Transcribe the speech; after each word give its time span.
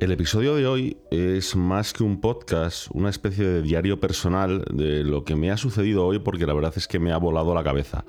El 0.00 0.12
episodio 0.12 0.54
de 0.54 0.64
hoy 0.64 0.96
es 1.10 1.56
más 1.56 1.92
que 1.92 2.04
un 2.04 2.20
podcast, 2.20 2.86
una 2.92 3.10
especie 3.10 3.44
de 3.44 3.62
diario 3.62 3.98
personal 3.98 4.64
de 4.72 5.02
lo 5.02 5.24
que 5.24 5.34
me 5.34 5.50
ha 5.50 5.56
sucedido 5.56 6.06
hoy 6.06 6.20
porque 6.20 6.46
la 6.46 6.54
verdad 6.54 6.72
es 6.76 6.86
que 6.86 7.00
me 7.00 7.10
ha 7.10 7.16
volado 7.16 7.52
la 7.52 7.64
cabeza. 7.64 8.04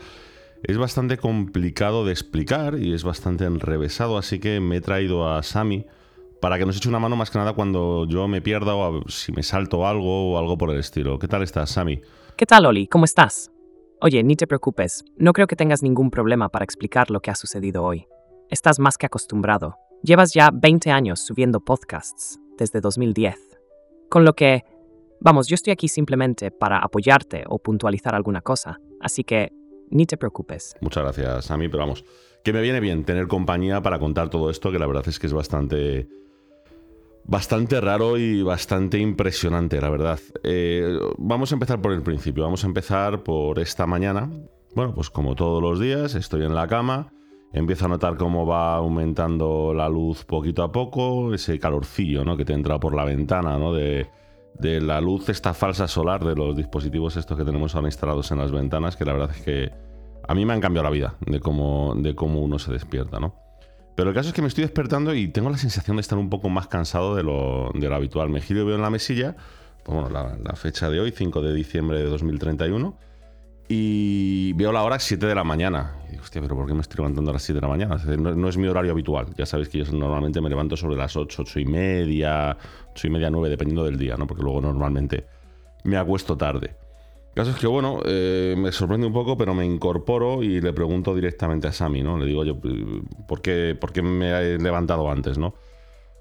Es 0.61 0.77
bastante 0.77 1.17
complicado 1.17 2.05
de 2.05 2.11
explicar 2.11 2.77
y 2.77 2.93
es 2.93 3.03
bastante 3.03 3.45
enrevesado, 3.45 4.19
así 4.19 4.39
que 4.39 4.59
me 4.59 4.77
he 4.77 4.81
traído 4.81 5.27
a 5.27 5.41
Sami 5.41 5.87
para 6.39 6.59
que 6.59 6.67
nos 6.67 6.77
eche 6.77 6.89
una 6.89 6.99
mano 6.99 7.15
más 7.15 7.31
que 7.31 7.39
nada 7.39 7.53
cuando 7.53 8.05
yo 8.07 8.27
me 8.27 8.39
pierda 8.39 8.75
o 8.75 9.01
si 9.09 9.31
me 9.31 9.41
salto 9.41 9.87
algo 9.87 10.33
o 10.33 10.37
algo 10.37 10.59
por 10.59 10.69
el 10.69 10.77
estilo. 10.77 11.17
¿Qué 11.17 11.27
tal 11.27 11.41
estás, 11.41 11.71
Sami? 11.71 12.01
¿Qué 12.37 12.45
tal, 12.45 12.67
Oli? 12.67 12.85
¿Cómo 12.85 13.05
estás? 13.05 13.51
Oye, 13.99 14.23
ni 14.23 14.35
te 14.35 14.45
preocupes, 14.45 15.05
no 15.17 15.33
creo 15.33 15.47
que 15.47 15.55
tengas 15.55 15.81
ningún 15.81 16.11
problema 16.11 16.49
para 16.49 16.65
explicar 16.65 17.09
lo 17.09 17.19
que 17.19 17.31
ha 17.31 17.35
sucedido 17.35 17.83
hoy. 17.83 18.05
Estás 18.51 18.77
más 18.77 18.99
que 18.99 19.07
acostumbrado. 19.07 19.75
Llevas 20.01 20.33
ya 20.33 20.49
20 20.53 20.91
años 20.91 21.19
subiendo 21.19 21.59
podcasts 21.59 22.39
desde 22.57 22.79
2010. 22.79 23.35
Con 24.09 24.23
lo 24.23 24.33
que, 24.33 24.63
vamos, 25.19 25.47
yo 25.47 25.55
estoy 25.55 25.71
aquí 25.71 25.89
simplemente 25.89 26.51
para 26.51 26.79
apoyarte 26.79 27.43
o 27.47 27.59
puntualizar 27.59 28.15
alguna 28.15 28.41
cosa, 28.41 28.79
así 29.01 29.25
que 29.25 29.51
ni 29.89 30.05
te 30.05 30.15
preocupes. 30.15 30.75
Muchas 30.79 31.03
gracias, 31.03 31.51
a 31.51 31.57
mí, 31.57 31.67
pero 31.67 31.83
vamos, 31.83 32.05
que 32.43 32.53
me 32.53 32.61
viene 32.61 32.79
bien 32.79 33.03
tener 33.03 33.27
compañía 33.27 33.81
para 33.81 33.99
contar 33.99 34.29
todo 34.29 34.49
esto, 34.49 34.71
que 34.71 34.79
la 34.79 34.87
verdad 34.87 35.03
es 35.07 35.19
que 35.19 35.27
es 35.27 35.33
bastante... 35.33 36.07
Bastante 37.25 37.79
raro 37.79 38.17
y 38.17 38.41
bastante 38.41 38.97
impresionante, 38.97 39.79
la 39.79 39.91
verdad. 39.91 40.19
Eh, 40.41 40.97
vamos 41.19 41.51
a 41.51 41.55
empezar 41.55 41.79
por 41.79 41.91
el 41.91 42.01
principio. 42.01 42.43
Vamos 42.43 42.63
a 42.63 42.67
empezar 42.67 43.21
por 43.21 43.59
esta 43.59 43.85
mañana. 43.85 44.31
Bueno, 44.73 44.95
pues 44.95 45.11
como 45.11 45.35
todos 45.35 45.61
los 45.61 45.79
días, 45.79 46.15
estoy 46.15 46.43
en 46.43 46.55
la 46.55 46.67
cama 46.67 47.13
Empiezo 47.51 47.85
a 47.85 47.87
notar 47.87 48.15
cómo 48.15 48.45
va 48.45 48.75
aumentando 48.75 49.73
la 49.73 49.89
luz 49.89 50.23
poquito 50.23 50.61
a 50.61 50.71
poco, 50.71 51.33
ese 51.33 51.57
calorcillo 51.57 52.23
¿no? 52.23 52.37
que 52.37 52.45
te 52.45 52.53
entra 52.53 52.79
por 52.79 52.93
la 52.93 53.05
ventana 53.05 53.57
¿no? 53.57 53.73
de, 53.73 54.07
la 54.61 55.01
luz 55.01 55.29
esta 55.29 55.55
falsa 55.55 55.87
solar 55.87 56.23
de 56.23 56.35
los 56.35 56.55
dispositivos 56.55 57.17
estos 57.17 57.37
que 57.37 57.43
tenemos 57.43 57.73
ahora 57.73 57.87
instalados 57.87 58.31
en 58.31 58.37
las 58.37 58.51
ventanas, 58.51 58.95
que 58.95 59.05
la 59.05 59.13
verdad 59.13 59.31
es 59.35 59.41
que 59.41 59.71
a 60.27 60.35
mí 60.35 60.45
me 60.45 60.53
han 60.53 60.61
cambiado 60.61 60.83
la 60.83 60.91
vida 60.91 61.15
de 61.25 61.39
cómo, 61.39 61.93
uno 61.93 62.59
se 62.59 62.71
despierta, 62.71 63.19
¿no? 63.19 63.33
Pero 63.95 64.09
el 64.09 64.15
caso 64.15 64.29
es 64.29 64.35
que 64.35 64.43
me 64.43 64.47
estoy 64.47 64.63
despertando 64.63 65.13
y 65.15 65.27
tengo 65.27 65.49
la 65.49 65.57
sensación 65.57 65.97
de 65.97 66.01
estar 66.01 66.19
un 66.19 66.29
poco 66.29 66.49
más 66.49 66.67
cansado 66.67 67.15
de 67.15 67.23
lo, 67.23 67.71
de 67.73 67.89
lo 67.89 67.95
habitual. 67.95 68.29
Me 68.29 68.39
giro 68.41 68.61
y 68.61 68.65
veo 68.65 68.75
en 68.75 68.81
la 68.81 68.91
mesilla, 68.91 69.35
pues 69.83 69.99
bueno, 69.99 70.09
la, 70.09 70.37
la 70.37 70.55
fecha 70.55 70.89
de 70.89 70.99
hoy, 70.99 71.11
5 71.11 71.41
de 71.41 71.53
diciembre 71.53 71.97
de 71.97 72.05
2031, 72.05 72.95
y 73.71 74.51
veo 74.53 74.71
la 74.71 74.83
hora 74.83 74.97
7 74.97 75.27
de 75.27 75.35
la 75.35 75.43
mañana. 75.43 75.95
Y 76.07 76.11
digo, 76.13 76.23
hostia, 76.23 76.41
pero 76.41 76.55
¿por 76.55 76.65
qué 76.65 76.73
me 76.73 76.81
estoy 76.81 76.97
levantando 76.97 77.29
a 77.29 77.33
las 77.33 77.43
7 77.43 77.61
de 77.61 77.61
la 77.61 77.67
mañana? 77.67 77.97
No, 78.17 78.49
es 78.49 78.57
mi 78.57 78.67
horario 78.67 78.91
habitual. 78.91 79.27
Ya 79.37 79.45
sabéis 79.45 79.69
que 79.69 79.77
yo 79.77 79.91
normalmente 79.91 80.41
me 80.41 80.49
levanto 80.49 80.75
sobre 80.75 80.97
las 80.97 81.15
8, 81.15 81.43
8 81.43 81.59
y 81.59 81.65
media, 81.65 82.57
8 82.91 83.07
y 83.07 83.09
media, 83.11 83.29
9, 83.29 83.47
dependiendo 83.47 83.83
del 83.83 83.99
día, 83.99 84.17
¿no? 84.17 84.25
Porque 84.25 84.41
luego 84.41 84.59
normalmente 84.59 85.27
me 85.83 85.97
acuesto 85.97 86.35
tarde. 86.35 86.75
El 87.27 87.35
caso 87.35 87.51
es 87.51 87.57
que, 87.57 87.67
bueno, 87.67 87.99
eh, 88.05 88.55
me 88.57 88.71
sorprende 88.71 89.05
un 89.05 89.13
poco, 89.13 89.37
pero 89.37 89.53
me 89.53 89.67
incorporo 89.67 90.41
y 90.41 90.61
le 90.61 90.73
pregunto 90.73 91.13
directamente 91.13 91.67
a 91.67 91.71
Sami, 91.71 92.01
¿no? 92.01 92.17
Le 92.17 92.25
digo 92.25 92.43
yo, 92.43 92.59
¿por 93.27 93.43
qué, 93.43 93.77
por 93.79 93.93
qué 93.93 94.01
me 94.01 94.31
he 94.31 94.57
levantado 94.57 95.11
antes, 95.11 95.37
¿no? 95.37 95.53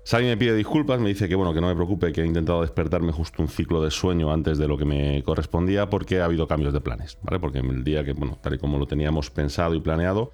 Sally 0.08 0.24
me 0.24 0.38
pide 0.38 0.54
disculpas, 0.54 1.00
me 1.00 1.10
dice 1.10 1.28
que 1.28 1.34
bueno, 1.34 1.52
que 1.52 1.60
no 1.60 1.66
me 1.66 1.74
preocupe, 1.74 2.12
que 2.12 2.22
he 2.22 2.24
intentado 2.24 2.62
despertarme 2.62 3.12
justo 3.12 3.42
un 3.42 3.48
ciclo 3.48 3.84
de 3.84 3.90
sueño 3.90 4.32
antes 4.32 4.56
de 4.56 4.66
lo 4.66 4.78
que 4.78 4.86
me 4.86 5.22
correspondía 5.22 5.90
porque 5.90 6.22
ha 6.22 6.24
habido 6.24 6.48
cambios 6.48 6.72
de 6.72 6.80
planes, 6.80 7.18
¿vale? 7.20 7.38
Porque 7.38 7.58
el 7.58 7.84
día 7.84 8.02
que, 8.02 8.14
bueno, 8.14 8.38
tal 8.40 8.54
y 8.54 8.58
como 8.58 8.78
lo 8.78 8.86
teníamos 8.86 9.28
pensado 9.28 9.74
y 9.74 9.80
planeado, 9.80 10.32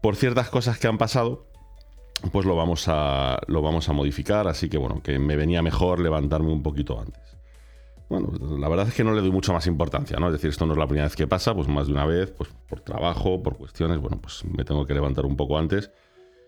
por 0.00 0.16
ciertas 0.16 0.48
cosas 0.48 0.78
que 0.78 0.86
han 0.86 0.96
pasado, 0.96 1.44
pues 2.32 2.46
lo 2.46 2.56
vamos 2.56 2.86
a, 2.88 3.40
lo 3.46 3.60
vamos 3.60 3.90
a 3.90 3.92
modificar, 3.92 4.48
así 4.48 4.70
que 4.70 4.78
bueno, 4.78 5.02
que 5.02 5.18
me 5.18 5.36
venía 5.36 5.60
mejor 5.60 6.00
levantarme 6.00 6.50
un 6.50 6.62
poquito 6.62 6.98
antes. 6.98 7.36
Bueno, 8.08 8.32
la 8.58 8.70
verdad 8.70 8.88
es 8.88 8.94
que 8.94 9.04
no 9.04 9.12
le 9.12 9.20
doy 9.20 9.32
mucha 9.32 9.52
más 9.52 9.66
importancia, 9.66 10.16
¿no? 10.18 10.28
Es 10.28 10.32
decir, 10.32 10.48
esto 10.48 10.64
no 10.64 10.72
es 10.72 10.78
la 10.78 10.86
primera 10.86 11.04
vez 11.04 11.14
que 11.14 11.26
pasa, 11.26 11.54
pues 11.54 11.68
más 11.68 11.88
de 11.88 11.92
una 11.92 12.06
vez, 12.06 12.30
pues 12.30 12.48
por 12.66 12.80
trabajo, 12.80 13.42
por 13.42 13.58
cuestiones, 13.58 13.98
bueno, 13.98 14.18
pues 14.18 14.46
me 14.46 14.64
tengo 14.64 14.86
que 14.86 14.94
levantar 14.94 15.26
un 15.26 15.36
poco 15.36 15.58
antes 15.58 15.90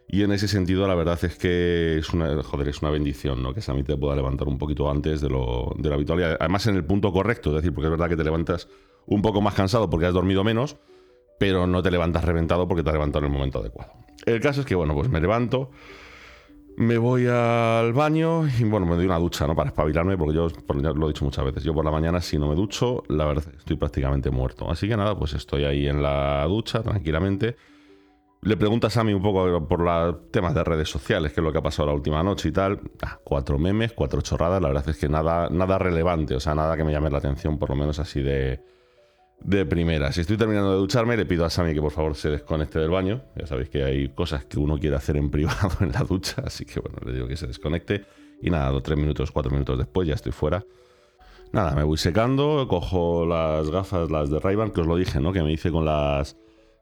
y 0.09 0.23
en 0.23 0.31
ese 0.31 0.47
sentido, 0.47 0.87
la 0.87 0.95
verdad 0.95 1.19
es 1.25 1.37
que 1.37 1.99
es 1.99 2.11
una, 2.11 2.43
joder, 2.43 2.69
es 2.69 2.81
una 2.81 2.91
bendición, 2.91 3.43
¿no? 3.43 3.53
Que 3.53 3.61
Sammy 3.61 3.83
te 3.83 3.97
pueda 3.97 4.15
levantar 4.15 4.47
un 4.47 4.57
poquito 4.57 4.89
antes 4.89 5.21
de 5.21 5.29
lo, 5.29 5.75
de 5.77 5.93
habitual. 5.93 6.21
Y 6.21 6.23
además 6.23 6.67
en 6.69 6.77
el 6.77 6.85
punto 6.85 7.13
correcto, 7.13 7.51
es 7.51 7.57
decir, 7.57 7.75
porque 7.75 7.87
es 7.87 7.91
verdad 7.91 8.09
que 8.09 8.17
te 8.17 8.23
levantas 8.23 8.69
un 9.07 9.21
poco 9.21 9.41
más 9.41 9.55
cansado 9.55 9.91
porque 9.91 10.07
has 10.07 10.15
dormido 10.15 10.45
menos, 10.45 10.77
pero 11.41 11.67
no 11.67 11.83
te 11.83 11.91
levantas 11.91 12.25
reventado 12.25 12.69
porque 12.69 12.85
te 12.85 12.91
has 12.91 12.95
levantado 12.95 13.25
en 13.25 13.33
el 13.33 13.37
momento 13.37 13.59
adecuado. 13.59 13.93
El 14.25 14.41
caso 14.41 14.61
es 14.61 14.67
que, 14.67 14.77
bueno, 14.77 14.95
pues 14.95 15.09
me 15.09 15.21
levanto, 15.21 15.71
me 16.77 16.99
voy 16.99 17.27
al 17.27 17.93
baño 17.93 18.47
y, 18.47 18.63
bueno, 18.63 18.87
me 18.87 18.95
doy 18.95 19.07
una 19.07 19.19
ducha, 19.19 19.49
¿no? 19.49 19.57
Para 19.57 19.71
espabilarme, 19.71 20.17
porque 20.17 20.37
yo, 20.37 20.49
lo 20.95 21.07
he 21.07 21.09
dicho 21.09 21.25
muchas 21.25 21.45
veces, 21.45 21.65
yo 21.65 21.75
por 21.75 21.85
la 21.85 21.91
mañana 21.91 22.21
si 22.21 22.39
no 22.39 22.49
me 22.49 22.55
ducho, 22.55 23.03
la 23.09 23.25
verdad 23.25 23.45
estoy 23.59 23.77
prácticamente 23.77 24.31
muerto. 24.31 24.71
Así 24.71 24.89
que 24.89 24.97
nada, 24.97 25.19
pues 25.19 25.35
estoy 25.35 25.65
ahí 25.65 25.89
en 25.89 26.01
la 26.01 26.45
ducha 26.47 26.81
tranquilamente 26.85 27.57
le 28.43 28.57
preguntas 28.57 28.97
a 28.97 29.05
mí 29.05 29.13
un 29.13 29.23
poco 29.23 29.67
por 29.67 29.81
los 29.81 30.31
temas 30.31 30.55
de 30.55 30.63
redes 30.63 30.89
sociales, 30.89 31.33
qué 31.33 31.41
es 31.41 31.45
lo 31.45 31.53
que 31.53 31.59
ha 31.59 31.63
pasado 31.63 31.89
la 31.89 31.95
última 31.95 32.23
noche 32.23 32.49
y 32.49 32.53
tal. 32.53 32.81
Ah, 33.03 33.19
cuatro 33.25 33.59
memes, 33.59 33.93
cuatro 33.93 34.21
chorradas, 34.21 34.63
la 34.63 34.69
verdad 34.69 34.89
es 34.89 34.97
que 34.97 35.09
nada, 35.09 35.49
nada 35.51 35.79
relevante, 35.79 36.35
o 36.35 36.41
sea, 36.41 36.55
nada 36.55 36.77
que 36.77 36.85
me 36.85 36.93
llame 36.93 37.11
la 37.11 37.19
atención, 37.19 37.59
por 37.59 37.71
lo 37.71 37.77
menos 37.77 37.99
así 37.99 38.23
de, 38.23 38.61
de 39.41 39.67
primera. 39.67 40.13
Si 40.13 40.21
estoy 40.21 40.37
terminando 40.37 40.73
de 40.73 40.79
ducharme, 40.79 41.17
le 41.17 41.27
pido 41.27 41.45
a 41.45 41.51
Sammy 41.51 41.75
que 41.75 41.81
por 41.81 41.93
favor 41.93 42.15
se 42.15 42.31
desconecte 42.31 42.79
del 42.79 42.91
baño. 42.91 43.23
Ya 43.37 43.47
sabéis 43.47 43.69
que 43.69 43.83
hay 43.83 44.09
cosas 44.11 44.45
que 44.45 44.59
uno 44.59 44.79
quiere 44.79 44.97
hacer 44.97 45.17
en 45.17 45.31
privado 45.33 45.77
en 45.81 45.93
la 45.93 46.01
ducha, 46.01 46.43
así 46.45 46.65
que 46.65 46.81
bueno, 46.81 46.99
le 47.05 47.13
digo 47.13 47.27
que 47.27 47.37
se 47.37 47.47
desconecte. 47.47 48.05
Y 48.43 48.51
nada, 48.51 48.71
dos, 48.71 48.83
tres 48.83 48.99
minutos, 48.99 49.31
cuatro 49.31 49.51
minutos 49.51 49.79
después 49.79 50.07
ya 50.07 50.15
estoy 50.15 50.33
fuera. 50.33 50.65
Nada, 51.53 51.75
me 51.75 51.85
voy 51.85 51.97
secando, 51.97 52.67
cojo 52.69 53.25
las 53.25 53.71
gafas, 53.71 54.11
las 54.11 54.31
de 54.31 54.41
ray 54.41 54.57
que 54.75 54.81
os 54.81 54.87
lo 54.87 54.97
dije, 54.97 55.21
¿no? 55.21 55.33
Que 55.33 55.43
me 55.43 55.53
hice 55.53 55.71
con 55.71 55.85
las 55.85 56.37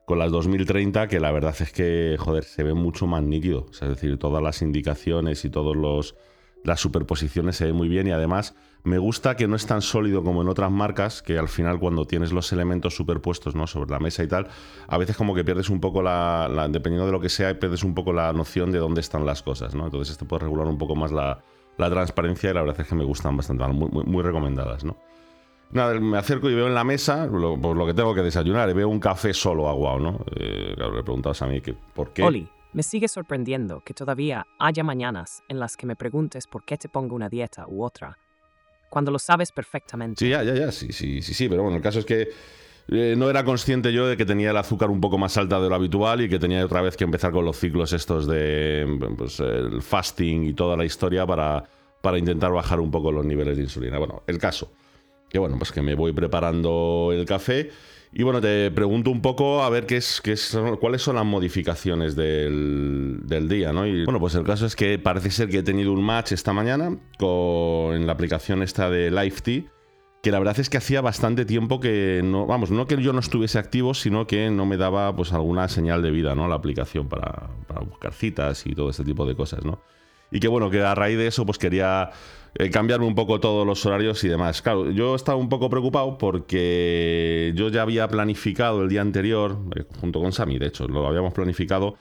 con 0.05 0.19
las 0.19 0.31
2030 0.31 1.09
que 1.09 1.21
la 1.21 1.33
verdad 1.33 1.55
es 1.59 1.73
que, 1.73 2.17
joder, 2.19 2.45
se 2.45 2.63
ve 2.63 2.75
mucho 2.75 3.07
más 3.07 3.23
nítido. 3.23 3.67
es 3.73 3.81
decir, 3.81 4.19
todas 4.19 4.43
las 4.43 4.63
indicaciones 4.63 5.45
y 5.45 5.51
todas 5.51 6.15
las 6.63 6.81
superposiciones 6.81 7.57
se 7.57 7.67
ven 7.67 7.77
muy 7.77 7.89
bien 7.89 8.07
y 8.07 8.11
además 8.11 8.55
me 8.85 8.99
gusta 8.99 9.35
que 9.35 9.49
no 9.49 9.57
es 9.57 9.67
tan 9.67 9.81
sólido 9.81 10.23
como 10.23 10.43
en 10.43 10.49
otras 10.49 10.71
marcas, 10.71 11.23
que 11.23 11.39
al 11.39 11.49
final 11.49 11.81
cuando 11.81 12.07
tienes 12.07 12.33
los 12.33 12.53
elementos 12.53 12.95
superpuestos 12.95 13.55
¿no? 13.55 13.67
sobre 13.67 13.91
la 13.91 13.99
mesa 13.99 14.23
y 14.23 14.29
tal, 14.29 14.49
a 14.87 14.99
veces 14.99 15.17
como 15.17 15.35
que 15.35 15.43
pierdes 15.43 15.71
un 15.71 15.81
poco 15.81 16.03
la, 16.03 16.69
dependiendo 16.71 17.07
de 17.07 17.13
lo 17.13 17.21
que 17.21 17.31
sea, 17.31 17.59
pierdes 17.59 17.83
un 17.83 17.95
poco 17.95 18.13
la 18.13 18.31
noción 18.35 18.73
de 18.73 18.79
dónde 18.79 19.01
están 19.01 19.25
las 19.25 19.43
cosas, 19.43 19.75
¿no? 19.75 19.87
Entonces 19.87 20.13
esto 20.13 20.27
puede 20.27 20.45
regular 20.45 20.67
un 20.67 20.77
poco 20.77 20.95
más 20.95 21.13
la, 21.13 21.43
transparencia 21.77 22.51
y 22.51 22.55
la 22.55 22.61
verdad 22.61 22.79
es 22.79 22.87
que 22.87 22.95
me 22.95 23.05
gustan 23.05 23.39
bastante, 23.39 23.67
muy, 23.69 23.89
muy, 23.89 24.05
muy 24.05 24.23
recomendadas, 24.23 24.85
¿no? 24.85 24.99
Nada, 25.75 25.99
me 25.99 26.17
acerco 26.17 26.49
y 26.49 26.55
veo 26.55 26.69
en 26.69 26.75
la 26.75 26.85
mesa 26.85 27.27
lo, 27.27 27.61
pues 27.61 27.77
lo 27.77 27.85
que 27.85 27.95
tengo 27.95 28.15
que 28.15 28.23
desayunar 28.23 28.71
y 28.71 28.75
veo 28.75 28.89
un 28.89 29.01
café 29.01 29.35
solo 29.35 29.69
aguado, 29.69 29.99
¿no? 29.99 30.25
Eh, 30.37 30.73
claro, 30.77 30.95
le 30.95 31.03
preguntas 31.03 31.43
a 31.43 31.49
mí 31.49 31.61
que 31.61 31.75
por 31.75 32.13
qué. 32.13 32.23
Oli, 32.23 32.49
me 32.73 32.85
sigue 32.85 33.09
sorprendiendo 33.09 33.83
que 33.85 33.93
todavía 33.93 34.47
haya 34.61 34.85
mañanas 34.85 35.43
en 35.49 35.59
las 35.59 35.77
que 35.77 35.87
me 35.87 35.97
preguntes 35.97 36.47
por 36.47 36.65
qué 36.65 36.77
te 36.77 36.89
pongo 36.89 37.17
una 37.17 37.29
dieta 37.29 37.67
u 37.67 37.83
otra, 37.83 38.17
cuando 38.89 39.11
lo 39.11 39.19
sabes 39.19 39.51
perfectamente. 39.51 40.25
Sí, 40.25 40.31
ya, 40.31 40.45
ya, 40.45 40.55
ya, 40.55 40.71
sí, 40.71 40.93
sí, 40.93 41.21
sí, 41.21 41.35
sí, 41.35 41.49
pero 41.49 41.65
bueno, 41.65 41.77
el 41.77 41.83
caso 41.83 41.99
es 41.99 42.05
que 42.05 42.29
eh, 42.87 43.17
no 43.19 43.29
era 43.29 43.45
consciente 43.45 43.93
yo 43.93 44.07
de 44.07 44.17
que 44.17 44.25
tenía 44.25 44.53
el 44.53 44.57
azúcar 44.57 44.91
un 44.91 45.01
poco 45.01 45.19
más 45.19 45.37
alta 45.39 45.61
de 45.61 45.69
lo 45.69 45.75
habitual 45.75 46.21
y 46.21 46.29
que 46.29 46.39
tenía 46.39 46.65
otra 46.65 46.83
vez 46.83 46.97
que 46.97 47.03
empezar 47.03 47.33
con 47.33 47.45
los 47.45 47.59
ciclos 47.59 47.93
estos 47.93 48.29
de 48.29 48.87
pues, 49.19 49.41
el 49.41 49.83
fasting 49.83 50.45
y 50.45 50.55
toda 50.55 50.77
la 50.77 50.85
historia 50.85 51.27
para, 51.27 51.65
para 52.01 52.17
intentar 52.17 52.53
bajar 52.53 52.79
un 52.79 52.93
poco 52.93 53.11
los 53.11 53.27
niveles 53.27 53.57
de 53.57 53.65
insulina. 53.65 53.99
Bueno, 53.99 54.23
el 54.29 54.39
caso 54.39 54.71
que 55.35 55.41
bueno, 55.41 55.59
pues 55.59 55.73
que 55.73 55.83
me 55.83 55.97
voy 55.97 56.13
preparando 56.13 57.11
el 57.13 57.25
café. 57.25 57.73
Y 58.13 58.23
bueno, 58.23 58.41
te 58.41 58.71
pregunto 58.71 59.11
un 59.11 59.21
poco 59.21 59.65
a 59.65 59.69
ver 59.69 59.85
qué 59.85 59.97
es, 59.97 60.21
qué 60.21 60.37
cuáles 60.81 61.03
son 61.03 61.17
las 61.17 61.25
modificaciones 61.25 62.15
del, 62.15 63.49
día, 63.49 63.73
¿no? 63.73 63.85
Y 63.85 64.05
bueno, 64.05 64.21
pues 64.21 64.37
el 64.37 64.45
caso 64.45 64.65
es 64.65 64.77
que 64.77 64.97
parece 64.97 65.33
ser 65.33 65.49
que 65.49 65.59
he 65.59 65.63
tenido 65.65 65.93
un 65.93 66.05
match 66.05 66.31
esta 66.31 66.53
mañana 66.53 66.97
con 67.19 67.97
en 67.97 68.07
la 68.07 68.13
aplicación 68.13 68.63
esta 68.63 68.89
de 68.89 69.11
LiveT, 69.11 69.67
que 70.23 70.31
la 70.31 70.39
verdad 70.39 70.61
es 70.61 70.71
que 70.71 70.77
hacía 70.77 71.01
bastante 71.01 71.45
tiempo 71.45 71.81
que 71.81 72.21
no, 72.23 72.47
vamos, 72.47 72.71
no 72.71 72.87
que 72.87 73.03
yo 73.03 73.13
no 73.13 73.19
estuviese 73.19 73.59
activo, 73.59 73.93
sino 73.93 74.29
que 74.29 74.51
no 74.51 74.67
me 74.67 74.77
daba 74.77 75.17
pues 75.17 75.33
alguna 75.33 75.67
señal 75.67 76.01
de 76.01 76.13
vida, 76.13 76.37
¿no? 76.37 76.47
La 76.47 76.55
aplicación 76.55 77.09
para, 77.09 77.51
para 77.67 77.81
buscar 77.81 78.13
citas 78.13 78.69
y 78.69 78.77
todo 78.77 78.91
este 78.91 79.03
tipo 79.03 79.27
de 79.27 79.35
cosas, 79.35 79.65
¿no? 79.65 79.81
Y 80.31 80.39
que 80.39 80.47
bueno, 80.47 80.71
que 80.71 80.81
a 80.81 80.95
raíz 80.95 81.19
de 81.19 81.27
eso 81.27 81.45
pues 81.45 81.59
quería 81.59 82.11
eh, 82.57 82.71
cambiarme 82.71 83.07
un 83.07 83.17
poco 83.17 83.41
todos 83.41 83.67
los 83.67 83.85
horarios 83.85 84.23
y 84.23 84.29
demás. 84.29 84.63
Claro, 84.63 84.91
yo 84.91 85.17
estaba 85.17 85.37
un 85.37 85.49
poco 85.49 85.69
preocupado 85.69 86.19
porque 86.19 87.53
yo 87.57 87.69
ya 87.69 87.83
había 87.83 88.07
planificado 88.07 88.83
el 88.83 88.89
día 88.89 89.01
anterior, 89.01 89.59
eh, 89.75 89.85
junto 90.01 90.21
con 90.21 90.33
Sami, 90.33 90.59
de 90.59 90.67
hecho, 90.69 90.87
lo 90.87 91.07
habíamos 91.07 91.35
planificado, 91.35 91.97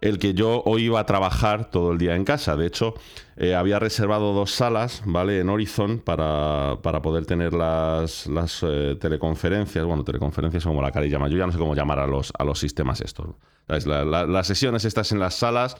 el 0.00 0.18
que 0.18 0.32
yo 0.32 0.62
hoy 0.64 0.84
iba 0.84 0.98
a 0.98 1.04
trabajar 1.04 1.70
todo 1.70 1.92
el 1.92 1.98
día 1.98 2.16
en 2.16 2.24
casa. 2.24 2.56
De 2.56 2.66
hecho, 2.66 2.94
eh, 3.36 3.54
había 3.54 3.78
reservado 3.78 4.32
dos 4.32 4.50
salas, 4.50 5.02
¿vale? 5.04 5.40
En 5.40 5.50
Horizon 5.50 5.98
para, 5.98 6.78
poder 6.80 7.26
tener 7.26 7.52
las, 7.52 8.26
las 8.26 8.64
teleconferencias. 8.98 9.84
Bueno, 9.84 10.04
teleconferencias 10.04 10.64
como 10.64 10.80
la 10.82 10.90
cara 10.90 11.06
llama. 11.06 11.28
Yo 11.28 11.36
ya 11.36 11.46
no 11.46 11.52
sé 11.52 11.58
cómo 11.58 11.74
llamar 11.74 11.98
a 11.98 12.06
los, 12.06 12.32
a 12.36 12.44
los 12.44 12.58
sistemas 12.58 13.00
estos. 13.02 13.36
Las 13.68 14.46
sesiones 14.46 14.84
estas 14.84 15.12
en 15.12 15.20
las 15.20 15.34
salas 15.34 15.76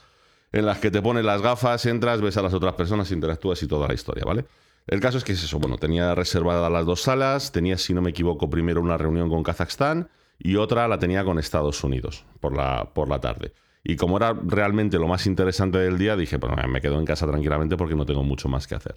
en 0.53 0.65
las 0.65 0.77
que 0.77 0.91
te 0.91 1.01
pones 1.01 1.25
las 1.25 1.41
gafas, 1.41 1.85
entras, 1.87 2.21
ves 2.21 2.37
a 2.37 2.43
las 2.43 2.53
otras 2.53 2.75
personas, 2.75 3.11
interactúas 3.11 3.61
y 3.63 3.67
toda 3.67 3.87
la 3.87 3.95
historia, 3.95 4.23
¿vale? 4.25 4.45
El 4.85 4.99
caso 4.99 5.17
es 5.17 5.23
que 5.23 5.31
es 5.31 5.43
eso, 5.43 5.59
bueno, 5.59 5.77
tenía 5.77 6.13
reservadas 6.13 6.71
las 6.71 6.85
dos 6.85 7.01
salas, 7.01 7.51
tenía, 7.51 7.77
si 7.77 7.93
no 7.93 8.01
me 8.01 8.11
equivoco, 8.11 8.49
primero 8.49 8.79
una 8.79 8.97
reunión 8.97 9.29
con 9.29 9.41
Kazajstán 9.41 10.09
y 10.37 10.57
otra 10.57 10.87
la 10.87 10.99
tenía 10.99 11.23
con 11.23 11.39
Estados 11.39 11.83
Unidos 11.83 12.25
por 12.39 12.55
la, 12.55 12.91
por 12.93 13.09
la 13.09 13.19
tarde. 13.19 13.53
Y 13.83 13.95
como 13.95 14.17
era 14.17 14.33
realmente 14.33 14.99
lo 14.99 15.07
más 15.07 15.25
interesante 15.25 15.77
del 15.79 15.97
día, 15.97 16.15
dije, 16.15 16.37
bueno, 16.37 16.55
me 16.67 16.81
quedo 16.81 16.99
en 16.99 17.05
casa 17.05 17.25
tranquilamente 17.25 17.75
porque 17.75 17.95
no 17.95 18.05
tengo 18.05 18.23
mucho 18.23 18.47
más 18.47 18.67
que 18.67 18.75
hacer. 18.75 18.95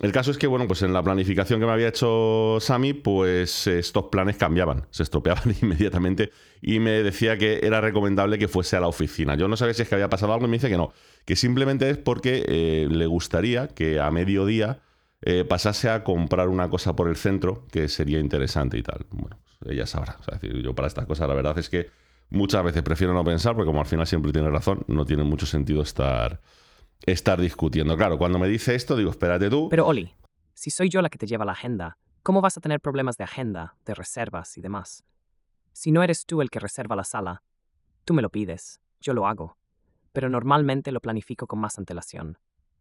El 0.00 0.12
caso 0.12 0.30
es 0.30 0.38
que, 0.38 0.46
bueno, 0.46 0.68
pues 0.68 0.82
en 0.82 0.92
la 0.92 1.02
planificación 1.02 1.58
que 1.58 1.66
me 1.66 1.72
había 1.72 1.88
hecho 1.88 2.58
Sami, 2.60 2.92
pues 2.92 3.66
estos 3.66 4.04
planes 4.04 4.36
cambiaban, 4.36 4.86
se 4.90 5.02
estropeaban 5.02 5.54
inmediatamente 5.62 6.30
y 6.62 6.78
me 6.78 7.02
decía 7.02 7.36
que 7.36 7.60
era 7.62 7.80
recomendable 7.80 8.38
que 8.38 8.46
fuese 8.46 8.76
a 8.76 8.80
la 8.80 8.86
oficina. 8.86 9.34
Yo 9.34 9.48
no 9.48 9.56
sabía 9.56 9.74
si 9.74 9.82
es 9.82 9.88
que 9.88 9.96
había 9.96 10.08
pasado 10.08 10.32
algo 10.32 10.46
y 10.46 10.50
me 10.50 10.56
dice 10.56 10.68
que 10.68 10.76
no, 10.76 10.92
que 11.24 11.34
simplemente 11.34 11.90
es 11.90 11.98
porque 11.98 12.44
eh, 12.46 12.88
le 12.88 13.06
gustaría 13.06 13.68
que 13.68 13.98
a 13.98 14.10
mediodía 14.12 14.82
eh, 15.22 15.44
pasase 15.44 15.90
a 15.90 16.04
comprar 16.04 16.48
una 16.48 16.70
cosa 16.70 16.94
por 16.94 17.08
el 17.08 17.16
centro 17.16 17.66
que 17.72 17.88
sería 17.88 18.20
interesante 18.20 18.78
y 18.78 18.82
tal. 18.84 19.04
Bueno, 19.10 19.40
pues 19.42 19.72
ella 19.72 19.86
sabrá. 19.86 20.18
O 20.28 20.30
decir, 20.32 20.62
yo 20.62 20.74
para 20.76 20.86
estas 20.86 21.06
cosas 21.06 21.28
la 21.28 21.34
verdad 21.34 21.58
es 21.58 21.68
que 21.68 21.90
muchas 22.30 22.62
veces 22.62 22.82
prefiero 22.82 23.14
no 23.14 23.24
pensar 23.24 23.54
porque 23.54 23.66
como 23.66 23.80
al 23.80 23.86
final 23.86 24.06
siempre 24.06 24.30
tiene 24.30 24.48
razón, 24.48 24.84
no 24.86 25.04
tiene 25.04 25.24
mucho 25.24 25.46
sentido 25.46 25.82
estar 25.82 26.40
estar 27.06 27.40
discutiendo. 27.40 27.96
Claro, 27.96 28.18
cuando 28.18 28.38
me 28.38 28.48
dice 28.48 28.74
esto, 28.74 28.96
digo, 28.96 29.10
espérate 29.10 29.50
tú. 29.50 29.68
Pero 29.70 29.86
Oli, 29.86 30.14
si 30.54 30.70
soy 30.70 30.88
yo 30.88 31.02
la 31.02 31.08
que 31.08 31.18
te 31.18 31.26
lleva 31.26 31.44
la 31.44 31.52
agenda, 31.52 31.98
¿cómo 32.22 32.40
vas 32.40 32.56
a 32.56 32.60
tener 32.60 32.80
problemas 32.80 33.16
de 33.16 33.24
agenda, 33.24 33.76
de 33.84 33.94
reservas 33.94 34.56
y 34.58 34.60
demás? 34.60 35.04
Si 35.72 35.92
no 35.92 36.02
eres 36.02 36.26
tú 36.26 36.42
el 36.42 36.50
que 36.50 36.60
reserva 36.60 36.96
la 36.96 37.04
sala, 37.04 37.42
tú 38.04 38.14
me 38.14 38.22
lo 38.22 38.30
pides, 38.30 38.80
yo 39.00 39.14
lo 39.14 39.26
hago, 39.26 39.56
pero 40.12 40.28
normalmente 40.28 40.92
lo 40.92 41.00
planifico 41.00 41.46
con 41.46 41.60
más 41.60 41.78
antelación. 41.78 42.38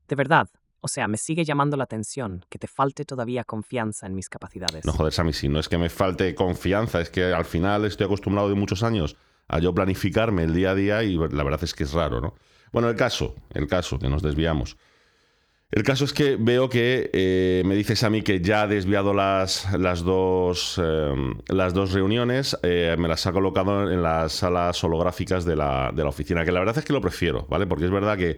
De 0.08 0.16
verdad, 0.16 0.50
o 0.80 0.88
sea, 0.88 1.08
me 1.08 1.18
sigue 1.18 1.44
llamando 1.44 1.78
la 1.78 1.84
atención 1.84 2.46
que 2.50 2.60
te 2.60 2.68
falte 2.68 3.06
todavía 3.06 3.44
confianza 3.44 4.08
en 4.08 4.16
mis 4.16 4.30
capacidades. 4.30 4.86
No 4.86 4.94
joder, 4.94 5.14
Sammy, 5.14 5.34
si 5.34 5.50
no 5.50 5.60
es 5.60 5.70
que 5.70 5.78
me 5.78 5.90
falte 5.90 6.34
confianza, 6.36 7.02
es 7.02 7.10
que 7.10 7.26
al 7.26 7.46
final 7.46 7.86
estoy 7.86 8.06
acostumbrado 8.06 8.50
de 8.50 8.56
muchos 8.56 8.84
años 8.84 9.18
a 9.48 9.60
yo 9.60 9.74
planificarme 9.74 10.44
el 10.44 10.54
día 10.54 10.72
a 10.72 10.76
día 10.76 11.04
y 11.04 11.18
la 11.18 11.44
verdad 11.44 11.64
es 11.64 11.74
que 11.74 11.84
es 11.84 11.94
raro, 11.94 12.22
¿no? 12.22 12.36
Bueno, 12.72 12.90
el 12.90 12.96
caso, 12.96 13.36
el 13.54 13.68
caso, 13.68 13.98
que 13.98 14.10
nos 14.10 14.22
desviamos. 14.22 14.78
El 15.70 15.84
caso 15.84 16.06
es 16.06 16.14
que 16.14 16.38
veo 16.38 16.70
que 16.70 17.10
eh, 17.12 17.62
me 17.66 17.76
dices 17.76 18.04
a 18.04 18.10
mí 18.10 18.22
que 18.22 18.40
ya 18.40 18.62
ha 18.62 18.68
desviado 18.68 19.14
las, 19.14 19.72
las, 19.78 20.02
dos, 20.02 20.78
em, 20.78 21.36
las 21.50 21.74
dos 21.74 21.92
reuniones, 21.92 22.58
eh, 22.64 22.96
me 22.98 23.10
las 23.10 23.28
ha 23.28 23.34
colocado 23.34 23.92
en 23.92 24.02
las 24.02 24.32
salas 24.32 24.82
holográficas 24.82 25.44
de 25.44 25.58
la, 25.58 25.92
de 25.94 26.04
la 26.04 26.10
oficina, 26.10 26.46
que 26.46 26.54
la 26.54 26.60
verdad 26.60 26.78
es 26.78 26.86
que 26.86 26.94
lo 26.94 27.02
prefiero, 27.02 27.46
¿vale? 27.50 27.68
Porque 27.68 27.86
es 27.86 27.92
verdad 27.92 28.18
que 28.18 28.38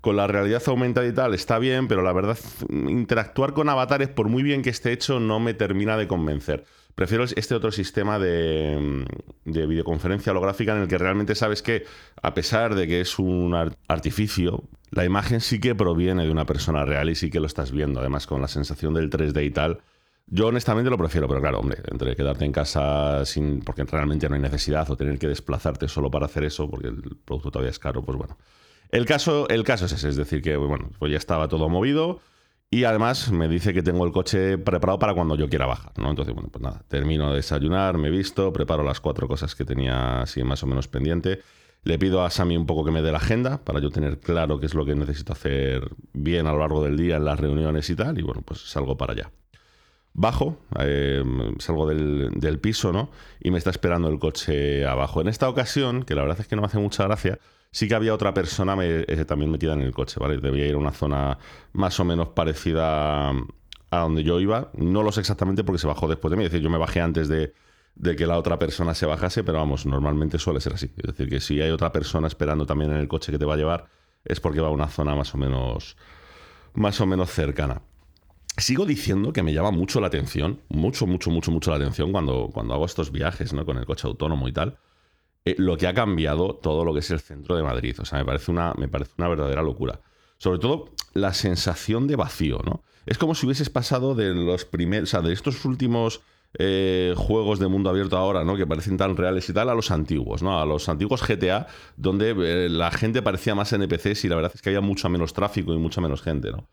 con 0.00 0.14
la 0.16 0.28
realidad 0.28 0.62
aumentada 0.66 1.06
y 1.06 1.12
tal 1.12 1.34
está 1.34 1.58
bien, 1.58 1.88
pero 1.88 2.02
la 2.02 2.12
verdad, 2.12 2.38
interactuar 2.70 3.54
con 3.54 3.68
avatares, 3.68 4.08
por 4.08 4.28
muy 4.28 4.44
bien 4.44 4.62
que 4.62 4.70
esté 4.70 4.92
hecho, 4.92 5.18
no 5.18 5.40
me 5.40 5.54
termina 5.54 5.96
de 5.96 6.06
convencer. 6.06 6.64
Prefiero 6.98 7.22
este 7.22 7.54
otro 7.54 7.70
sistema 7.70 8.18
de, 8.18 9.06
de, 9.44 9.66
videoconferencia 9.66 10.32
holográfica 10.32 10.74
en 10.74 10.82
el 10.82 10.88
que 10.88 10.98
realmente 10.98 11.36
sabes 11.36 11.62
que, 11.62 11.84
a 12.20 12.34
pesar 12.34 12.74
de 12.74 12.88
que 12.88 13.00
es 13.00 13.20
un 13.20 13.54
artificio, 13.86 14.64
la 14.90 15.04
imagen 15.04 15.40
sí 15.40 15.60
que 15.60 15.76
proviene 15.76 16.24
de 16.24 16.32
una 16.32 16.44
persona 16.44 16.84
real 16.84 17.08
y 17.08 17.14
sí 17.14 17.30
que 17.30 17.38
lo 17.38 17.46
estás 17.46 17.70
viendo, 17.70 18.00
además 18.00 18.26
con 18.26 18.42
la 18.42 18.48
sensación 18.48 18.94
del 18.94 19.10
3D 19.10 19.46
y 19.46 19.50
tal. 19.52 19.78
Yo 20.26 20.48
honestamente 20.48 20.90
lo 20.90 20.98
prefiero, 20.98 21.28
pero 21.28 21.40
claro, 21.40 21.60
hombre, 21.60 21.78
entre 21.88 22.16
quedarte 22.16 22.44
en 22.44 22.50
casa 22.50 23.24
sin 23.24 23.60
porque 23.60 23.84
realmente 23.84 24.28
no 24.28 24.34
hay 24.34 24.40
necesidad 24.40 24.90
o 24.90 24.96
tener 24.96 25.20
que 25.20 25.28
desplazarte 25.28 25.86
solo 25.86 26.10
para 26.10 26.26
hacer 26.26 26.42
eso 26.42 26.68
porque 26.68 26.88
el 26.88 27.16
producto 27.24 27.52
todavía 27.52 27.70
es 27.70 27.78
caro, 27.78 28.04
pues 28.04 28.18
bueno. 28.18 28.36
El 28.90 29.06
caso, 29.06 29.48
el 29.50 29.62
caso 29.62 29.84
es 29.84 29.92
ese, 29.92 30.08
es 30.08 30.16
decir, 30.16 30.42
que 30.42 30.56
bueno, 30.56 30.90
pues 30.98 31.12
ya 31.12 31.18
estaba 31.18 31.46
todo 31.46 31.68
movido. 31.68 32.18
Y 32.70 32.84
además 32.84 33.32
me 33.32 33.48
dice 33.48 33.72
que 33.72 33.82
tengo 33.82 34.04
el 34.04 34.12
coche 34.12 34.58
preparado 34.58 34.98
para 34.98 35.14
cuando 35.14 35.36
yo 35.36 35.48
quiera 35.48 35.64
bajar, 35.64 35.92
¿no? 35.96 36.10
Entonces, 36.10 36.34
bueno, 36.34 36.50
pues 36.50 36.62
nada, 36.62 36.84
termino 36.88 37.30
de 37.30 37.36
desayunar, 37.36 37.96
me 37.96 38.10
visto, 38.10 38.52
preparo 38.52 38.82
las 38.82 39.00
cuatro 39.00 39.26
cosas 39.26 39.54
que 39.54 39.64
tenía 39.64 40.20
así 40.20 40.44
más 40.44 40.62
o 40.62 40.66
menos 40.66 40.86
pendiente. 40.86 41.40
Le 41.84 41.98
pido 41.98 42.22
a 42.22 42.30
Sami 42.30 42.58
un 42.58 42.66
poco 42.66 42.84
que 42.84 42.90
me 42.90 43.00
dé 43.00 43.10
la 43.10 43.18
agenda 43.18 43.64
para 43.64 43.80
yo 43.80 43.88
tener 43.90 44.20
claro 44.20 44.60
qué 44.60 44.66
es 44.66 44.74
lo 44.74 44.84
que 44.84 44.94
necesito 44.94 45.32
hacer 45.32 45.88
bien 46.12 46.46
a 46.46 46.52
lo 46.52 46.58
largo 46.58 46.82
del 46.84 46.98
día 46.98 47.16
en 47.16 47.24
las 47.24 47.40
reuniones 47.40 47.88
y 47.88 47.96
tal. 47.96 48.18
Y 48.18 48.22
bueno, 48.22 48.42
pues 48.42 48.60
salgo 48.60 48.96
para 48.98 49.14
allá. 49.14 49.30
Bajo, 50.20 50.58
eh, 50.80 51.22
salgo 51.60 51.86
del, 51.86 52.30
del 52.40 52.58
piso, 52.58 52.92
¿no? 52.92 53.08
Y 53.38 53.52
me 53.52 53.58
está 53.58 53.70
esperando 53.70 54.08
el 54.08 54.18
coche 54.18 54.84
abajo. 54.84 55.20
En 55.20 55.28
esta 55.28 55.48
ocasión, 55.48 56.02
que 56.02 56.16
la 56.16 56.22
verdad 56.22 56.40
es 56.40 56.48
que 56.48 56.56
no 56.56 56.62
me 56.62 56.66
hace 56.66 56.78
mucha 56.78 57.04
gracia, 57.04 57.38
sí 57.70 57.86
que 57.86 57.94
había 57.94 58.12
otra 58.12 58.34
persona 58.34 58.76
eh, 58.80 59.24
también 59.26 59.52
metida 59.52 59.74
en 59.74 59.82
el 59.82 59.92
coche, 59.92 60.18
¿vale? 60.18 60.38
Debía 60.38 60.66
ir 60.66 60.74
a 60.74 60.78
una 60.78 60.90
zona 60.90 61.38
más 61.72 62.00
o 62.00 62.04
menos 62.04 62.30
parecida 62.30 63.30
a 63.30 63.98
donde 64.00 64.24
yo 64.24 64.40
iba. 64.40 64.72
No 64.74 65.04
lo 65.04 65.12
sé 65.12 65.20
exactamente 65.20 65.62
porque 65.62 65.78
se 65.78 65.86
bajó 65.86 66.08
después 66.08 66.30
de 66.32 66.36
mí. 66.36 66.44
Es 66.44 66.50
decir, 66.50 66.64
yo 66.64 66.70
me 66.70 66.78
bajé 66.78 67.00
antes 67.00 67.28
de, 67.28 67.52
que 68.16 68.26
la 68.26 68.38
otra 68.38 68.58
persona 68.58 68.94
se 68.94 69.06
bajase, 69.06 69.44
pero 69.44 69.58
vamos, 69.58 69.86
normalmente 69.86 70.38
suele 70.40 70.60
ser 70.60 70.74
así. 70.74 70.90
Es 70.96 71.14
decir, 71.14 71.28
que 71.28 71.38
si 71.38 71.60
hay 71.60 71.70
otra 71.70 71.92
persona 71.92 72.26
esperando 72.26 72.66
también 72.66 72.90
en 72.90 72.96
el 72.96 73.06
coche 73.06 73.30
que 73.30 73.38
te 73.38 73.44
va 73.44 73.54
a 73.54 73.56
llevar, 73.56 73.86
es 74.24 74.40
porque 74.40 74.60
va 74.60 74.66
a 74.66 74.72
una 74.72 74.88
zona 74.88 75.14
más 75.14 75.32
o 75.34 75.38
menos, 75.38 75.96
más 76.74 77.00
o 77.00 77.06
menos 77.06 77.30
cercana. 77.30 77.82
Sigo 78.58 78.86
diciendo 78.86 79.32
que 79.32 79.42
me 79.42 79.52
llama 79.52 79.70
mucho 79.70 80.00
la 80.00 80.08
atención, 80.08 80.60
mucho, 80.68 81.06
mucho, 81.06 81.30
mucho, 81.30 81.50
mucho 81.50 81.70
la 81.70 81.76
atención 81.76 82.12
cuando, 82.12 82.50
cuando 82.52 82.74
hago 82.74 82.84
estos 82.84 83.12
viajes 83.12 83.52
¿no? 83.52 83.64
con 83.64 83.78
el 83.78 83.86
coche 83.86 84.06
autónomo 84.06 84.48
y 84.48 84.52
tal 84.52 84.78
eh, 85.48 85.54
lo 85.58 85.76
que 85.76 85.86
ha 85.86 85.94
cambiado 85.94 86.56
todo 86.56 86.84
lo 86.84 86.92
que 86.92 87.00
es 87.00 87.10
el 87.10 87.20
centro 87.20 87.56
de 87.56 87.62
Madrid. 87.62 87.96
O 88.00 88.04
sea, 88.04 88.18
me 88.18 88.24
parece 88.24 88.50
una, 88.50 88.74
me 88.76 88.88
parece 88.88 89.12
una 89.18 89.28
verdadera 89.28 89.62
locura. 89.62 90.00
Sobre 90.36 90.58
todo 90.58 90.90
la 91.14 91.32
sensación 91.32 92.06
de 92.06 92.16
vacío, 92.16 92.60
¿no? 92.64 92.82
Es 93.06 93.16
como 93.16 93.34
si 93.34 93.46
hubieses 93.46 93.70
pasado 93.70 94.14
de 94.14 94.34
los 94.34 94.64
primeros, 94.64 95.08
o 95.08 95.10
sea, 95.10 95.22
de 95.22 95.32
estos 95.32 95.64
últimos 95.64 96.20
eh, 96.58 97.14
juegos 97.16 97.58
de 97.58 97.68
mundo 97.68 97.88
abierto 97.88 98.18
ahora, 98.18 98.44
¿no? 98.44 98.56
Que 98.56 98.66
parecen 98.66 98.98
tan 98.98 99.16
reales 99.16 99.48
y 99.48 99.54
tal, 99.54 99.70
a 99.70 99.74
los 99.74 99.90
antiguos, 99.90 100.42
¿no? 100.42 100.60
A 100.60 100.66
los 100.66 100.88
antiguos 100.88 101.22
GTA, 101.26 101.66
donde 101.96 102.34
eh, 102.36 102.68
la 102.68 102.90
gente 102.90 103.22
parecía 103.22 103.54
más 103.54 103.72
NPCs 103.72 104.26
y 104.26 104.28
la 104.28 104.36
verdad 104.36 104.52
es 104.54 104.60
que 104.60 104.68
había 104.68 104.82
mucho 104.82 105.08
menos 105.08 105.32
tráfico 105.32 105.72
y 105.72 105.78
mucha 105.78 106.02
menos 106.02 106.20
gente, 106.20 106.50
¿no? 106.50 106.68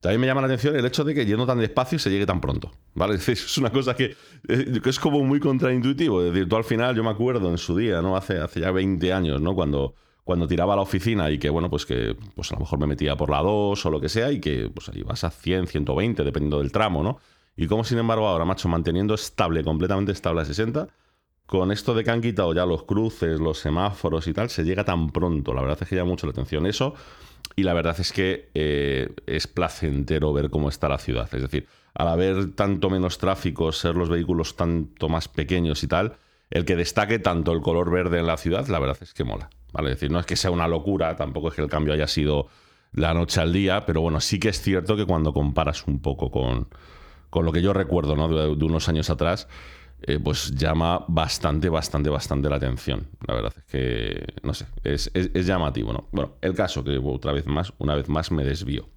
También 0.00 0.20
me 0.20 0.26
llama 0.26 0.40
la 0.40 0.46
atención 0.46 0.74
el 0.74 0.84
hecho 0.86 1.04
de 1.04 1.14
que 1.14 1.26
yendo 1.26 1.46
tan 1.46 1.58
despacio 1.58 1.98
se 1.98 2.10
llegue 2.10 2.24
tan 2.24 2.40
pronto. 2.40 2.72
¿Vale? 2.94 3.14
Es 3.28 3.58
una 3.58 3.70
cosa 3.70 3.94
que, 3.94 4.16
eh, 4.48 4.80
que, 4.82 4.90
es 4.90 4.98
como 4.98 5.22
muy 5.22 5.40
contraintuitivo. 5.40 6.22
Es 6.22 6.32
decir, 6.32 6.48
tú 6.48 6.56
al 6.56 6.64
final, 6.64 6.96
yo 6.96 7.04
me 7.04 7.10
acuerdo 7.10 7.50
en 7.50 7.58
su 7.58 7.76
día, 7.76 8.00
¿no? 8.00 8.16
Hace, 8.16 8.38
hace 8.38 8.60
ya 8.60 8.70
20 8.70 9.12
años, 9.12 9.40
¿no? 9.42 9.54
Cuando, 9.54 9.94
cuando 10.24 10.48
tiraba 10.48 10.72
a 10.72 10.76
la 10.76 10.82
oficina 10.82 11.30
y 11.30 11.38
que, 11.38 11.50
bueno, 11.50 11.68
pues 11.68 11.84
que 11.84 12.16
pues 12.34 12.50
a 12.50 12.54
lo 12.54 12.60
mejor 12.60 12.78
me 12.78 12.86
metía 12.86 13.16
por 13.16 13.30
la 13.30 13.42
2 13.42 13.84
o 13.84 13.90
lo 13.90 14.00
que 14.00 14.08
sea 14.08 14.32
y 14.32 14.40
que 14.40 14.70
pues 14.72 14.90
ibas 14.94 15.22
a 15.24 15.30
100, 15.30 15.66
120, 15.66 16.24
dependiendo 16.24 16.58
del 16.58 16.72
tramo, 16.72 17.02
¿no? 17.02 17.18
Y 17.56 17.66
como 17.66 17.84
sin 17.84 17.98
embargo 17.98 18.26
ahora, 18.26 18.46
macho, 18.46 18.68
manteniendo 18.68 19.12
estable, 19.12 19.62
completamente 19.62 20.12
estable 20.12 20.40
a 20.40 20.44
60, 20.46 20.88
con 21.44 21.72
esto 21.72 21.94
de 21.94 22.04
que 22.04 22.10
han 22.10 22.22
quitado 22.22 22.54
ya 22.54 22.64
los 22.64 22.84
cruces, 22.84 23.38
los 23.40 23.58
semáforos 23.58 24.26
y 24.28 24.32
tal, 24.32 24.48
se 24.48 24.64
llega 24.64 24.84
tan 24.84 25.10
pronto. 25.10 25.52
La 25.52 25.60
verdad 25.60 25.78
es 25.80 25.88
que 25.88 25.96
llama 25.96 26.10
mucho 26.10 26.26
la 26.26 26.30
atención 26.30 26.64
eso. 26.64 26.94
Y 27.60 27.62
la 27.62 27.74
verdad 27.74 27.94
es 28.00 28.10
que 28.10 28.48
eh, 28.54 29.10
es 29.26 29.46
placentero 29.46 30.32
ver 30.32 30.48
cómo 30.48 30.70
está 30.70 30.88
la 30.88 30.96
ciudad. 30.96 31.28
Es 31.30 31.42
decir, 31.42 31.66
al 31.92 32.08
haber 32.08 32.52
tanto 32.54 32.88
menos 32.88 33.18
tráfico, 33.18 33.70
ser 33.70 33.96
los 33.96 34.08
vehículos 34.08 34.56
tanto 34.56 35.10
más 35.10 35.28
pequeños 35.28 35.82
y 35.82 35.86
tal, 35.86 36.16
el 36.48 36.64
que 36.64 36.74
destaque 36.74 37.18
tanto 37.18 37.52
el 37.52 37.60
color 37.60 37.90
verde 37.90 38.18
en 38.18 38.26
la 38.26 38.38
ciudad, 38.38 38.66
la 38.68 38.78
verdad 38.78 38.96
es 39.02 39.12
que 39.12 39.24
mola. 39.24 39.50
¿vale? 39.74 39.90
Es 39.90 39.96
decir, 39.96 40.10
no 40.10 40.18
es 40.18 40.24
que 40.24 40.36
sea 40.36 40.50
una 40.50 40.66
locura, 40.68 41.16
tampoco 41.16 41.48
es 41.48 41.54
que 41.54 41.60
el 41.60 41.68
cambio 41.68 41.92
haya 41.92 42.06
sido 42.06 42.46
la 42.92 43.12
noche 43.12 43.42
al 43.42 43.52
día, 43.52 43.84
pero 43.84 44.00
bueno, 44.00 44.22
sí 44.22 44.40
que 44.40 44.48
es 44.48 44.62
cierto 44.62 44.96
que 44.96 45.04
cuando 45.04 45.34
comparas 45.34 45.86
un 45.86 46.00
poco 46.00 46.30
con, 46.30 46.66
con 47.28 47.44
lo 47.44 47.52
que 47.52 47.60
yo 47.60 47.74
recuerdo 47.74 48.16
¿no? 48.16 48.56
de 48.56 48.64
unos 48.64 48.88
años 48.88 49.10
atrás, 49.10 49.48
eh, 50.02 50.18
pues 50.22 50.54
llama 50.54 51.04
bastante, 51.08 51.68
bastante, 51.68 52.10
bastante 52.10 52.48
la 52.48 52.56
atención. 52.56 53.08
La 53.26 53.34
verdad 53.34 53.52
es 53.56 53.64
que, 53.64 54.34
no 54.42 54.54
sé, 54.54 54.66
es, 54.84 55.10
llamativo, 55.46 55.92
¿no? 55.92 56.08
Bueno, 56.12 56.36
el 56.40 56.54
caso 56.54 56.82
que 56.84 56.98
otra 57.02 57.32
vez 57.32 57.46
más, 57.46 57.72
una 57.78 57.94
vez 57.94 58.08
más 58.08 58.30
me 58.30 58.44
desvío. 58.44 58.88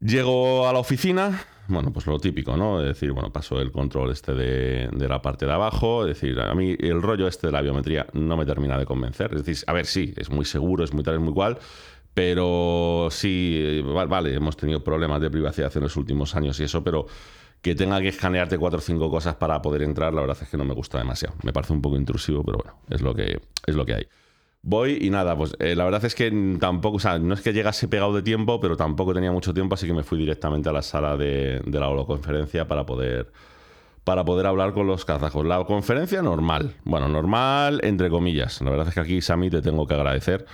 Llego 0.00 0.68
a 0.68 0.72
la 0.72 0.78
oficina, 0.78 1.44
bueno, 1.66 1.92
pues 1.92 2.06
lo 2.06 2.18
típico, 2.18 2.56
¿no? 2.56 2.80
Es 2.80 2.86
decir, 2.86 3.12
bueno, 3.12 3.32
paso 3.32 3.60
el 3.60 3.72
control 3.72 4.12
este 4.12 4.32
de, 4.32 4.88
de, 4.92 5.08
la 5.08 5.20
parte 5.20 5.44
de 5.44 5.52
abajo, 5.52 6.06
es 6.06 6.20
decir, 6.20 6.38
a 6.40 6.54
mí 6.54 6.76
el 6.78 7.02
rollo 7.02 7.26
este 7.26 7.48
de 7.48 7.52
la 7.52 7.60
biometría 7.60 8.06
no 8.12 8.36
me 8.36 8.46
termina 8.46 8.78
de 8.78 8.86
convencer. 8.86 9.34
Es 9.34 9.44
decir, 9.44 9.64
a 9.66 9.72
ver, 9.72 9.86
sí, 9.86 10.14
es 10.16 10.30
muy 10.30 10.44
seguro, 10.44 10.84
es 10.84 10.92
muy 10.94 11.02
tal, 11.02 11.14
es 11.14 11.20
muy 11.20 11.34
cual, 11.34 11.58
pero 12.18 13.08
sí, 13.12 13.80
vale, 13.84 14.34
hemos 14.34 14.56
tenido 14.56 14.82
problemas 14.82 15.20
de 15.20 15.30
privacidad 15.30 15.70
en 15.76 15.84
los 15.84 15.96
últimos 15.96 16.34
años 16.34 16.58
y 16.58 16.64
eso, 16.64 16.82
pero 16.82 17.06
que 17.62 17.74
tenga 17.74 18.00
que 18.00 18.08
escanearte 18.08 18.58
cuatro 18.58 18.78
o 18.78 18.82
cinco 18.82 19.10
cosas 19.10 19.34
para 19.34 19.60
poder 19.60 19.82
entrar, 19.82 20.14
la 20.14 20.20
verdad 20.20 20.38
es 20.40 20.48
que 20.48 20.56
no 20.56 20.64
me 20.64 20.74
gusta 20.74 20.98
demasiado. 20.98 21.34
Me 21.42 21.52
parece 21.52 21.72
un 21.72 21.82
poco 21.82 21.96
intrusivo, 21.96 22.44
pero 22.44 22.58
bueno, 22.58 22.78
es 22.88 23.02
lo 23.02 23.14
que, 23.14 23.40
es 23.66 23.74
lo 23.74 23.84
que 23.84 23.94
hay. 23.94 24.08
Voy 24.62 24.98
y 25.00 25.10
nada, 25.10 25.36
pues 25.36 25.54
eh, 25.60 25.74
la 25.76 25.84
verdad 25.84 26.04
es 26.04 26.14
que 26.14 26.30
tampoco, 26.60 26.96
o 26.96 27.00
sea, 27.00 27.18
no 27.18 27.34
es 27.34 27.40
que 27.40 27.52
llegase 27.52 27.88
pegado 27.88 28.14
de 28.14 28.22
tiempo, 28.22 28.60
pero 28.60 28.76
tampoco 28.76 29.14
tenía 29.14 29.32
mucho 29.32 29.54
tiempo, 29.54 29.74
así 29.74 29.86
que 29.86 29.92
me 29.92 30.02
fui 30.02 30.18
directamente 30.18 30.68
a 30.68 30.72
la 30.72 30.82
sala 30.82 31.16
de, 31.16 31.62
la 31.66 31.88
holoconferencia 31.88 32.66
para 32.66 32.84
poder, 32.84 33.32
para 34.04 34.24
poder 34.24 34.46
hablar 34.46 34.72
con 34.72 34.86
los 34.86 35.04
kazajos. 35.04 35.46
La 35.46 35.64
conferencia 35.64 36.22
normal, 36.22 36.74
bueno, 36.84 37.08
normal 37.08 37.80
entre 37.84 38.10
comillas. 38.10 38.60
La 38.60 38.70
verdad 38.70 38.88
es 38.88 38.94
que 38.94 39.00
aquí, 39.00 39.20
Sami, 39.20 39.48
te 39.48 39.62
tengo 39.62 39.86
que 39.86 39.94
agradecer 39.94 40.44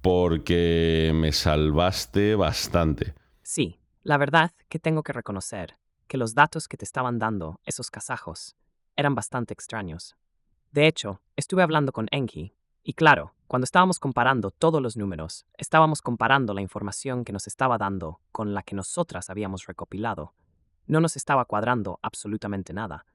porque 0.00 1.12
me 1.14 1.32
salvaste 1.32 2.34
bastante. 2.34 3.14
Sí, 3.42 3.78
la 4.02 4.18
verdad 4.18 4.52
que 4.68 4.78
tengo 4.78 5.02
que 5.02 5.12
reconocer 5.12 5.76
que 6.06 6.16
los 6.16 6.34
datos 6.34 6.68
que 6.68 6.76
te 6.76 6.84
estaban 6.84 7.18
dando 7.18 7.60
esos 7.64 7.90
kazajos 7.90 8.56
eran 8.96 9.14
bastante 9.14 9.52
extraños. 9.52 10.16
De 10.72 10.86
hecho, 10.86 11.20
estuve 11.36 11.62
hablando 11.62 11.92
con 11.92 12.06
Enki, 12.10 12.52
y 12.82 12.92
claro, 12.92 13.34
cuando 13.48 13.64
estábamos 13.64 13.98
comparando 13.98 14.52
todos 14.52 14.80
los 14.80 14.96
números, 14.96 15.44
estábamos 15.58 16.02
comparando 16.02 16.54
la 16.54 16.60
información 16.60 17.24
que 17.24 17.32
nos 17.32 17.46
estaba 17.48 17.78
dando 17.78 18.20
con 18.30 18.54
la 18.54 18.62
que 18.62 18.76
nosotras 18.76 19.28
habíamos 19.28 19.66
recopilado. 19.66 20.34
No 20.86 21.00
nos 21.00 21.16
estaba 21.16 21.44
cuadrando 21.46 21.98
absolutamente 22.02 22.72
nada. 22.72 23.06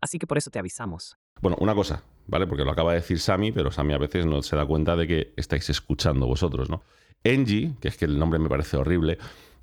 Así 0.00 0.18
que 0.18 0.26
por 0.26 0.38
eso 0.38 0.50
te 0.50 0.58
avisamos. 0.58 1.18
Bueno, 1.42 1.58
una 1.60 1.74
cosa, 1.74 2.02
¿vale? 2.26 2.46
Porque 2.46 2.64
lo 2.64 2.70
acaba 2.70 2.92
de 2.92 3.00
decir 3.00 3.20
Sami, 3.20 3.52
pero 3.52 3.70
Sami 3.70 3.92
a 3.92 3.98
veces 3.98 4.24
no 4.24 4.42
se 4.42 4.56
da 4.56 4.64
cuenta 4.64 4.96
de 4.96 5.06
que 5.06 5.34
estáis 5.36 5.68
escuchando 5.68 6.26
vosotros, 6.26 6.70
¿no? 6.70 6.82
Engie, 7.22 7.74
que 7.80 7.88
es 7.88 7.98
que 7.98 8.06
el 8.06 8.18
nombre 8.18 8.38
me 8.38 8.48
parece 8.48 8.76
horrible, 8.76 9.18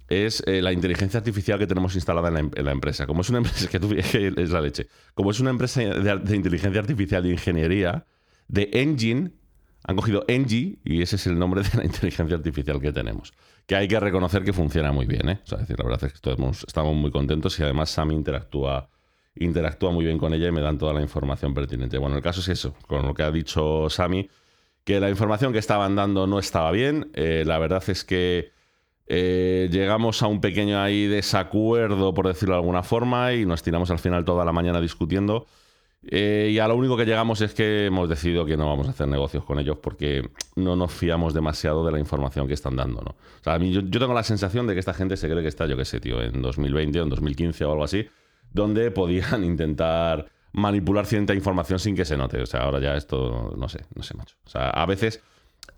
es 0.10 0.44
eh, 0.48 0.62
la 0.62 0.74
inteligencia 0.74 1.20
artificial 1.20 1.60
que 1.60 1.68
tenemos 1.68 1.94
instalada 1.96 2.28
en 2.28 2.52
la, 2.66 2.72
empresa. 2.72 3.06
Como 3.06 3.22
es 3.22 3.30
una 3.30 3.38
empresa 3.40 3.68
que, 3.80 4.34
es 4.36 4.50
la 4.50 4.62
leche. 4.62 4.88
Como 5.14 5.32
es 5.32 5.40
una 5.40 5.52
empresa 5.52 5.82
de, 5.82 6.36
inteligencia 6.36 6.82
artificial 6.82 7.24
de 7.24 7.30
ingeniería, 7.30 8.06
de 8.48 8.70
Engine, 8.74 9.32
han 9.84 9.96
cogido 9.96 10.26
Engie 10.28 10.80
y 10.84 11.02
ese 11.02 11.16
es 11.16 11.28
el 11.28 11.38
nombre 11.38 11.62
de 11.62 11.70
la 11.78 11.86
inteligencia 11.86 12.36
artificial 12.36 12.82
que 12.82 12.92
tenemos. 12.92 13.34
Que 13.66 13.76
hay 13.76 13.88
que 13.88 14.00
reconocer 14.00 14.44
que 14.44 14.52
funciona 14.52 14.92
muy 14.92 15.06
bien, 15.06 15.30
¿eh? 15.30 15.40
Sea, 15.44 15.60
decir, 15.60 15.78
la 15.78 15.86
verdad 15.86 16.04
es 16.04 16.14
que 16.14 16.32
estamos, 16.68 16.96
muy 16.96 17.12
contentos 17.12 17.60
y 17.60 17.64
además 17.64 17.92
Sami 17.92 18.16
interactúa, 18.16 18.90
interactúa 19.36 19.92
muy 19.92 20.06
bien 20.06 20.18
con 20.18 20.34
ella 20.34 20.48
y 20.48 20.52
me 20.52 20.62
dan 20.62 20.80
toda 20.80 20.92
la 20.92 21.02
información 21.02 21.54
pertinente. 21.54 22.00
Bueno, 22.00 22.16
el 22.16 22.24
caso 22.24 22.42
es 22.42 22.50
eso, 22.50 22.74
con 22.88 23.06
lo 23.06 23.14
que 23.14 23.22
ha 23.22 23.30
dicho 23.30 23.88
Sami, 23.92 24.28
que 24.84 25.00
la 25.00 25.08
información 25.08 25.54
que 25.54 25.60
estaban 25.60 25.96
dando 25.96 26.26
no 26.26 26.40
estaba 26.40 26.72
bien. 26.72 27.12
Eh, 27.14 27.44
la 27.46 27.60
verdad 27.60 27.84
es 27.88 28.04
que 28.04 28.52
eh, 29.12 29.70
llegamos 29.72 30.22
a 30.22 30.28
un 30.28 30.40
pequeño 30.40 30.80
ahí 30.80 31.08
desacuerdo, 31.08 32.14
por 32.14 32.28
decirlo 32.28 32.54
de 32.54 32.60
alguna 32.60 32.84
forma, 32.84 33.34
y 33.34 33.44
nos 33.44 33.64
tiramos 33.64 33.90
al 33.90 33.98
final 33.98 34.24
toda 34.24 34.46
la 34.46 34.54
mañana 34.54 34.80
discutiendo. 34.80 35.48
Eh, 36.04 36.52
y 36.54 36.60
a 36.60 36.68
lo 36.68 36.76
único 36.76 36.96
que 36.96 37.06
llegamos 37.06 37.42
es 37.42 37.56
que 37.56 37.88
hemos 37.88 38.08
decidido 38.08 38.46
que 38.46 38.56
no 38.56 38.68
vamos 38.68 38.88
a 38.88 38.92
hacer 38.92 39.08
negocios 39.08 39.44
con 39.44 39.60
ellos 39.60 39.78
porque 39.82 40.30
no 40.56 40.76
nos 40.76 40.94
fiamos 40.94 41.34
demasiado 41.34 41.84
de 41.86 41.92
la 41.92 42.00
información 42.00 42.48
que 42.48 42.54
están 42.54 42.76
dando. 42.76 43.02
¿no? 43.02 43.12
O 43.12 43.44
sea, 43.44 43.56
a 43.56 43.60
mí, 43.60 43.72
yo, 43.72 43.82
tengo 43.90 44.14
la 44.14 44.24
sensación 44.24 44.68
de 44.68 44.76
que 44.76 44.80
esta 44.80 44.94
gente 44.94 45.18
se 45.18 45.28
cree 45.28 45.42
que 45.42 45.50
está, 45.50 45.66
yo 45.66 45.76
qué 45.76 45.86
sé, 45.86 46.00
tío, 46.00 46.22
en 46.22 46.42
2020 46.44 47.00
o 47.00 47.04
en 47.04 47.10
2015 47.10 47.66
o 47.66 47.72
algo 47.72 47.84
así, 47.84 48.08
donde 48.54 48.92
podían 48.92 49.44
intentar 49.44 50.28
manipular 50.52 51.08
cierta 51.08 51.34
información 51.34 51.80
sin 51.80 51.96
que 51.96 52.06
se 52.06 52.16
note. 52.16 52.44
O 52.44 52.46
sea, 52.46 52.62
ahora 52.62 52.80
ya 52.80 52.96
esto, 52.96 53.56
no 53.58 53.68
sé, 53.70 53.86
no 53.96 54.04
sé, 54.04 54.16
macho. 54.16 54.36
O 54.46 54.50
sea, 54.50 54.70
a 54.70 54.86
veces 54.86 55.24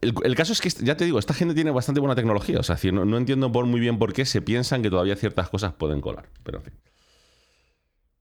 el, 0.01 0.35
caso 0.35 0.53
es 0.53 0.61
que, 0.61 0.69
ya 0.83 0.97
te 0.97 1.05
digo, 1.05 1.19
esta 1.19 1.33
gente 1.33 1.53
tiene 1.53 1.71
bastante 1.71 2.01
buena 2.01 2.15
tecnología. 2.15 2.59
O 2.59 2.63
sea, 2.63 2.77
no, 2.91 3.17
entiendo 3.17 3.49
muy 3.49 3.79
bien 3.79 3.99
por 3.99 4.13
qué 4.13 4.25
se 4.25 4.41
piensan 4.41 4.81
que 4.81 4.89
todavía 4.89 5.15
ciertas 5.15 5.49
cosas 5.49 5.73
pueden 5.73 6.01
colar. 6.01 6.27
Pero 6.43 6.57
en 6.57 6.63
fin. 6.63 6.73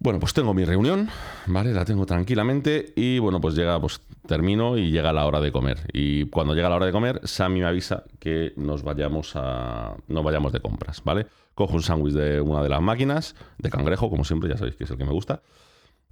Bueno, 0.03 0.19
pues 0.19 0.33
tengo 0.33 0.55
mi 0.55 0.65
reunión, 0.65 1.11
¿vale? 1.47 1.75
La 1.75 1.85
tengo 1.85 2.07
tranquilamente 2.07 2.95
y 2.97 3.19
bueno, 3.19 3.39
pues 3.39 3.55
llega, 3.55 3.79
pues 3.79 4.01
termino 4.27 4.79
y 4.79 4.91
llega 4.91 5.13
la 5.13 5.27
hora 5.27 5.41
de 5.41 5.53
comer. 5.53 5.79
Y 5.93 6.25
cuando 6.27 6.55
llega 6.55 6.71
la 6.71 6.77
hora 6.77 6.87
de 6.87 6.93
comer, 6.93 7.21
Sammy 7.25 7.61
me 7.61 7.67
avisa 7.67 8.05
que 8.19 8.55
nos 8.57 8.83
vayamos 8.83 9.33
a. 9.37 9.97
no 10.09 10.23
vayamos 10.23 10.53
de 10.53 10.61
compras, 10.61 11.03
¿vale? 11.05 11.27
Cojo 11.55 11.75
un 11.75 11.83
sándwich 11.83 12.15
de 12.15 12.41
una 12.41 12.63
de 12.63 12.71
las 12.71 12.81
máquinas, 12.81 13.35
de 13.59 13.69
cangrejo, 13.69 14.09
como 14.09 14.25
siempre, 14.25 14.49
ya 14.49 14.57
sabéis 14.57 14.77
que 14.77 14.85
es 14.85 14.91
el 14.91 14.97
que 14.97 15.05
me 15.05 15.13
gusta. 15.13 15.43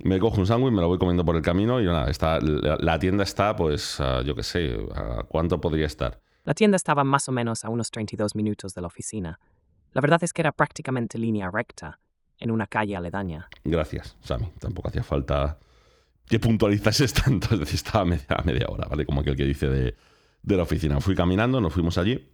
Me 0.01 0.19
cojo 0.19 0.39
un 0.39 0.47
sándwich, 0.47 0.73
me 0.73 0.81
lo 0.81 0.89
voy 0.89 0.99
comiendo 0.99 1.25
por 1.25 1.35
el 1.35 1.43
camino 1.43 1.81
y 1.81 1.85
nada, 1.85 2.09
está, 2.09 2.39
la, 2.41 2.99
tienda 2.99 3.25
está, 3.25 3.57
pues, 3.57 3.99
yo 4.25 4.35
qué 4.35 4.43
sé, 4.43 4.79
¿a 4.95 5.25
¿cuánto 5.25 5.61
podría 5.61 5.87
estar? 5.87 6.21
La 6.45 6.55
tienda 6.55 6.77
estaba 6.77 7.05
más 7.05 7.29
o 7.29 7.33
menos 7.33 7.65
a 7.65 7.69
unos 7.69 7.91
32 7.91 8.35
minutos 8.35 8.75
de 8.75 8.81
la 8.81 8.87
oficina. 8.87 9.41
La 9.93 10.01
verdad 10.01 10.23
es 10.23 10.33
que 10.33 10.43
era 10.43 10.53
prácticamente 10.53 11.19
línea 11.19 11.51
recta, 11.51 11.99
en 12.39 12.51
una 12.51 12.67
calle 12.67 12.97
aledaña. 12.97 13.49
Gracias, 13.65 14.17
Sammy. 14.21 14.53
Tampoco 14.59 14.89
hacía 14.89 15.03
falta 15.03 15.59
que 16.27 16.39
puntualizases 16.39 17.13
tanto, 17.25 17.55
es 17.55 17.61
decir, 17.61 17.75
estaba 17.75 18.03
a 18.03 18.43
media, 18.45 18.67
hora, 18.69 18.87
¿vale? 18.89 19.05
Como 19.05 19.21
aquel 19.21 19.37
que 19.37 19.45
dice 19.45 19.69
de, 19.69 19.97
la 20.45 20.63
oficina. 20.63 21.01
Fui 21.01 21.15
caminando, 21.15 21.61
nos 21.61 21.73
fuimos 21.73 21.99
allí 21.99 22.29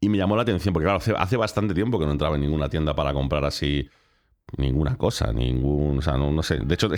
y 0.00 0.08
me 0.08 0.16
llamó 0.16 0.36
la 0.36 0.42
atención, 0.42 0.72
porque 0.72 0.84
claro, 0.84 0.98
hace, 0.98 1.12
hace 1.16 1.36
bastante 1.36 1.74
tiempo 1.74 1.98
que 1.98 2.06
no 2.06 2.12
entraba 2.12 2.36
en 2.36 2.42
ninguna 2.42 2.68
tienda 2.68 2.94
para 2.94 3.12
comprar 3.12 3.44
así 3.44 3.88
ninguna 4.56 4.96
cosa, 4.96 5.32
ningún. 5.32 5.98
O 5.98 6.02
sea, 6.02 6.16
no, 6.16 6.42
sé. 6.42 6.58
De 6.58 6.74
hecho, 6.74 6.88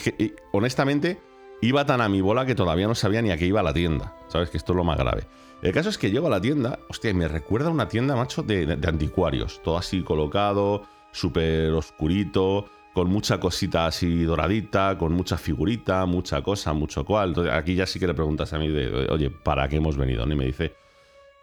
honestamente, 0.52 1.20
iba 1.60 1.84
tan 1.86 2.00
a 2.00 2.08
mi 2.08 2.20
bola 2.20 2.46
que 2.46 2.54
todavía 2.54 2.86
no 2.86 2.94
sabía 2.94 3.22
ni 3.22 3.30
a 3.30 3.36
qué 3.36 3.46
iba 3.46 3.60
a 3.60 3.62
la 3.64 3.72
tienda. 3.72 4.16
¿Sabes? 4.28 4.50
Que 4.50 4.56
esto 4.56 4.72
es 4.72 4.76
lo 4.76 4.84
más 4.84 4.98
grave. 4.98 5.26
El 5.62 5.72
caso 5.72 5.88
es 5.88 5.98
que 5.98 6.10
llego 6.10 6.26
a 6.26 6.30
la 6.30 6.40
tienda, 6.40 6.78
hostia, 6.90 7.14
me 7.14 7.26
recuerda 7.26 7.68
a 7.68 7.72
una 7.72 7.88
tienda, 7.88 8.16
macho, 8.16 8.42
de, 8.42 8.78
anticuarios. 8.86 9.62
Todo 9.62 9.78
así 9.78 10.02
colocado, 10.02 10.82
súper 11.10 11.72
oscurito, 11.72 12.66
con 12.92 13.08
mucha 13.08 13.40
cosita 13.40 13.86
así 13.86 14.24
doradita, 14.24 14.98
con 14.98 15.14
mucha 15.14 15.38
figurita, 15.38 16.04
mucha 16.04 16.42
cosa, 16.42 16.74
mucho 16.74 17.04
cual. 17.04 17.30
Entonces, 17.30 17.54
aquí 17.54 17.74
ya 17.74 17.86
sí 17.86 17.98
que 17.98 18.06
le 18.06 18.14
preguntas 18.14 18.52
a 18.52 18.58
mí 18.58 18.68
de, 18.68 19.08
oye, 19.10 19.30
¿para 19.30 19.68
qué 19.68 19.76
hemos 19.76 19.96
venido? 19.96 20.24
Y 20.30 20.36
me 20.36 20.44
dice 20.44 20.74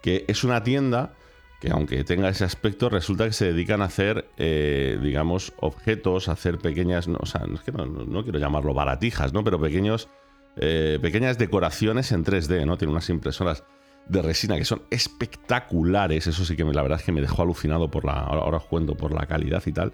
que 0.02 0.26
es 0.28 0.44
una 0.44 0.64
tienda 0.64 1.14
que 1.62 1.70
aunque 1.70 2.04
tenga 2.04 2.28
ese 2.28 2.44
aspecto, 2.44 2.90
resulta 2.90 3.26
que 3.26 3.34
se 3.34 3.54
dedican 3.54 3.84
a 3.84 3.86
hacer, 3.86 4.28
eh, 4.38 4.98
digamos, 5.00 5.54
objetos, 5.58 6.28
a 6.28 6.32
hacer 6.32 6.58
pequeñas, 6.58 7.08
no, 7.08 7.20
o 7.22 7.28
sea, 7.28 7.44
es 7.54 7.62
que 7.62 7.72
no, 7.72 8.24
quiero 8.24 8.40
llamarlo 8.40 8.74
baratijas, 8.74 9.32
¿no? 9.32 9.44
Pero 9.44 9.62
pequeños, 9.62 10.10
eh, 10.56 10.98
pequeñas 11.00 11.38
decoraciones 11.38 12.12
en 12.14 12.26
3D, 12.26 12.66
¿no? 12.66 12.80
Tiene 12.80 12.92
unas 12.92 13.08
impresoras 13.12 13.64
de 14.08 14.24
resina 14.24 14.58
que 14.58 14.66
son 14.66 14.82
espectaculares, 14.90 16.26
eso 16.26 16.44
sí 16.46 16.56
que 16.56 16.64
la 16.64 16.82
verdad 16.82 16.98
es 16.98 17.06
que 17.06 17.12
me 17.12 17.22
dejó 17.22 17.44
alucinado 17.44 17.92
por 17.92 18.06
la, 18.06 18.14
ahora 18.14 18.58
os 18.58 18.66
cuento, 18.66 18.96
por 18.96 19.14
la 19.14 19.28
calidad 19.28 19.62
y 19.68 19.72
tal. 19.72 19.94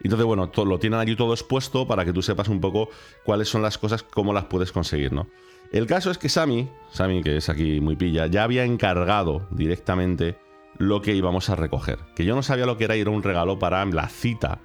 Entonces, 0.00 0.24
bueno, 0.24 0.52
lo 0.54 0.78
tienen 0.78 1.00
allí 1.00 1.16
todo 1.16 1.34
expuesto 1.34 1.88
para 1.88 2.04
que 2.04 2.12
tú 2.12 2.22
sepas 2.22 2.46
un 2.46 2.60
poco 2.60 2.90
cuáles 3.24 3.48
son 3.48 3.62
las 3.62 3.76
cosas, 3.76 4.04
cómo 4.04 4.32
las 4.32 4.44
puedes 4.44 4.70
conseguir, 4.70 5.12
¿no? 5.12 5.26
El 5.72 5.88
caso 5.88 6.12
es 6.12 6.18
que 6.18 6.28
Sami, 6.28 6.70
Sami, 6.92 7.24
que 7.24 7.38
es 7.38 7.48
aquí 7.48 7.80
muy 7.80 7.96
pilla, 7.96 8.28
ya 8.28 8.44
había 8.44 8.62
encargado 8.62 9.48
directamente 9.50 10.38
lo 10.78 11.02
que 11.02 11.14
íbamos 11.14 11.50
a 11.50 11.56
recoger. 11.56 11.98
Que 12.14 12.24
yo 12.24 12.34
no 12.34 12.42
sabía 12.42 12.66
lo 12.66 12.76
que 12.76 12.84
era 12.84 12.96
ir 12.96 13.08
a 13.08 13.10
un 13.10 13.22
regalo 13.22 13.58
para 13.58 13.84
la 13.84 14.08
cita 14.08 14.60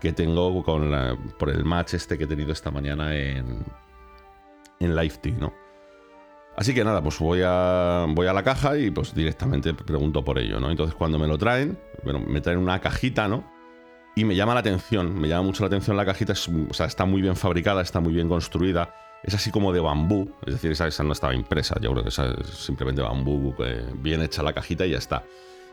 que 0.00 0.12
tengo 0.12 0.62
con 0.62 0.92
por 1.38 1.50
el 1.50 1.64
match 1.64 1.94
este 1.94 2.18
que 2.18 2.24
he 2.24 2.26
tenido 2.26 2.52
esta 2.52 2.70
mañana 2.70 3.16
en, 3.16 3.64
en 4.78 4.96
Live 4.96 5.14
¿no? 5.38 5.52
Así 6.56 6.72
que 6.74 6.84
nada, 6.84 7.02
pues 7.02 7.18
voy 7.18 7.42
a, 7.44 8.06
voy 8.08 8.26
a 8.26 8.32
la 8.32 8.42
caja 8.42 8.78
y 8.78 8.90
pues 8.90 9.14
directamente 9.14 9.74
pregunto 9.74 10.24
por 10.24 10.38
ello, 10.38 10.58
¿no? 10.58 10.70
Entonces 10.70 10.94
cuando 10.94 11.18
me 11.18 11.26
lo 11.26 11.36
traen, 11.36 11.78
bueno, 12.02 12.20
me 12.20 12.40
traen 12.40 12.58
una 12.58 12.80
cajita, 12.80 13.28
¿no? 13.28 13.44
Y 14.14 14.24
me 14.24 14.34
llama 14.34 14.54
la 14.54 14.60
atención, 14.60 15.14
me 15.20 15.28
llama 15.28 15.42
mucho 15.42 15.62
la 15.62 15.66
atención 15.66 15.98
la 15.98 16.06
cajita, 16.06 16.32
o 16.32 16.72
sea, 16.72 16.86
está 16.86 17.04
muy 17.04 17.20
bien 17.20 17.36
fabricada, 17.36 17.82
está 17.82 18.00
muy 18.00 18.14
bien 18.14 18.30
construida, 18.30 18.94
es 19.22 19.34
así 19.34 19.50
como 19.50 19.70
de 19.74 19.80
bambú, 19.80 20.34
es 20.46 20.54
decir, 20.54 20.72
esa, 20.72 20.86
esa 20.86 21.02
no 21.02 21.12
estaba 21.12 21.34
impresa, 21.34 21.78
yo 21.78 21.90
creo 21.92 22.02
que 22.02 22.08
esa 22.08 22.30
es 22.30 22.46
simplemente 22.46 23.02
bambú, 23.02 23.54
eh, 23.58 23.84
bien 23.96 24.22
hecha 24.22 24.42
la 24.42 24.54
cajita 24.54 24.86
y 24.86 24.92
ya 24.92 24.98
está. 24.98 25.24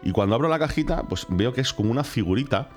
Y 0.04 0.12
cuando 0.12 0.36
abro 0.36 0.50
la 0.50 0.60
cajita, 0.60 1.04
pues 1.04 1.26
veo 1.30 1.54
que 1.54 1.62
es 1.62 1.74
como 1.74 1.92
una 1.92 2.04
figurita 2.04 2.70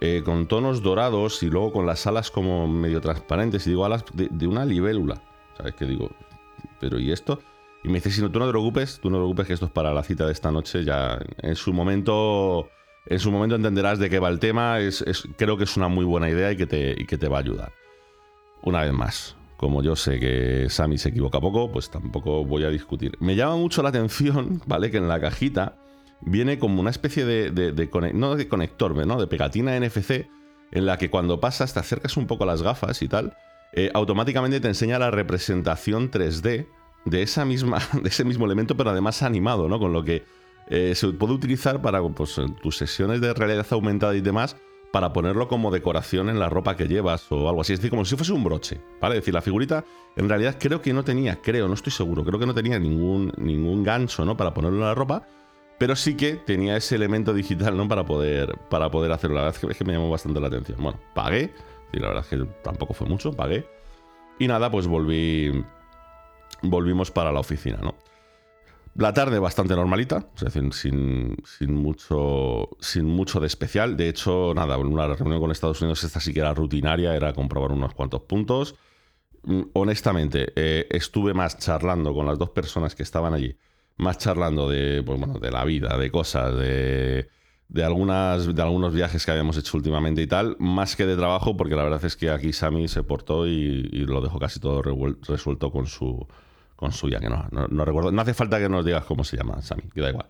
eh, 0.00 0.22
con 0.24 0.46
tonos 0.46 0.82
dorados 0.82 1.42
y 1.42 1.50
luego 1.50 1.72
con 1.72 1.86
las 1.86 2.06
alas 2.06 2.30
como 2.30 2.66
medio 2.66 3.00
transparentes. 3.00 3.66
Y 3.66 3.70
digo, 3.70 3.84
alas 3.84 4.04
de, 4.14 4.46
una 4.46 4.64
libélula. 4.64 5.20
¿Sabes 5.56 5.74
qué 5.74 5.84
digo? 5.84 6.10
Pero 6.80 6.98
¿y 6.98 7.12
esto? 7.12 7.40
Y 7.84 7.88
me 7.88 7.94
dice, 7.94 8.10
si 8.10 8.22
no, 8.22 8.30
tú 8.30 8.38
no 8.38 8.46
te 8.46 8.52
preocupes, 8.52 8.98
tú 9.00 9.10
no 9.10 9.16
te 9.16 9.20
preocupes 9.20 9.46
que 9.46 9.52
esto 9.52 9.66
es 9.66 9.72
para 9.72 9.92
la 9.92 10.02
cita 10.02 10.24
de 10.24 10.32
esta 10.32 10.50
noche. 10.50 10.84
Ya 10.84 11.18
en 11.38 11.54
su 11.54 11.74
momento, 11.74 12.70
en 13.06 13.18
su 13.18 13.30
momento 13.30 13.56
entenderás 13.56 13.98
de 13.98 14.08
qué 14.08 14.18
va 14.18 14.30
el 14.30 14.38
tema. 14.38 14.80
Es, 14.80 15.04
creo 15.36 15.58
que 15.58 15.64
es 15.64 15.76
una 15.76 15.88
muy 15.88 16.06
buena 16.06 16.30
idea 16.30 16.50
y 16.50 16.56
que, 16.56 16.66
te, 16.66 16.94
que 17.06 17.18
te 17.18 17.28
va 17.28 17.36
a 17.36 17.40
ayudar. 17.40 17.72
Una 18.62 18.82
vez 18.82 18.92
más, 18.94 19.36
como 19.58 19.82
yo 19.82 19.96
sé 19.96 20.18
que 20.18 20.68
Sammy 20.70 20.96
se 20.96 21.10
equivoca 21.10 21.40
poco, 21.40 21.70
pues 21.70 21.90
tampoco 21.90 22.42
voy 22.46 22.64
a 22.64 22.70
discutir. 22.70 23.18
Me 23.20 23.36
llama 23.36 23.56
mucho 23.56 23.82
la 23.82 23.90
atención, 23.90 24.62
¿vale? 24.66 24.90
Que 24.90 24.96
en 24.96 25.08
la 25.08 25.20
cajita 25.20 25.76
viene 26.20 26.58
como 26.58 26.80
una 26.80 26.90
especie 26.90 27.24
de, 27.24 27.50
de, 27.50 28.12
no 28.14 28.36
de 28.36 28.48
conector. 28.48 28.94
De 28.94 29.26
pegatina 29.26 29.78
NFC 29.78 30.26
en 30.72 30.86
la 30.86 30.98
que 30.98 31.10
cuando 31.10 31.40
pasas 31.40 31.74
te 31.74 31.80
acercas 31.80 32.16
un 32.16 32.26
poco 32.26 32.44
a 32.44 32.46
las 32.46 32.62
gafas 32.62 33.02
y 33.02 33.08
tal, 33.08 33.36
eh, 33.72 33.90
automáticamente 33.94 34.60
te 34.60 34.68
enseña 34.68 34.98
la 34.98 35.10
representación 35.10 36.10
3D 36.10 36.66
de, 37.04 37.22
esa 37.22 37.44
misma, 37.44 37.78
de 38.02 38.08
ese 38.08 38.24
mismo 38.24 38.46
elemento, 38.46 38.76
pero 38.76 38.90
además 38.90 39.22
animado, 39.22 39.68
¿no? 39.68 39.78
Con 39.78 39.92
lo 39.92 40.04
que 40.04 40.24
eh, 40.68 40.94
se 40.94 41.08
puede 41.08 41.32
utilizar 41.32 41.80
para 41.82 42.02
pues, 42.02 42.40
tus 42.62 42.76
sesiones 42.76 43.20
de 43.20 43.34
realidad 43.34 43.66
aumentada 43.70 44.14
y 44.14 44.20
demás, 44.20 44.56
para 44.92 45.12
ponerlo 45.12 45.48
como 45.48 45.70
decoración 45.70 46.28
en 46.28 46.38
la 46.38 46.48
ropa 46.48 46.76
que 46.76 46.88
llevas 46.88 47.30
o 47.30 47.48
algo 47.48 47.60
así. 47.60 47.72
Es 47.72 47.78
decir, 47.78 47.90
como 47.90 48.04
si 48.04 48.16
fuese 48.16 48.32
un 48.32 48.42
broche, 48.42 48.80
¿vale? 49.00 49.16
Es 49.16 49.22
decir, 49.22 49.34
la 49.34 49.42
figurita 49.42 49.84
en 50.16 50.28
realidad 50.28 50.56
creo 50.58 50.82
que 50.82 50.92
no 50.92 51.04
tenía, 51.04 51.40
creo, 51.40 51.68
no 51.68 51.74
estoy 51.74 51.92
seguro, 51.92 52.24
creo 52.24 52.38
que 52.38 52.46
no 52.46 52.54
tenía 52.54 52.78
ningún, 52.78 53.32
ningún 53.36 53.84
gancho, 53.84 54.24
¿no? 54.24 54.36
Para 54.36 54.52
ponerlo 54.52 54.78
en 54.78 54.84
la 54.84 54.94
ropa, 54.94 55.26
pero 55.80 55.96
sí 55.96 56.14
que 56.14 56.34
tenía 56.34 56.76
ese 56.76 56.94
elemento 56.94 57.32
digital, 57.32 57.74
¿no? 57.74 57.88
Para 57.88 58.04
poder, 58.04 58.54
para 58.68 58.90
poder 58.90 59.12
hacerlo. 59.12 59.36
La 59.36 59.44
verdad 59.44 59.70
es 59.70 59.78
que, 59.78 59.84
me 59.86 59.94
llamó 59.94 60.10
bastante 60.10 60.38
la 60.38 60.48
atención. 60.48 60.76
Bueno, 60.78 61.00
pagué. 61.14 61.54
Y 61.90 61.98
la 61.98 62.08
verdad 62.08 62.22
es 62.30 62.38
que 62.38 62.44
tampoco 62.62 62.92
fue 62.92 63.08
mucho, 63.08 63.32
pagué. 63.32 63.66
Y 64.38 64.46
nada, 64.46 64.70
pues 64.70 64.86
volví. 64.86 65.64
Volvimos 66.60 67.10
para 67.10 67.32
la 67.32 67.40
oficina, 67.40 67.78
¿no? 67.78 67.94
La 68.94 69.14
tarde 69.14 69.38
bastante 69.38 69.74
normalita, 69.74 70.26
es 70.36 70.42
decir, 70.42 70.70
sin, 70.74 71.38
sin, 71.46 71.74
mucho, 71.74 72.68
sin 72.80 73.06
mucho 73.06 73.40
de 73.40 73.46
especial. 73.46 73.96
De 73.96 74.10
hecho, 74.10 74.52
nada, 74.54 74.76
una 74.76 75.06
reunión 75.06 75.40
con 75.40 75.50
Estados 75.50 75.80
Unidos, 75.80 76.04
esta 76.04 76.20
sí 76.20 76.34
que 76.34 76.40
era 76.40 76.52
rutinaria, 76.52 77.16
era 77.16 77.32
comprobar 77.32 77.72
unos 77.72 77.94
cuantos 77.94 78.20
puntos. 78.24 78.74
Mm, 79.44 79.62
honestamente, 79.72 80.52
eh, 80.56 80.88
estuve 80.90 81.32
más 81.32 81.56
charlando 81.56 82.12
con 82.12 82.26
las 82.26 82.38
dos 82.38 82.50
personas 82.50 82.94
que 82.94 83.02
estaban 83.02 83.32
allí, 83.32 83.56
más 84.00 84.18
charlando 84.18 84.68
de, 84.68 85.02
pues, 85.02 85.18
bueno, 85.18 85.38
de 85.38 85.50
la 85.50 85.64
vida, 85.64 85.96
de 85.96 86.10
cosas, 86.10 86.56
de, 86.56 87.28
de, 87.68 87.84
algunas, 87.84 88.54
de 88.54 88.62
algunos 88.62 88.94
viajes 88.94 89.24
que 89.24 89.30
habíamos 89.30 89.56
hecho 89.56 89.76
últimamente 89.76 90.22
y 90.22 90.26
tal, 90.26 90.56
más 90.58 90.96
que 90.96 91.06
de 91.06 91.16
trabajo, 91.16 91.56
porque 91.56 91.76
la 91.76 91.84
verdad 91.84 92.04
es 92.04 92.16
que 92.16 92.30
aquí 92.30 92.52
Sami 92.52 92.88
se 92.88 93.02
portó 93.02 93.46
y, 93.46 93.82
lo 94.06 94.20
dejó 94.20 94.38
casi 94.38 94.58
todo 94.58 94.82
resuelto 94.82 95.70
con 95.70 95.86
su, 95.86 96.26
con 96.76 96.92
suya, 96.92 97.20
que 97.20 97.28
no, 97.28 97.46
no, 97.50 97.84
recuerdo. 97.84 98.10
No 98.10 98.22
hace 98.22 98.34
falta 98.34 98.58
que 98.58 98.68
nos 98.68 98.84
digas 98.84 99.04
cómo 99.04 99.22
se 99.22 99.36
llama, 99.36 99.60
Sami, 99.62 99.82
que 99.94 100.00
da 100.00 100.10
igual. 100.10 100.26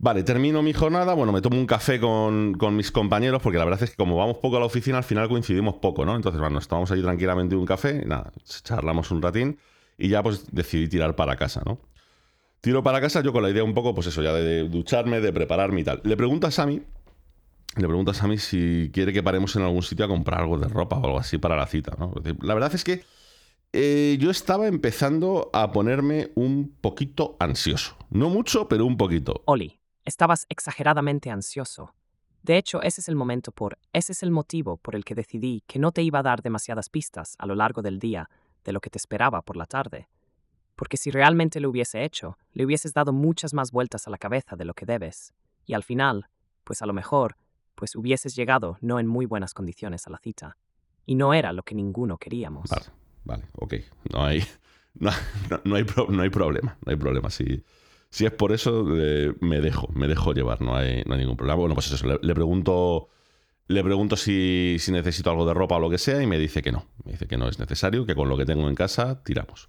Vale, 0.00 0.22
termino 0.22 0.62
mi 0.62 0.72
jornada, 0.72 1.14
bueno, 1.14 1.32
me 1.32 1.40
tomo 1.40 1.58
un 1.58 1.66
café 1.66 1.98
con, 1.98 2.56
mis 2.76 2.92
compañeros, 2.92 3.42
porque 3.42 3.58
la 3.58 3.64
verdad 3.64 3.82
es 3.82 3.90
que 3.90 3.96
como 3.96 4.16
vamos 4.16 4.36
poco 4.36 4.56
a 4.56 4.60
la 4.60 4.66
oficina, 4.66 4.98
al 4.98 5.04
final 5.04 5.28
coincidimos 5.28 5.76
poco, 5.76 6.04
¿no? 6.04 6.14
Entonces, 6.14 6.40
bueno, 6.40 6.60
estábamos 6.60 6.92
allí 6.92 7.02
tranquilamente 7.02 7.56
un 7.56 7.66
café, 7.66 8.04
nada, 8.06 8.30
charlamos 8.44 9.10
un 9.10 9.20
ratín 9.20 9.58
y 9.96 10.08
ya 10.08 10.22
pues 10.22 10.46
decidí 10.52 10.86
tirar 10.88 11.16
para 11.16 11.34
casa, 11.34 11.62
¿no? 11.66 11.80
Tiro 12.60 12.82
para 12.82 13.00
casa 13.00 13.22
yo 13.22 13.32
con 13.32 13.42
la 13.42 13.50
idea 13.50 13.64
un 13.64 13.74
poco, 13.74 13.94
pues 13.94 14.08
eso, 14.08 14.22
ya 14.22 14.32
de 14.32 14.68
ducharme, 14.68 15.20
de 15.20 15.32
prepararme 15.32 15.80
y 15.80 15.84
tal. 15.84 16.00
Le 16.04 16.16
pregunto 16.16 16.46
a 16.46 16.50
Sami, 16.50 16.82
le 17.76 17.86
pregunto 17.86 18.10
a 18.10 18.14
Sami 18.14 18.38
si 18.38 18.90
quiere 18.92 19.12
que 19.12 19.22
paremos 19.22 19.54
en 19.56 19.62
algún 19.62 19.82
sitio 19.82 20.04
a 20.04 20.08
comprar 20.08 20.40
algo 20.40 20.58
de 20.58 20.68
ropa 20.68 20.98
o 20.98 21.04
algo 21.04 21.18
así 21.18 21.38
para 21.38 21.56
la 21.56 21.66
cita, 21.66 21.96
¿no? 21.98 22.12
La 22.40 22.54
verdad 22.54 22.74
es 22.74 22.82
que 22.82 23.04
eh, 23.72 24.16
yo 24.18 24.30
estaba 24.30 24.66
empezando 24.66 25.50
a 25.52 25.72
ponerme 25.72 26.30
un 26.34 26.74
poquito 26.80 27.36
ansioso. 27.38 27.96
No 28.10 28.30
mucho, 28.30 28.68
pero 28.68 28.86
un 28.86 28.96
poquito. 28.96 29.42
Oli, 29.44 29.78
Estabas 30.08 30.46
exageradamente 30.48 31.28
ansioso. 31.28 31.94
De 32.42 32.56
hecho, 32.56 32.80
ese 32.80 33.02
es 33.02 33.10
el 33.10 33.14
momento 33.14 33.52
por, 33.52 33.76
ese 33.92 34.12
es 34.12 34.22
el 34.22 34.30
motivo 34.30 34.78
por 34.78 34.96
el 34.96 35.04
que 35.04 35.14
decidí 35.14 35.62
que 35.66 35.78
no 35.78 35.92
te 35.92 36.00
iba 36.00 36.20
a 36.20 36.22
dar 36.22 36.40
demasiadas 36.40 36.88
pistas 36.88 37.34
a 37.38 37.44
lo 37.44 37.54
largo 37.54 37.82
del 37.82 37.98
día 37.98 38.30
de 38.64 38.72
lo 38.72 38.80
que 38.80 38.88
te 38.88 38.96
esperaba 38.96 39.42
por 39.42 39.58
la 39.58 39.66
tarde. 39.66 40.08
Porque 40.78 40.96
si 40.96 41.10
realmente 41.10 41.58
lo 41.58 41.70
hubiese 41.70 42.04
hecho, 42.04 42.38
le 42.52 42.64
hubieses 42.64 42.94
dado 42.94 43.12
muchas 43.12 43.52
más 43.52 43.72
vueltas 43.72 44.06
a 44.06 44.10
la 44.10 44.16
cabeza 44.16 44.54
de 44.54 44.64
lo 44.64 44.74
que 44.74 44.86
debes. 44.86 45.34
Y 45.66 45.74
al 45.74 45.82
final, 45.82 46.28
pues 46.62 46.82
a 46.82 46.86
lo 46.86 46.92
mejor, 46.92 47.36
pues 47.74 47.96
hubieses 47.96 48.36
llegado 48.36 48.78
no 48.80 49.00
en 49.00 49.08
muy 49.08 49.26
buenas 49.26 49.54
condiciones 49.54 50.06
a 50.06 50.10
la 50.10 50.18
cita. 50.18 50.56
Y 51.04 51.16
no 51.16 51.34
era 51.34 51.52
lo 51.52 51.64
que 51.64 51.74
ninguno 51.74 52.16
queríamos. 52.16 52.70
Vale, 52.70 52.86
vale, 53.24 53.44
ok. 53.56 53.74
No 54.12 54.24
hay, 54.24 54.44
no, 54.94 55.10
hay, 55.74 55.84
no 56.10 56.22
hay 56.22 56.30
problema, 56.30 56.78
no 56.86 56.90
hay 56.92 56.96
problema. 56.96 57.28
Sí. 57.28 57.64
Si 58.08 58.24
es 58.24 58.30
por 58.30 58.52
eso, 58.52 58.84
me 58.84 59.60
dejo, 59.60 59.88
me 59.88 60.06
dejo 60.06 60.32
llevar, 60.32 60.62
no 60.62 60.76
hay, 60.76 61.02
no 61.06 61.14
hay 61.14 61.20
ningún 61.20 61.36
problema. 61.36 61.56
Bueno, 61.56 61.74
pues 61.74 61.90
eso, 61.90 62.06
le, 62.06 62.34
pregunto, 62.36 63.08
le 63.66 63.82
pregunto 63.82 64.14
si, 64.14 64.76
si, 64.78 64.92
necesito 64.92 65.28
algo 65.28 65.44
de 65.44 65.54
ropa 65.54 65.74
o 65.74 65.80
lo 65.80 65.90
que 65.90 65.98
sea 65.98 66.22
y 66.22 66.28
me 66.28 66.38
dice 66.38 66.62
que 66.62 66.70
no. 66.70 66.86
Me 67.04 67.12
dice 67.12 67.26
que 67.26 67.36
no 67.36 67.48
es 67.48 67.58
necesario, 67.58 68.06
que 68.06 68.14
con 68.14 68.28
lo 68.28 68.36
que 68.36 68.46
tengo 68.46 68.68
en 68.68 68.76
casa 68.76 69.24
tiramos. 69.24 69.68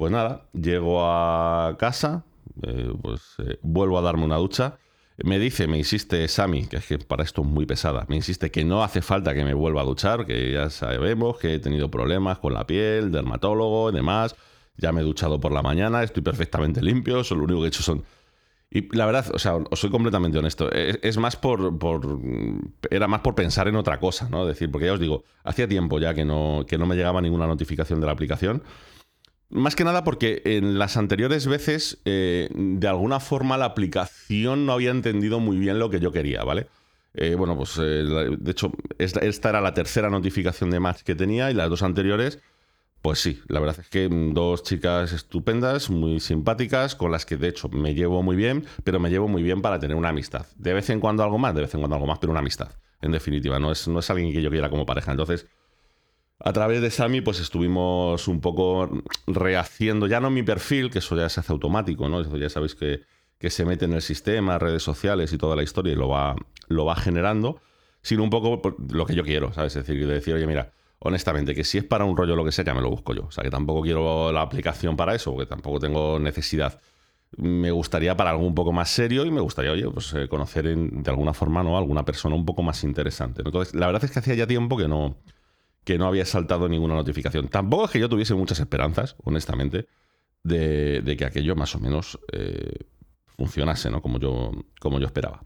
Pues 0.00 0.10
nada, 0.10 0.46
llego 0.54 1.04
a 1.04 1.76
casa, 1.78 2.24
eh, 2.62 2.90
pues 3.02 3.20
eh, 3.36 3.58
vuelvo 3.60 3.98
a 3.98 4.00
darme 4.00 4.24
una 4.24 4.36
ducha. 4.36 4.78
Me 5.22 5.38
dice, 5.38 5.68
me 5.68 5.76
insiste 5.76 6.26
Sami, 6.26 6.68
que 6.68 6.78
es 6.78 6.86
que 6.86 6.96
para 6.96 7.22
esto 7.22 7.42
es 7.42 7.48
muy 7.48 7.66
pesada, 7.66 8.06
me 8.08 8.16
insiste 8.16 8.50
que 8.50 8.64
no 8.64 8.82
hace 8.82 9.02
falta 9.02 9.34
que 9.34 9.44
me 9.44 9.52
vuelva 9.52 9.82
a 9.82 9.84
duchar, 9.84 10.24
que 10.24 10.52
ya 10.52 10.70
sabemos 10.70 11.36
que 11.36 11.52
he 11.52 11.58
tenido 11.58 11.90
problemas 11.90 12.38
con 12.38 12.54
la 12.54 12.66
piel, 12.66 13.12
dermatólogo 13.12 13.90
y 13.90 13.92
demás 13.92 14.34
ya 14.78 14.90
me 14.90 15.02
he 15.02 15.04
duchado 15.04 15.38
por 15.38 15.52
la 15.52 15.60
mañana, 15.60 16.02
estoy 16.02 16.22
perfectamente 16.22 16.80
limpio, 16.80 17.22
lo 17.22 17.44
único 17.44 17.60
que 17.60 17.66
he 17.66 17.68
hecho 17.68 17.82
son... 17.82 18.02
Y 18.70 18.96
la 18.96 19.04
verdad, 19.04 19.26
o 19.34 19.38
sea, 19.38 19.56
os 19.56 19.80
soy 19.80 19.90
completamente 19.90 20.38
honesto, 20.38 20.72
es, 20.72 21.18
más 21.18 21.36
por, 21.36 21.78
Era 22.88 23.06
más 23.06 23.20
por 23.20 23.34
pensar 23.34 23.68
en 23.68 23.76
otra 23.76 24.00
cosa, 24.00 24.30
¿no? 24.30 24.46
decir, 24.46 24.70
porque 24.70 24.86
ya 24.86 24.94
os 24.94 25.00
digo, 25.00 25.24
hacía 25.44 25.68
tiempo 25.68 25.98
ya 25.98 26.14
que 26.14 26.24
no, 26.24 26.64
que 26.66 26.78
no 26.78 26.86
me 26.86 26.96
llegaba 26.96 27.20
ninguna 27.20 27.46
notificación 27.46 28.00
de 28.00 28.06
la 28.06 28.12
aplicación. 28.12 28.62
Más 29.50 29.74
que 29.74 29.84
nada 29.84 30.04
porque 30.04 30.42
en 30.44 30.78
las 30.78 30.96
anteriores 30.96 31.46
veces, 31.46 32.00
eh, 32.04 32.48
de 32.54 32.88
alguna 32.88 33.20
forma, 33.20 33.58
la 33.58 33.66
aplicación 33.66 34.64
no 34.64 34.72
había 34.72 34.90
entendido 34.90 35.40
muy 35.40 35.58
bien 35.58 35.78
lo 35.78 35.90
que 35.90 36.00
yo 36.00 36.12
quería, 36.12 36.44
¿vale? 36.44 36.68
Eh, 37.14 37.34
bueno, 37.34 37.56
pues 37.56 37.76
eh, 37.78 38.04
de 38.38 38.50
hecho, 38.50 38.70
esta, 38.98 39.48
era 39.48 39.60
la 39.60 39.74
tercera 39.74 40.08
notificación 40.08 40.70
de 40.70 40.78
match 40.78 41.02
que 41.02 41.16
tenía 41.16 41.50
y 41.50 41.54
las 41.54 41.68
dos 41.68 41.82
anteriores 41.82 42.40
pues 43.02 43.18
sí, 43.18 43.40
la 43.48 43.60
verdad 43.60 43.80
es 43.80 43.88
que 43.88 44.08
dos 44.10 44.62
chicas 44.62 45.12
estupendas, 45.12 45.88
muy 45.88 46.20
simpáticas, 46.20 46.94
con 46.94 47.10
las 47.10 47.24
que 47.24 47.38
de 47.38 47.48
hecho 47.48 47.70
me 47.70 47.94
llevo 47.94 48.22
muy 48.22 48.36
bien, 48.36 48.66
pero 48.84 49.00
me 49.00 49.08
llevo 49.08 49.26
muy 49.26 49.42
bien 49.42 49.62
para 49.62 49.78
tener 49.78 49.96
una 49.96 50.10
amistad. 50.10 50.46
De 50.56 50.74
vez 50.74 50.90
en 50.90 51.00
cuando 51.00 51.22
algo 51.22 51.38
más, 51.38 51.54
de 51.54 51.62
vez 51.62 51.72
en 51.72 51.80
cuando 51.80 51.96
algo 51.96 52.06
más, 52.06 52.18
pero 52.18 52.30
una 52.30 52.40
amistad, 52.40 52.72
en 53.00 53.12
definitiva, 53.12 53.58
no 53.58 53.72
es, 53.72 53.88
no 53.88 54.00
es 54.00 54.10
alguien 54.10 54.32
que 54.32 54.42
yo 54.42 54.50
quiera 54.50 54.68
como 54.68 54.84
pareja. 54.84 55.12
Entonces, 55.12 55.46
a 56.42 56.52
través 56.52 56.80
de 56.80 56.90
Sami, 56.90 57.20
pues 57.20 57.38
estuvimos 57.38 58.26
un 58.26 58.40
poco 58.40 58.88
rehaciendo, 59.26 60.06
ya 60.06 60.20
no 60.20 60.30
mi 60.30 60.42
perfil, 60.42 60.90
que 60.90 61.00
eso 61.00 61.16
ya 61.16 61.28
se 61.28 61.40
hace 61.40 61.52
automático, 61.52 62.08
¿no? 62.08 62.20
Eso 62.20 62.36
ya 62.36 62.48
sabéis 62.48 62.74
que, 62.74 63.02
que 63.38 63.50
se 63.50 63.66
mete 63.66 63.84
en 63.84 63.92
el 63.92 64.02
sistema, 64.02 64.58
redes 64.58 64.82
sociales 64.82 65.32
y 65.32 65.38
toda 65.38 65.54
la 65.54 65.62
historia 65.62 65.92
y 65.92 65.96
lo 65.96 66.08
va, 66.08 66.36
lo 66.68 66.86
va 66.86 66.96
generando, 66.96 67.60
sino 68.00 68.22
un 68.22 68.30
poco 68.30 68.60
lo 68.90 69.04
que 69.04 69.14
yo 69.14 69.22
quiero, 69.22 69.52
¿sabes? 69.52 69.76
Es 69.76 69.86
decir, 69.86 70.06
de 70.06 70.14
decir, 70.14 70.34
oye, 70.34 70.46
mira, 70.46 70.72
honestamente, 71.00 71.54
que 71.54 71.62
si 71.62 71.76
es 71.76 71.84
para 71.84 72.06
un 72.06 72.16
rollo 72.16 72.34
lo 72.34 72.44
que 72.44 72.52
sea, 72.52 72.64
ya 72.64 72.74
me 72.74 72.80
lo 72.80 72.88
busco 72.88 73.14
yo. 73.14 73.24
O 73.24 73.30
sea, 73.30 73.44
que 73.44 73.50
tampoco 73.50 73.82
quiero 73.82 74.32
la 74.32 74.40
aplicación 74.40 74.96
para 74.96 75.14
eso, 75.14 75.32
porque 75.32 75.46
tampoco 75.46 75.78
tengo 75.78 76.18
necesidad. 76.18 76.80
Me 77.36 77.70
gustaría 77.70 78.16
para 78.16 78.30
algo 78.30 78.46
un 78.46 78.54
poco 78.54 78.72
más 78.72 78.88
serio 78.88 79.26
y 79.26 79.30
me 79.30 79.40
gustaría, 79.40 79.72
oye, 79.72 79.88
pues 79.90 80.12
eh, 80.14 80.26
conocer 80.28 80.74
de 80.74 81.10
alguna 81.10 81.34
forma 81.34 81.62
¿no? 81.62 81.76
alguna 81.76 82.04
persona 82.04 82.34
un 82.34 82.46
poco 82.46 82.62
más 82.62 82.82
interesante. 82.82 83.42
Entonces, 83.44 83.74
la 83.74 83.86
verdad 83.86 84.04
es 84.04 84.10
que 84.10 84.18
hacía 84.18 84.34
ya 84.34 84.46
tiempo 84.46 84.76
que 84.76 84.88
no, 84.88 85.16
que 85.84 85.98
no 85.98 86.06
había 86.06 86.24
saltado 86.26 86.68
ninguna 86.68 86.94
notificación. 86.94 87.48
Tampoco 87.48 87.86
es 87.86 87.90
que 87.90 88.00
yo 88.00 88.08
tuviese 88.08 88.34
muchas 88.34 88.60
esperanzas, 88.60 89.16
honestamente, 89.24 89.86
de, 90.42 91.16
que 91.18 91.24
aquello 91.24 91.56
más 91.56 91.74
o 91.74 91.80
menos 91.80 92.18
eh, 92.32 92.86
funcionase, 93.36 93.90
¿no? 93.90 94.02
Como 94.02 94.18
yo, 94.18 94.52
como 94.78 94.98
yo 94.98 95.06
esperaba. 95.06 95.42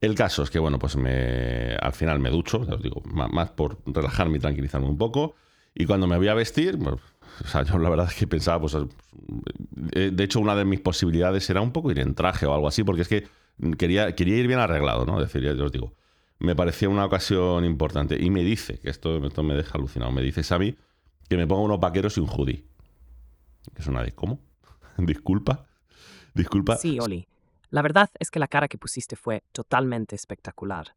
El 0.00 0.14
caso 0.14 0.42
es 0.42 0.50
que, 0.50 0.58
bueno, 0.58 0.78
pues 0.78 0.96
me, 0.96 1.76
al 1.76 1.92
final 1.92 2.20
me 2.20 2.30
ducho, 2.30 2.60
os 2.60 2.82
digo, 2.82 3.02
más, 3.04 3.50
por 3.50 3.78
relajarme 3.86 4.38
y 4.38 4.40
tranquilizarme 4.40 4.88
un 4.88 4.96
poco. 4.96 5.34
Y 5.74 5.84
cuando 5.84 6.06
me 6.06 6.16
voy 6.16 6.28
a 6.28 6.34
vestir, 6.34 6.78
pues, 6.78 6.96
o 7.44 7.46
sea, 7.46 7.62
yo 7.64 7.78
la 7.78 7.90
verdad 7.90 8.06
es 8.08 8.14
que 8.14 8.26
pensaba, 8.26 8.60
pues, 8.60 8.76
eh, 9.92 10.10
de 10.12 10.24
hecho, 10.24 10.40
una 10.40 10.56
de 10.56 10.64
mis 10.64 10.80
posibilidades 10.80 11.48
era 11.50 11.60
un 11.60 11.72
poco 11.72 11.90
ir 11.90 11.98
en 11.98 12.14
traje 12.14 12.46
o 12.46 12.54
algo 12.54 12.66
así, 12.66 12.82
porque 12.82 13.02
es 13.02 13.08
que 13.08 13.26
quería, 13.76 14.14
quería 14.14 14.36
ir 14.36 14.46
bien 14.46 14.58
arreglado, 14.58 15.04
¿no? 15.04 15.20
Es 15.20 15.32
decir, 15.32 15.42
ya 15.42 15.62
os 15.62 15.72
digo, 15.72 15.94
me 16.40 16.56
parecía 16.56 16.88
una 16.88 17.04
ocasión 17.04 17.64
importante. 17.64 18.20
Y 18.20 18.30
me 18.30 18.42
dice, 18.42 18.78
que 18.78 18.90
esto, 18.90 19.24
esto 19.24 19.42
me 19.42 19.54
deja 19.54 19.78
alucinado, 19.78 20.10
me 20.10 20.22
dice 20.22 20.42
Xavi 20.42 20.76
que 21.28 21.36
me 21.36 21.46
ponga 21.46 21.62
unos 21.62 21.78
vaqueros 21.78 22.16
y 22.16 22.20
un 22.20 22.28
hoodie. 22.28 22.64
Es 23.76 23.86
una 23.86 24.02
de, 24.02 24.10
¿cómo? 24.10 24.40
Disculpa. 24.98 25.64
Disculpa. 26.34 26.76
Sí, 26.76 26.98
Oli. 26.98 27.28
La 27.70 27.82
verdad 27.82 28.10
es 28.18 28.32
que 28.32 28.40
la 28.40 28.48
cara 28.48 28.66
que 28.66 28.78
pusiste 28.78 29.14
fue 29.14 29.44
totalmente 29.52 30.16
espectacular. 30.16 30.96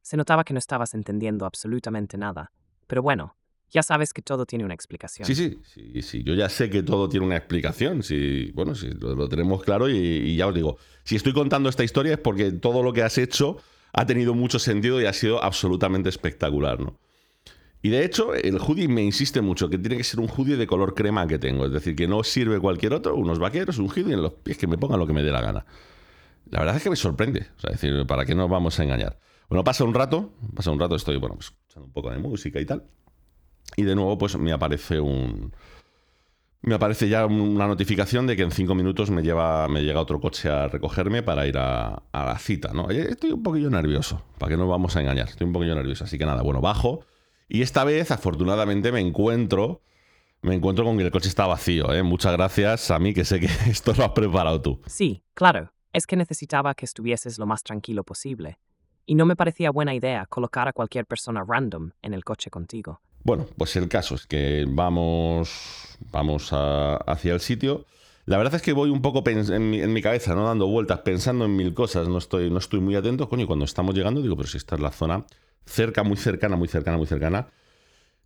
Se 0.00 0.16
notaba 0.16 0.44
que 0.44 0.52
no 0.52 0.60
estabas 0.60 0.94
entendiendo 0.94 1.46
absolutamente 1.46 2.16
nada. 2.16 2.52
Pero 2.86 3.02
bueno, 3.02 3.34
ya 3.70 3.82
sabes 3.82 4.12
que 4.12 4.22
todo 4.22 4.46
tiene 4.46 4.64
una 4.64 4.74
explicación. 4.74 5.26
Sí, 5.26 5.34
sí, 5.34 5.58
sí, 5.64 6.02
sí. 6.02 6.22
Yo 6.22 6.34
ya 6.34 6.48
sé 6.48 6.70
que 6.70 6.84
todo 6.84 7.08
tiene 7.08 7.26
una 7.26 7.36
explicación. 7.36 8.04
Sí, 8.04 8.52
bueno, 8.54 8.76
sí, 8.76 8.90
lo, 9.00 9.28
tenemos 9.28 9.64
claro 9.64 9.88
y, 9.88 10.36
ya 10.36 10.46
os 10.46 10.54
digo, 10.54 10.76
si 11.02 11.16
estoy 11.16 11.32
contando 11.32 11.68
esta 11.68 11.82
historia 11.82 12.12
es 12.12 12.18
porque 12.20 12.52
todo 12.52 12.84
lo 12.84 12.92
que 12.92 13.02
has 13.02 13.18
hecho 13.18 13.56
ha 13.92 14.06
tenido 14.06 14.34
mucho 14.34 14.58
sentido 14.58 15.00
y 15.00 15.06
ha 15.06 15.12
sido 15.12 15.42
absolutamente 15.42 16.08
espectacular, 16.08 16.80
¿no? 16.80 16.98
Y 17.82 17.90
de 17.90 18.04
hecho, 18.04 18.32
el 18.34 18.58
hoodie 18.58 18.86
me 18.86 19.02
insiste 19.02 19.40
mucho 19.40 19.68
que 19.68 19.76
tiene 19.76 19.96
que 19.96 20.04
ser 20.04 20.20
un 20.20 20.28
hoodie 20.28 20.56
de 20.56 20.68
color 20.68 20.94
crema 20.94 21.26
que 21.26 21.38
tengo. 21.38 21.66
Es 21.66 21.72
decir, 21.72 21.96
que 21.96 22.06
no 22.06 22.22
sirve 22.22 22.60
cualquier 22.60 22.94
otro, 22.94 23.16
unos 23.16 23.40
vaqueros, 23.40 23.78
un 23.78 23.88
hoodie 23.88 24.14
en 24.14 24.22
los 24.22 24.34
pies 24.34 24.56
que 24.56 24.68
me 24.68 24.78
pongan 24.78 25.00
lo 25.00 25.06
que 25.06 25.12
me 25.12 25.22
dé 25.22 25.32
la 25.32 25.40
gana. 25.40 25.66
La 26.48 26.60
verdad 26.60 26.76
es 26.76 26.82
que 26.82 26.90
me 26.90 26.96
sorprende. 26.96 27.46
Sea, 27.56 27.72
decir, 27.72 28.06
¿para 28.06 28.24
qué 28.24 28.36
nos 28.36 28.48
vamos 28.48 28.78
a 28.78 28.84
engañar? 28.84 29.18
Bueno, 29.48 29.64
pasa 29.64 29.82
un 29.82 29.94
rato, 29.94 30.32
pasa 30.54 30.70
un 30.70 30.78
rato, 30.78 30.94
estoy, 30.94 31.16
bueno, 31.16 31.34
pues, 31.34 31.48
escuchando 31.48 31.86
un 31.86 31.92
poco 31.92 32.10
de 32.10 32.18
música 32.18 32.60
y 32.60 32.66
tal. 32.66 32.84
Y 33.76 33.82
de 33.82 33.96
nuevo, 33.96 34.16
pues 34.16 34.38
me 34.38 34.52
aparece 34.52 35.00
un. 35.00 35.52
Me 36.62 36.76
aparece 36.76 37.08
ya 37.08 37.26
una 37.26 37.66
notificación 37.66 38.26
de 38.26 38.36
que 38.36 38.42
en 38.42 38.52
cinco 38.52 38.74
minutos 38.74 39.10
me, 39.10 39.22
lleva, 39.22 39.66
me 39.68 39.82
llega 39.82 40.00
otro 40.00 40.20
coche 40.20 40.48
a 40.48 40.68
recogerme 40.68 41.22
para 41.22 41.46
ir 41.46 41.58
a, 41.58 42.02
la 42.12 42.38
cita, 42.38 42.72
¿no? 42.72 42.88
Estoy 42.88 43.32
un 43.32 43.42
poquillo 43.42 43.68
nervioso, 43.68 44.24
para 44.38 44.50
que 44.50 44.56
no 44.56 44.68
vamos 44.68 44.96
a 44.96 45.00
engañar. 45.00 45.28
Estoy 45.28 45.46
un 45.46 45.52
poquillo 45.52 45.74
nervioso, 45.74 46.04
así 46.04 46.18
que 46.18 46.26
nada, 46.26 46.42
bueno, 46.42 46.60
bajo. 46.60 47.04
Y 47.48 47.62
esta 47.62 47.82
vez, 47.84 48.10
afortunadamente, 48.10 48.92
me 48.92 49.00
encuentro. 49.00 49.82
Me 50.40 50.54
encuentro 50.54 50.84
con 50.84 50.96
que 50.96 51.04
el 51.04 51.10
coche 51.10 51.28
está 51.28 51.46
vacío, 51.46 51.92
¿eh? 51.92 52.02
Muchas 52.02 52.32
gracias 52.32 52.90
a 52.90 52.98
mí, 52.98 53.12
que 53.12 53.24
sé 53.24 53.40
que 53.40 53.46
esto 53.68 53.92
lo 53.96 54.04
has 54.04 54.12
preparado 54.12 54.60
tú. 54.60 54.80
Sí, 54.86 55.22
claro 55.34 55.72
es 55.92 56.06
que 56.06 56.16
necesitaba 56.16 56.74
que 56.74 56.86
estuvieses 56.86 57.38
lo 57.38 57.46
más 57.46 57.62
tranquilo 57.62 58.04
posible, 58.04 58.58
y 59.04 59.14
no 59.14 59.26
me 59.26 59.36
parecía 59.36 59.70
buena 59.70 59.94
idea 59.94 60.26
colocar 60.26 60.68
a 60.68 60.72
cualquier 60.72 61.06
persona 61.06 61.44
random 61.46 61.90
en 62.02 62.14
el 62.14 62.24
coche 62.24 62.50
contigo. 62.50 63.00
Bueno, 63.24 63.46
pues 63.56 63.76
el 63.76 63.88
caso 63.88 64.14
es 64.14 64.26
que 64.26 64.64
vamos, 64.68 65.96
vamos 66.10 66.50
hacia 66.52 67.34
el 67.34 67.40
sitio. 67.40 67.86
La 68.24 68.38
verdad 68.38 68.54
es 68.54 68.62
que 68.62 68.72
voy 68.72 68.90
un 68.90 69.02
poco 69.02 69.22
en 69.26 69.92
mi, 69.92 70.02
cabeza, 70.02 70.34
¿no? 70.34 70.44
Dando 70.44 70.66
vueltas, 70.68 71.00
pensando 71.00 71.44
en 71.44 71.56
mil 71.56 71.74
cosas, 71.74 72.08
no 72.08 72.18
estoy, 72.18 72.50
no 72.50 72.58
estoy 72.58 72.80
muy 72.80 72.94
atento, 72.94 73.28
coño, 73.28 73.46
cuando 73.46 73.64
estamos 73.64 73.94
llegando 73.94 74.22
digo, 74.22 74.36
pero 74.36 74.48
si 74.48 74.58
esta 74.58 74.76
es 74.76 74.80
la 74.80 74.92
zona 74.92 75.24
cerca, 75.64 76.02
muy 76.02 76.16
cercana, 76.16 76.56
muy 76.56 76.68
cercana, 76.68 76.96
muy 76.96 77.06
cercana 77.06 77.48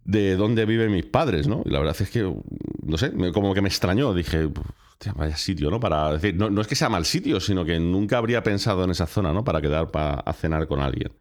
de 0.05 0.37
dónde 0.37 0.65
viven 0.67 0.93
mis 0.93 1.05
padres, 1.05 1.49
¿no? 1.49 1.63
Y 1.65 1.71
la 1.71 1.81
verdad 1.81 1.97
es 1.99 2.11
que, 2.11 2.33
no 2.83 2.97
sé, 2.99 3.13
como 3.33 3.55
que 3.55 3.61
me 3.61 3.69
extrañó, 3.69 4.15
dije, 4.15 4.49
vaya 5.17 5.37
sitio, 5.37 5.71
¿no? 5.71 5.81
Para 5.81 6.13
decir, 6.13 6.37
no, 6.37 6.61
es 6.61 6.67
que 6.67 6.77
sea 6.77 6.89
mal 6.89 7.05
sitio, 7.05 7.41
sino 7.41 7.65
que 7.65 7.81
nunca 7.81 8.19
habría 8.19 8.43
pensado 8.43 8.85
en 8.85 8.91
esa 8.91 9.07
zona, 9.07 9.33
¿no? 9.33 9.45
Para 9.45 9.61
quedar 9.61 9.91
para, 9.91 10.15
a 10.21 10.33
cenar 10.33 10.69
con 10.69 10.81
alguien. 10.81 11.13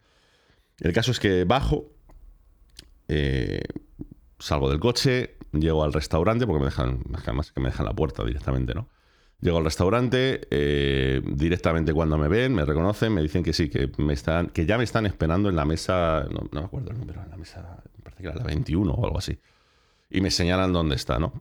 El 0.79 0.93
caso 0.93 1.11
es 1.11 1.19
que 1.19 1.45
bajo, 1.45 1.94
eh, 3.07 3.61
salgo 4.39 4.69
del 4.69 4.79
coche, 4.79 5.37
llego 5.51 5.83
al 5.83 5.93
restaurante, 5.93 6.45
porque 6.45 6.59
me 6.59 6.65
dejan, 6.65 7.03
más 7.33 7.51
que 7.51 7.59
me 7.59 7.69
dejan 7.69 7.85
la 7.85 7.93
puerta 7.93 8.23
directamente, 8.23 8.73
¿no? 8.73 8.89
Llego 9.41 9.57
al 9.57 9.65
restaurante, 9.65 10.47
eh, 10.49 11.21
directamente 11.23 11.93
cuando 11.93 12.17
me 12.17 12.27
ven, 12.27 12.53
me 12.53 12.65
reconocen, 12.65 13.13
me 13.13 13.21
dicen 13.21 13.43
que 13.43 13.53
sí, 13.53 13.69
que, 13.69 13.91
me 13.97 14.13
están, 14.13 14.47
que 14.47 14.65
ya 14.65 14.77
me 14.77 14.83
están 14.83 15.05
esperando 15.05 15.49
en 15.49 15.55
la 15.55 15.65
mesa, 15.65 16.25
no, 16.31 16.47
me 16.51 16.65
acuerdo 16.65 16.91
el 16.91 16.97
número, 16.97 17.21
en 17.21 17.29
la 17.29 17.37
mesa, 17.37 17.83
parece 18.01 18.23
que 18.23 18.29
era 18.29 18.37
la 18.37 18.43
21 18.43 18.91
o 18.91 19.05
algo 19.05 19.17
así. 19.17 19.37
Y 20.09 20.21
me 20.21 20.31
señalan 20.31 20.71
dónde 20.71 20.95
está, 20.95 21.19
¿no? 21.19 21.33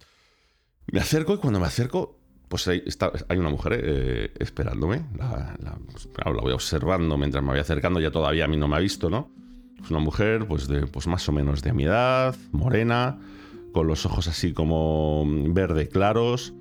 Me 0.90 1.00
acerco 1.00 1.34
y 1.34 1.38
cuando 1.38 1.60
me 1.60 1.66
acerco, 1.66 2.18
pues 2.48 2.66
hay, 2.68 2.82
está, 2.84 3.12
hay 3.28 3.38
una 3.38 3.50
mujer 3.50 3.80
eh, 3.82 4.32
esperándome. 4.38 5.06
La, 5.16 5.56
la, 5.60 5.78
pues, 5.90 6.08
la, 6.16 6.32
voy 6.32 6.52
observando 6.52 7.16
mientras 7.16 7.42
me 7.42 7.50
voy 7.50 7.60
acercando, 7.60 8.00
ya 8.00 8.10
todavía 8.10 8.44
a 8.44 8.48
mí 8.48 8.56
no 8.56 8.68
me 8.68 8.76
ha 8.76 8.80
visto, 8.80 9.08
¿no? 9.08 9.30
Es 9.82 9.90
una 9.90 10.00
mujer, 10.00 10.46
pues, 10.46 10.68
de, 10.68 10.86
pues 10.86 11.06
más 11.06 11.28
o 11.28 11.32
menos 11.32 11.62
de 11.62 11.72
mi 11.72 11.84
edad, 11.84 12.34
morena, 12.52 13.18
con 13.72 13.86
los 13.86 14.06
ojos 14.06 14.28
así 14.28 14.52
como 14.52 15.24
verde 15.26 15.88
claros. 15.88 16.54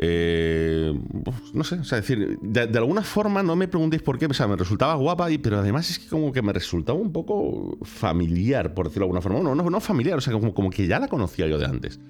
Eh, 0.00 0.92
no 1.54 1.64
sé, 1.64 1.76
o 1.76 1.84
sea, 1.84 1.96
decir, 1.98 2.38
de, 2.40 2.78
alguna 2.78 3.02
forma 3.02 3.42
no 3.42 3.56
me 3.56 3.66
preguntéis 3.66 4.02
por 4.02 4.18
qué, 4.18 4.26
o 4.26 4.34
sea, 4.34 4.46
me 4.46 4.56
resultaba 4.56 4.94
guapa, 4.94 5.30
y, 5.30 5.38
pero 5.38 5.58
además 5.58 5.90
es 5.90 5.98
que 5.98 6.08
como 6.08 6.32
que 6.32 6.42
me 6.42 6.52
resultaba 6.52 6.98
un 6.98 7.12
poco 7.12 7.78
familiar, 7.82 8.74
por 8.74 8.86
decirlo 8.86 9.06
de 9.06 9.06
alguna 9.06 9.20
forma. 9.22 9.40
No, 9.40 9.54
no, 9.54 9.70
no 9.70 9.80
familiar, 9.80 10.18
o 10.18 10.20
sea, 10.20 10.32
como, 10.32 10.52
como 10.52 10.70
que 10.70 10.86
ya 10.86 11.00
la 11.00 11.08
conocía 11.08 11.46
yo 11.46 11.58
de 11.58 11.66
antes. 11.66 12.00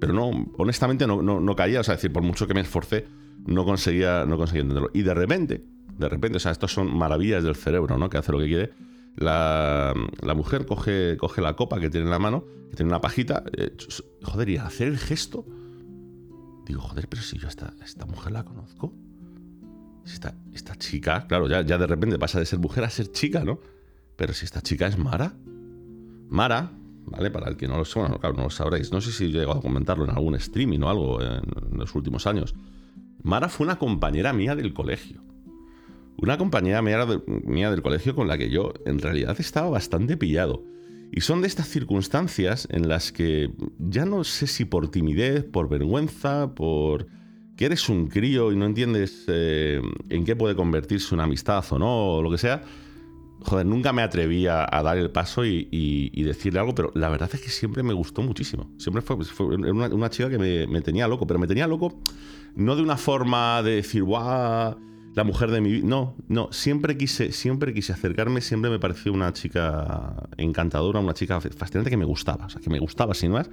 Pero 0.00 0.12
no, 0.12 0.30
honestamente 0.56 1.06
no, 1.06 1.22
no, 1.22 1.40
no 1.40 1.56
caía, 1.56 1.80
o 1.80 1.84
sea, 1.84 1.94
decir, 1.94 2.12
por 2.12 2.22
mucho 2.22 2.46
que 2.46 2.54
me 2.54 2.60
esforcé, 2.60 3.06
no 3.46 3.64
conseguía, 3.64 4.26
no 4.26 4.36
conseguía 4.36 4.62
entenderlo. 4.62 4.90
Y 4.92 5.02
de 5.02 5.14
repente, 5.14 5.64
de 5.98 6.08
repente, 6.08 6.38
o 6.38 6.40
sea, 6.40 6.52
estos 6.52 6.72
son 6.72 6.94
maravillas 6.96 7.44
del 7.44 7.54
cerebro, 7.54 7.96
¿no? 7.96 8.10
Que 8.10 8.18
hace 8.18 8.32
lo 8.32 8.38
que 8.38 8.46
quiere 8.46 8.70
la, 9.16 9.94
mujer 10.34 10.66
coge, 10.66 11.16
coge 11.16 11.40
la 11.40 11.54
copa 11.56 11.80
que 11.80 11.90
tiene 11.90 12.06
en 12.06 12.10
la 12.10 12.18
mano, 12.18 12.44
que 12.70 12.76
tiene 12.76 12.90
una 12.90 13.00
pajita. 13.00 13.44
Eh, 13.56 13.76
joder, 14.22 14.48
y 14.48 14.56
al 14.56 14.66
hacer 14.66 14.88
el 14.88 14.98
gesto, 14.98 15.44
digo, 16.66 16.80
joder, 16.80 17.08
pero 17.08 17.22
si 17.22 17.38
yo 17.38 17.48
esta, 17.48 17.74
esta 17.84 18.06
mujer 18.06 18.32
la 18.32 18.44
conozco. 18.44 18.92
Esta, 20.04 20.34
esta 20.52 20.76
chica, 20.76 21.26
claro, 21.26 21.46
ya, 21.46 21.60
ya 21.62 21.78
de 21.78 21.86
repente 21.86 22.18
pasa 22.18 22.38
de 22.38 22.46
ser 22.46 22.58
mujer 22.58 22.84
a 22.84 22.90
ser 22.90 23.12
chica, 23.12 23.44
¿no? 23.44 23.60
Pero 24.16 24.32
si 24.32 24.44
esta 24.44 24.60
chica 24.62 24.86
es 24.86 24.98
Mara. 24.98 25.34
Mara, 26.28 26.72
¿vale? 27.06 27.30
Para 27.30 27.48
el 27.48 27.56
que 27.56 27.68
no 27.68 27.76
lo 27.76 27.84
bueno, 27.94 28.18
claro, 28.18 28.36
no 28.36 28.44
lo 28.44 28.50
sabréis. 28.50 28.92
No 28.92 29.00
sé 29.00 29.12
si 29.12 29.26
he 29.26 29.28
llegado 29.28 29.58
a 29.58 29.62
comentarlo 29.62 30.04
en 30.04 30.10
algún 30.10 30.34
streaming 30.36 30.80
o 30.80 30.88
algo 30.88 31.22
en 31.22 31.42
los 31.72 31.94
últimos 31.94 32.26
años. 32.26 32.54
Mara 33.22 33.48
fue 33.48 33.66
una 33.66 33.78
compañera 33.78 34.32
mía 34.32 34.54
del 34.54 34.72
colegio. 34.72 35.22
Una 36.18 36.36
compañera 36.36 36.82
mía 36.82 37.70
del 37.70 37.82
colegio 37.82 38.14
con 38.14 38.28
la 38.28 38.36
que 38.36 38.50
yo 38.50 38.72
en 38.84 38.98
realidad 38.98 39.36
estaba 39.38 39.70
bastante 39.70 40.16
pillado. 40.16 40.64
Y 41.12 41.22
son 41.22 41.40
de 41.40 41.48
estas 41.48 41.68
circunstancias 41.68 42.68
en 42.70 42.88
las 42.88 43.10
que 43.10 43.50
ya 43.78 44.04
no 44.04 44.22
sé 44.22 44.46
si 44.46 44.64
por 44.64 44.90
timidez, 44.90 45.44
por 45.44 45.68
vergüenza, 45.68 46.54
por 46.54 47.08
que 47.56 47.66
eres 47.66 47.88
un 47.88 48.06
crío 48.06 48.52
y 48.52 48.56
no 48.56 48.64
entiendes 48.64 49.24
eh, 49.26 49.82
en 50.08 50.24
qué 50.24 50.36
puede 50.36 50.54
convertirse 50.54 51.14
una 51.14 51.24
amistad 51.24 51.64
o 51.70 51.78
no, 51.78 52.06
o 52.14 52.22
lo 52.22 52.30
que 52.30 52.38
sea. 52.38 52.62
Joder, 53.42 53.66
nunca 53.66 53.92
me 53.92 54.02
atreví 54.02 54.46
a, 54.46 54.66
dar 54.66 54.98
el 54.98 55.10
paso 55.10 55.44
y, 55.44 56.10
decirle 56.22 56.60
algo, 56.60 56.74
pero 56.74 56.92
la 56.94 57.08
verdad 57.08 57.30
es 57.32 57.40
que 57.40 57.48
siempre 57.48 57.82
me 57.82 57.94
gustó 57.94 58.22
muchísimo. 58.22 58.70
Siempre 58.76 59.02
fue, 59.02 59.16
una, 59.46 60.10
chica 60.10 60.28
que 60.28 60.38
me, 60.38 60.66
me, 60.66 60.82
tenía 60.82 61.08
loco, 61.08 61.26
pero 61.26 61.40
me 61.40 61.46
tenía 61.46 61.66
loco 61.66 61.98
no 62.54 62.76
de 62.76 62.82
una 62.82 62.96
forma 62.96 63.62
de 63.62 63.76
decir, 63.76 64.02
guau 64.02 64.76
la 65.14 65.24
mujer 65.24 65.50
de 65.50 65.60
mi 65.60 65.72
vida. 65.72 65.86
No, 65.86 66.16
no, 66.28 66.52
siempre 66.52 66.96
quise, 66.96 67.32
siempre 67.32 67.74
quise 67.74 67.92
acercarme, 67.92 68.40
siempre 68.40 68.70
me 68.70 68.78
pareció 68.78 69.12
una 69.12 69.32
chica 69.32 70.28
encantadora, 70.36 71.00
una 71.00 71.14
chica 71.14 71.40
fascinante 71.40 71.90
que 71.90 71.96
me 71.96 72.04
gustaba, 72.04 72.46
o 72.46 72.50
sea, 72.50 72.60
que 72.60 72.70
me 72.70 72.78
gustaba 72.78 73.14
sin 73.14 73.32
más. 73.32 73.50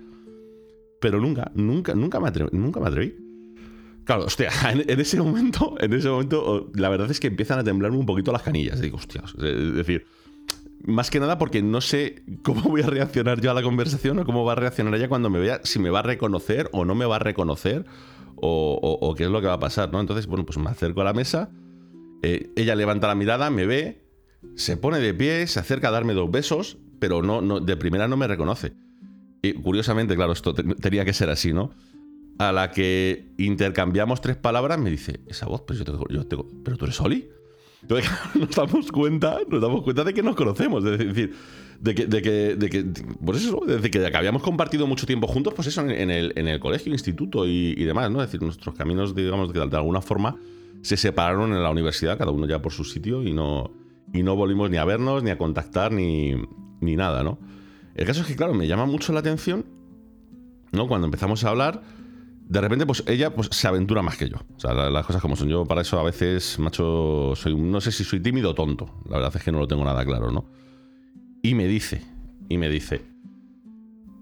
Pero 0.99 1.19
nunca, 1.19 1.51
nunca, 1.53 1.93
nunca 1.93 2.19
me 2.19 2.29
atreví. 2.29 2.49
Nunca 2.53 2.79
me 2.79 2.87
atreví. 2.87 3.15
Claro, 4.03 4.25
hostia, 4.25 4.49
en, 4.71 4.99
ese 4.99 5.21
momento, 5.21 5.75
en 5.79 5.93
ese 5.93 6.09
momento, 6.09 6.71
la 6.73 6.89
verdad 6.89 7.11
es 7.11 7.19
que 7.19 7.27
empiezan 7.27 7.59
a 7.59 7.63
temblarme 7.63 7.97
un 7.97 8.05
poquito 8.05 8.31
las 8.31 8.41
canillas. 8.41 8.79
Digo, 8.79 8.97
hostia, 8.97 9.23
es 9.25 9.75
decir, 9.75 10.05
más 10.85 11.09
que 11.09 11.19
nada 11.19 11.37
porque 11.37 11.61
no 11.61 11.81
sé 11.81 12.23
cómo 12.43 12.61
voy 12.61 12.81
a 12.81 12.87
reaccionar 12.87 13.41
yo 13.41 13.51
a 13.51 13.53
la 13.53 13.61
conversación 13.61 14.19
o 14.19 14.25
cómo 14.25 14.45
va 14.45 14.53
a 14.53 14.55
reaccionar 14.55 14.95
ella 14.95 15.09
cuando 15.09 15.29
me 15.29 15.39
vea, 15.39 15.59
si 15.63 15.79
me 15.79 15.89
va 15.89 15.99
a 15.99 16.03
reconocer 16.03 16.69
o 16.71 16.85
no 16.85 16.95
me 16.95 17.05
va 17.05 17.17
a 17.17 17.19
reconocer 17.19 17.85
o, 18.41 19.13
qué 19.17 19.23
es 19.23 19.29
lo 19.29 19.41
que 19.41 19.47
va 19.47 19.53
a 19.53 19.59
pasar, 19.59 19.91
¿no? 19.91 19.99
Entonces, 19.99 20.27
bueno, 20.27 20.45
pues 20.45 20.57
me 20.57 20.69
acerco 20.69 21.01
a 21.01 21.03
la 21.03 21.13
mesa, 21.13 21.49
eh, 22.21 22.51
ella 22.55 22.75
levanta 22.75 23.07
la 23.07 23.15
mirada, 23.15 23.49
me 23.49 23.65
ve, 23.65 24.05
se 24.55 24.77
pone 24.77 24.99
de 24.99 25.13
pie, 25.13 25.47
se 25.47 25.59
acerca 25.59 25.89
a 25.89 25.91
darme 25.91 26.13
dos 26.13 26.29
besos, 26.29 26.77
pero 26.99 27.21
no, 27.21 27.41
no 27.41 27.59
de 27.59 27.77
primera 27.77 28.07
no 28.07 28.17
me 28.17 28.27
reconoce. 28.27 28.73
Y 29.41 29.53
curiosamente, 29.53 30.15
claro, 30.15 30.33
esto 30.33 30.53
tenía 30.53 31.05
que 31.05 31.13
ser 31.13 31.29
así, 31.29 31.53
¿no? 31.53 31.71
A 32.39 32.51
la 32.51 32.71
que 32.71 33.33
intercambiamos 33.37 34.21
tres 34.21 34.37
palabras, 34.37 34.79
me 34.79 34.89
dice, 34.89 35.21
esa 35.27 35.47
voz, 35.47 35.61
pues 35.61 35.79
yo 35.79 35.85
tengo, 35.85 36.05
yo 36.09 36.25
tengo, 36.27 36.47
pero 36.63 36.77
tú 36.77 36.85
eres 36.85 36.99
Oli. 37.01 37.29
Entonces, 37.81 38.09
nos 38.35 38.51
damos 38.51 38.91
cuenta, 38.91 39.39
nos 39.47 39.61
damos 39.61 39.83
cuenta 39.83 40.03
de 40.03 40.13
que 40.13 40.23
nos 40.23 40.35
conocemos. 40.35 40.83
Es 40.85 40.99
decir, 40.99 41.35
de 41.79 41.95
que, 41.95 42.05
de 42.05 42.21
que, 42.21 42.55
de 42.55 42.69
que 42.69 42.83
pues 43.23 43.43
eso, 43.43 43.61
desde 43.65 43.91
que 43.91 44.05
habíamos 44.15 44.41
compartido 44.41 44.87
mucho 44.87 45.05
tiempo 45.05 45.27
juntos, 45.27 45.53
pues 45.53 45.67
eso, 45.67 45.81
en 45.81 46.09
el, 46.11 46.33
en 46.35 46.47
el 46.47 46.59
colegio, 46.59 46.91
instituto 46.91 47.45
y, 47.45 47.75
demás, 47.83 48.11
¿no? 48.11 48.21
Es 48.21 48.27
decir, 48.27 48.41
nuestros 48.41 48.75
caminos, 48.75 49.15
digamos, 49.15 49.53
de, 49.53 49.61
alguna 49.61 50.01
forma 50.01 50.37
se 50.81 50.97
separaron 50.97 51.53
en 51.53 51.63
la 51.63 51.69
universidad, 51.69 52.17
cada 52.17 52.31
uno 52.31 52.47
ya 52.47 52.61
por 52.61 52.71
su 52.71 52.83
sitio, 52.83 53.23
y 53.23 53.33
no, 53.33 53.71
y 54.13 54.23
no 54.23 54.35
volvimos 54.35 54.69
ni 54.69 54.77
a 54.77 54.85
vernos, 54.85 55.23
ni 55.23 55.29
a 55.29 55.37
contactar, 55.37 55.91
ni, 55.91 56.35
ni 56.81 56.95
nada, 56.95 57.23
¿no? 57.23 57.39
El 57.95 58.05
caso 58.05 58.21
es 58.21 58.27
que, 58.27 58.35
claro, 58.35 58.53
me 58.53 58.67
llama 58.67 58.85
mucho 58.85 59.13
la 59.13 59.19
atención, 59.19 59.65
¿no? 60.71 60.87
Cuando 60.87 61.05
empezamos 61.05 61.43
a 61.43 61.49
hablar, 61.49 61.81
de 62.47 62.61
repente, 62.61 62.85
pues 62.85 63.03
ella 63.07 63.33
pues, 63.33 63.49
se 63.51 63.67
aventura 63.67 64.01
más 64.01 64.17
que 64.17 64.29
yo. 64.29 64.37
O 64.55 64.59
sea, 64.59 64.73
las 64.73 65.05
cosas 65.05 65.21
como 65.21 65.35
son. 65.35 65.49
Yo 65.49 65.65
para 65.65 65.81
eso 65.81 65.99
a 65.99 66.03
veces, 66.03 66.57
macho, 66.59 67.33
soy, 67.35 67.55
no 67.55 67.81
sé 67.81 67.91
si 67.91 68.03
soy 68.03 68.21
tímido 68.21 68.51
o 68.51 68.55
tonto. 68.55 68.89
La 69.09 69.17
verdad 69.17 69.33
es 69.35 69.43
que 69.43 69.51
no 69.51 69.59
lo 69.59 69.67
tengo 69.67 69.83
nada 69.83 70.05
claro, 70.05 70.31
¿no? 70.31 70.45
Y 71.41 71.55
me 71.55 71.67
dice, 71.67 72.01
y 72.49 72.57
me 72.57 72.69
dice, 72.69 73.01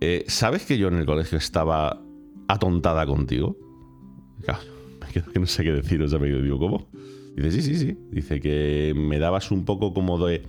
eh, 0.02 0.26
¿sabes 0.28 0.66
que 0.66 0.78
yo 0.78 0.88
en 0.88 0.96
el 0.96 1.06
colegio 1.06 1.38
estaba 1.38 2.02
atontada 2.48 3.06
contigo? 3.06 3.58
Claro, 4.42 4.62
me 5.02 5.08
quedo 5.12 5.32
que 5.32 5.40
no 5.40 5.48
sé 5.48 5.64
qué 5.64 5.72
decir, 5.72 6.02
o 6.02 6.08
sea, 6.08 6.20
me 6.20 6.28
digo, 6.28 6.60
¿cómo? 6.60 6.88
Dice, 7.36 7.52
sí, 7.52 7.62
sí, 7.62 7.76
sí. 7.76 7.98
Dice 8.12 8.40
que 8.40 8.94
me 8.96 9.20
dabas 9.20 9.52
un 9.52 9.66
poco 9.66 9.94
como 9.94 10.26
de... 10.26 10.44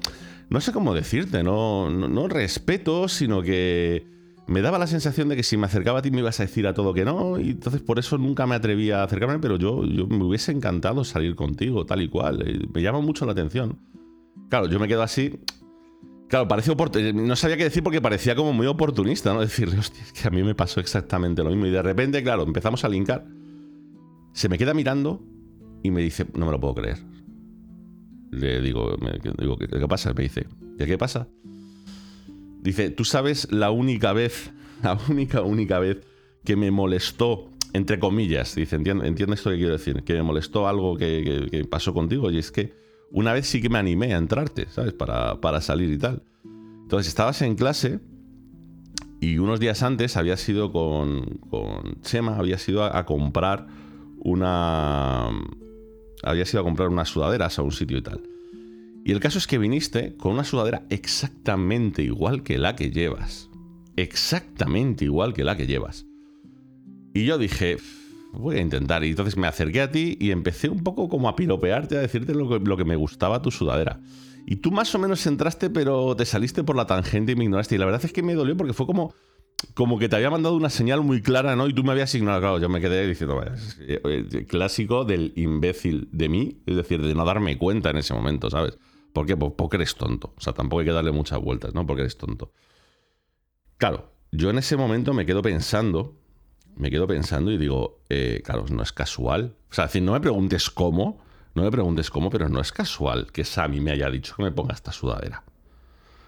No 0.48 0.60
sé 0.60 0.72
cómo 0.72 0.94
decirte, 0.94 1.42
no, 1.42 1.90
no, 1.90 2.28
respeto, 2.28 3.08
sino 3.08 3.42
que 3.42 4.06
me 4.46 4.62
daba 4.62 4.78
la 4.78 4.86
sensación 4.86 5.28
de 5.28 5.34
que 5.34 5.42
si 5.42 5.56
me 5.56 5.66
acercaba 5.66 5.98
a 5.98 6.02
ti 6.02 6.12
me 6.12 6.20
ibas 6.20 6.38
a 6.38 6.44
decir 6.44 6.68
a 6.68 6.74
todo 6.74 6.94
que 6.94 7.04
no, 7.04 7.40
y 7.40 7.50
entonces 7.50 7.82
por 7.82 7.98
eso 7.98 8.16
nunca 8.16 8.46
me 8.46 8.54
atrevía 8.54 9.00
a 9.00 9.04
acercarme, 9.04 9.40
pero 9.40 9.56
yo, 9.56 9.84
yo 9.84 10.06
me 10.06 10.22
hubiese 10.22 10.52
encantado 10.52 11.02
salir 11.02 11.34
contigo, 11.34 11.84
tal 11.84 12.00
y 12.00 12.08
cual. 12.08 12.68
Me 12.72 12.80
llama 12.80 13.00
mucho 13.00 13.26
la 13.26 13.32
atención. 13.32 13.80
Claro, 14.48 14.68
yo 14.68 14.78
me 14.78 14.86
quedo 14.86 15.02
así, 15.02 15.40
Claro, 16.28 16.48
pareció 16.48 16.76
no 17.14 17.36
sabía 17.36 17.56
qué 17.56 17.64
decir 17.64 17.82
porque 17.84 18.00
parecía 18.00 18.34
como 18.34 18.52
muy 18.52 18.66
oportunista, 18.66 19.32
¿no? 19.32 19.40
Decirle, 19.40 19.78
hostia, 19.78 20.02
es 20.02 20.12
que 20.12 20.26
a 20.26 20.30
mí 20.30 20.42
me 20.42 20.54
pasó 20.54 20.80
exactamente 20.80 21.42
lo 21.44 21.50
mismo. 21.50 21.66
Y 21.66 21.70
de 21.70 21.82
repente, 21.82 22.22
claro, 22.22 22.42
empezamos 22.42 22.84
a 22.84 22.88
linkar. 22.88 23.26
Se 24.32 24.48
me 24.48 24.58
queda 24.58 24.74
mirando 24.74 25.22
y 25.82 25.90
me 25.90 26.02
dice, 26.02 26.26
no 26.34 26.46
me 26.46 26.52
lo 26.52 26.60
puedo 26.60 26.74
creer. 26.74 26.98
Le 28.32 28.60
digo, 28.60 28.96
digo 29.38 29.56
¿qué, 29.56 29.68
¿qué 29.68 29.88
pasa? 29.88 30.12
Me 30.14 30.24
dice, 30.24 30.46
¿qué, 30.78 30.86
¿qué 30.86 30.98
pasa? 30.98 31.28
Dice, 32.60 32.90
tú 32.90 33.04
sabes 33.04 33.50
la 33.52 33.70
única 33.70 34.12
vez, 34.12 34.50
la 34.82 34.98
única, 35.08 35.42
única 35.42 35.78
vez 35.78 35.98
que 36.44 36.56
me 36.56 36.72
molestó, 36.72 37.52
entre 37.72 38.00
comillas, 38.00 38.56
dice, 38.56 38.76
¿entiendes 38.76 39.38
esto 39.38 39.50
que 39.50 39.56
quiero 39.56 39.72
decir? 39.72 40.02
Que 40.02 40.14
me 40.14 40.24
molestó 40.24 40.66
algo 40.66 40.96
que 40.96 41.66
pasó 41.70 41.94
contigo 41.94 42.32
y 42.32 42.38
es 42.38 42.50
que 42.50 42.85
una 43.10 43.32
vez 43.32 43.46
sí 43.46 43.60
que 43.60 43.68
me 43.68 43.78
animé 43.78 44.14
a 44.14 44.18
entrarte, 44.18 44.66
¿sabes? 44.70 44.92
Para, 44.92 45.40
para 45.40 45.60
salir 45.60 45.90
y 45.90 45.98
tal. 45.98 46.22
Entonces 46.82 47.08
estabas 47.08 47.42
en 47.42 47.56
clase 47.56 48.00
y 49.20 49.38
unos 49.38 49.60
días 49.60 49.82
antes 49.82 50.16
había 50.16 50.36
sido 50.36 50.72
con, 50.72 51.38
con 51.50 52.00
Chema, 52.02 52.36
había 52.36 52.58
sido 52.58 52.84
a, 52.84 53.04
comprar 53.06 53.66
una... 54.18 55.30
Había 56.22 56.44
sido 56.44 56.60
a 56.60 56.64
comprar 56.64 56.88
unas 56.88 57.08
sudaderas 57.08 57.58
a 57.58 57.62
un 57.62 57.72
sitio 57.72 57.98
y 57.98 58.02
tal. 58.02 58.22
Y 59.04 59.12
el 59.12 59.20
caso 59.20 59.38
es 59.38 59.46
que 59.46 59.58
viniste 59.58 60.16
con 60.16 60.32
una 60.32 60.44
sudadera 60.44 60.84
exactamente 60.90 62.02
igual 62.02 62.42
que 62.42 62.58
la 62.58 62.76
que 62.76 62.90
llevas. 62.90 63.48
Exactamente 63.96 65.04
igual 65.04 65.32
que 65.32 65.44
la 65.44 65.56
que 65.56 65.66
llevas. 65.66 66.06
Y 67.14 67.24
yo 67.24 67.38
dije, 67.38 67.78
voy 68.32 68.56
a 68.56 68.60
intentar. 68.60 69.04
Y 69.04 69.10
entonces 69.10 69.36
me 69.36 69.46
acerqué 69.46 69.80
a 69.80 69.90
ti 69.90 70.16
y 70.20 70.30
empecé 70.30 70.68
un 70.68 70.82
poco 70.82 71.08
como 71.08 71.28
a 71.28 71.36
piropearte, 71.36 71.96
a 71.96 72.00
decirte 72.00 72.34
lo 72.34 72.48
que, 72.48 72.58
lo 72.60 72.76
que 72.76 72.84
me 72.84 72.96
gustaba 72.96 73.42
tu 73.42 73.50
sudadera. 73.50 74.00
Y 74.46 74.56
tú 74.56 74.70
más 74.70 74.94
o 74.94 74.98
menos 74.98 75.26
entraste, 75.26 75.70
pero 75.70 76.14
te 76.14 76.24
saliste 76.24 76.62
por 76.62 76.76
la 76.76 76.86
tangente 76.86 77.32
y 77.32 77.36
me 77.36 77.44
ignoraste. 77.44 77.74
Y 77.74 77.78
la 77.78 77.86
verdad 77.86 78.04
es 78.04 78.12
que 78.12 78.22
me 78.22 78.34
dolió 78.34 78.56
porque 78.56 78.72
fue 78.72 78.86
como, 78.86 79.12
como 79.74 79.98
que 79.98 80.08
te 80.08 80.16
había 80.16 80.30
mandado 80.30 80.54
una 80.54 80.70
señal 80.70 81.00
muy 81.02 81.20
clara, 81.20 81.56
¿no? 81.56 81.66
Y 81.66 81.72
tú 81.72 81.82
me 81.82 81.92
habías 81.92 82.14
ignorado. 82.14 82.40
Claro, 82.40 82.58
yo 82.60 82.68
me 82.68 82.80
quedé 82.80 83.06
diciendo, 83.06 83.36
vaya, 83.36 83.54
es 83.54 84.46
clásico 84.46 85.04
del 85.04 85.32
imbécil 85.34 86.08
de 86.12 86.28
mí, 86.28 86.62
es 86.66 86.76
decir, 86.76 87.02
de 87.02 87.14
no 87.14 87.24
darme 87.24 87.58
cuenta 87.58 87.90
en 87.90 87.96
ese 87.96 88.14
momento, 88.14 88.48
¿sabes? 88.50 88.78
¿Por 89.12 89.26
qué? 89.26 89.36
Pues 89.36 89.52
porque 89.56 89.76
eres 89.76 89.96
tonto. 89.96 90.34
O 90.36 90.40
sea, 90.40 90.52
tampoco 90.52 90.80
hay 90.80 90.86
que 90.86 90.92
darle 90.92 91.10
muchas 91.10 91.40
vueltas, 91.40 91.74
¿no? 91.74 91.86
Porque 91.86 92.02
eres 92.02 92.16
tonto. 92.16 92.52
Claro, 93.78 94.12
yo 94.30 94.50
en 94.50 94.58
ese 94.58 94.76
momento 94.76 95.12
me 95.12 95.26
quedo 95.26 95.42
pensando, 95.42 96.16
me 96.76 96.90
quedo 96.90 97.06
pensando 97.06 97.50
y 97.50 97.58
digo, 97.58 98.00
eh, 98.08 98.42
claro, 98.44 98.66
no 98.70 98.82
es 98.82 98.92
casual. 98.92 99.54
O 99.70 99.74
sea, 99.74 99.86
decir, 99.86 100.02
no 100.02 100.12
me 100.12 100.20
preguntes 100.20 100.70
cómo, 100.70 101.24
no 101.54 101.62
me 101.62 101.70
preguntes 101.70 102.10
cómo, 102.10 102.30
pero 102.30 102.48
no 102.48 102.60
es 102.60 102.70
casual 102.72 103.32
que 103.32 103.44
Sammy 103.44 103.80
me 103.80 103.92
haya 103.92 104.10
dicho 104.10 104.36
que 104.36 104.42
me 104.42 104.52
ponga 104.52 104.74
esta 104.74 104.92
sudadera. 104.92 105.42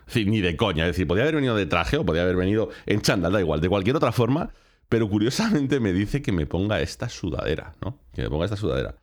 Es 0.00 0.14
decir, 0.14 0.26
ni 0.26 0.40
de 0.40 0.56
coña. 0.56 0.84
Es 0.86 0.92
decir, 0.92 1.06
podía 1.06 1.22
haber 1.22 1.36
venido 1.36 1.54
de 1.54 1.66
traje 1.66 1.98
o 1.98 2.04
podía 2.04 2.22
haber 2.22 2.36
venido 2.36 2.70
en 2.86 3.02
chándal, 3.02 3.32
da 3.32 3.40
igual, 3.40 3.60
de 3.60 3.68
cualquier 3.68 3.96
otra 3.96 4.10
forma, 4.10 4.50
pero 4.88 5.08
curiosamente 5.08 5.80
me 5.80 5.92
dice 5.92 6.22
que 6.22 6.32
me 6.32 6.46
ponga 6.46 6.80
esta 6.80 7.10
sudadera, 7.10 7.74
¿no? 7.82 7.98
Que 8.14 8.22
me 8.22 8.30
ponga 8.30 8.46
esta 8.46 8.56
sudadera. 8.56 8.96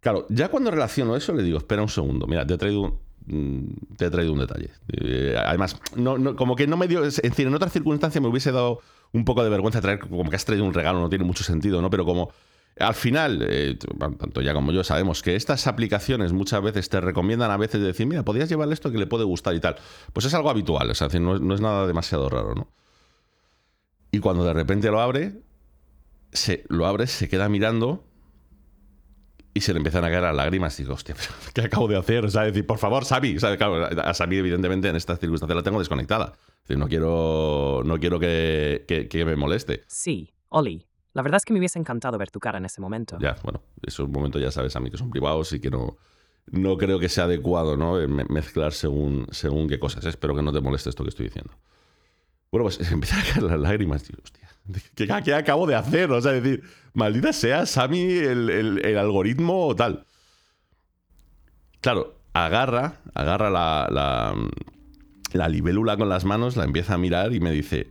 Claro, 0.00 0.26
ya 0.28 0.48
cuando 0.48 0.70
relaciono 0.70 1.16
eso 1.16 1.34
le 1.34 1.42
digo, 1.42 1.58
espera 1.58 1.82
un 1.82 1.88
segundo, 1.88 2.28
mira, 2.28 2.46
te 2.46 2.54
he 2.54 2.58
traído 2.58 2.82
un, 2.82 3.00
mm, 3.26 3.96
te 3.96 4.06
he 4.06 4.10
traído 4.10 4.32
un 4.32 4.38
detalle. 4.38 4.70
Eh, 4.92 5.36
además, 5.36 5.80
no, 5.96 6.36
como 6.36 6.54
que 6.54 6.68
no 6.68 6.76
me 6.76 6.86
dio. 6.86 7.04
Es 7.04 7.20
decir, 7.20 7.48
en 7.48 7.54
otras 7.54 7.72
circunstancias 7.72 8.22
me 8.22 8.28
hubiese 8.28 8.52
dado 8.52 8.80
un 9.12 9.24
poco 9.24 9.42
de 9.42 9.50
vergüenza 9.50 9.80
traer, 9.80 9.98
como 9.98 10.28
que 10.28 10.36
has 10.36 10.44
traído 10.44 10.64
un 10.64 10.74
regalo, 10.74 11.00
no 11.00 11.08
tiene 11.08 11.24
mucho 11.24 11.44
sentido, 11.44 11.80
¿no? 11.80 11.90
Pero 11.90 12.04
como 12.04 12.30
al 12.78 12.94
final, 12.94 13.44
eh, 13.48 13.76
tanto 14.18 14.40
ya 14.40 14.54
como 14.54 14.72
yo 14.72 14.84
sabemos 14.84 15.22
que 15.22 15.34
estas 15.34 15.66
aplicaciones 15.66 16.32
muchas 16.32 16.62
veces 16.62 16.88
te 16.88 17.00
recomiendan 17.00 17.50
a 17.50 17.56
veces 17.56 17.82
decir, 17.82 18.06
mira, 18.06 18.24
podrías 18.24 18.48
llevarle 18.48 18.74
esto 18.74 18.92
que 18.92 18.98
le 18.98 19.06
puede 19.06 19.24
gustar 19.24 19.54
y 19.54 19.60
tal. 19.60 19.76
Pues 20.12 20.26
es 20.26 20.34
algo 20.34 20.50
habitual, 20.50 20.90
o 20.90 20.94
sea, 20.94 21.08
no, 21.18 21.54
es 21.54 21.60
nada 21.60 21.86
demasiado 21.86 22.28
raro, 22.28 22.54
¿no? 22.54 22.68
Y 24.10 24.20
cuando 24.20 24.44
de 24.44 24.52
repente 24.52 24.90
lo 24.90 25.00
abre, 25.00 25.42
se, 26.32 26.64
lo 26.68 26.86
abre, 26.86 27.06
se 27.06 27.28
queda 27.28 27.48
mirando 27.48 28.04
y 29.58 29.60
se 29.60 29.72
le 29.72 29.78
empiezan 29.78 30.04
a 30.04 30.08
caer 30.08 30.22
las 30.22 30.34
lágrimas. 30.34 30.78
Y 30.80 30.84
digo, 30.84 30.94
hostia, 30.94 31.14
¿qué 31.54 31.62
acabo 31.62 31.86
de 31.88 31.96
hacer? 31.96 32.24
O 32.24 32.30
sea, 32.30 32.42
decir, 32.42 32.66
por 32.66 32.78
favor, 32.78 33.04
Sabi. 33.04 33.36
a 33.36 34.14
Sabi, 34.14 34.38
evidentemente, 34.38 34.88
en 34.88 34.96
estas 34.96 35.18
circunstancias 35.20 35.56
la 35.56 35.62
tengo 35.62 35.78
desconectada. 35.78 36.32
Es 36.62 36.68
decir, 36.68 36.78
no 36.78 36.88
quiero, 36.88 37.82
no 37.84 37.98
quiero 37.98 38.18
que, 38.18 38.84
que 39.10 39.24
me 39.24 39.36
moleste. 39.36 39.84
Sí, 39.86 40.32
Oli, 40.48 40.86
la 41.14 41.22
verdad 41.22 41.38
es 41.38 41.44
que 41.44 41.52
me 41.52 41.58
hubiese 41.58 41.78
encantado 41.78 42.16
ver 42.18 42.30
tu 42.30 42.40
cara 42.40 42.58
en 42.58 42.64
ese 42.64 42.80
momento. 42.80 43.18
Ya, 43.20 43.36
bueno, 43.42 43.62
esos 43.82 44.08
momentos 44.08 44.40
ya 44.40 44.50
sabes 44.50 44.76
a 44.76 44.80
mí 44.80 44.90
que 44.90 44.98
son 44.98 45.10
privados 45.10 45.52
y 45.52 45.60
que 45.60 45.70
no, 45.70 45.96
no 46.46 46.76
creo 46.78 46.98
que 46.98 47.08
sea 47.08 47.24
adecuado 47.24 47.76
¿no? 47.76 47.94
mezclar 48.28 48.72
según, 48.72 49.26
según 49.30 49.68
qué 49.68 49.78
cosas. 49.78 50.04
Espero 50.04 50.34
que 50.34 50.42
no 50.42 50.52
te 50.52 50.60
moleste 50.60 50.90
esto 50.90 51.02
que 51.02 51.10
estoy 51.10 51.26
diciendo. 51.26 51.52
Bueno, 52.50 52.64
pues 52.64 52.78
empiezan 52.92 53.20
a 53.20 53.22
caer 53.24 53.42
las 53.42 53.60
lágrimas, 53.60 54.02
tío. 54.04 54.16
Hostia, 54.22 54.48
¿qué, 54.94 55.06
¿qué, 55.24 55.34
acabo 55.34 55.66
de 55.66 55.74
hacer? 55.74 56.10
O 56.10 56.20
sea, 56.20 56.32
decir, 56.32 56.62
maldita 56.94 57.32
sea, 57.32 57.66
Sammy, 57.66 58.02
el, 58.02 58.50
el, 58.50 58.98
algoritmo 58.98 59.66
o 59.66 59.76
tal. 59.76 60.04
Claro, 61.80 62.20
agarra, 62.32 63.00
agarra 63.14 63.50
la, 63.50 63.88
la, 63.90 64.34
la 65.32 65.48
libélula 65.48 65.96
con 65.96 66.08
las 66.08 66.24
manos, 66.24 66.56
la 66.56 66.64
empieza 66.64 66.94
a 66.94 66.98
mirar 66.98 67.32
y 67.32 67.40
me 67.40 67.50
dice, 67.50 67.88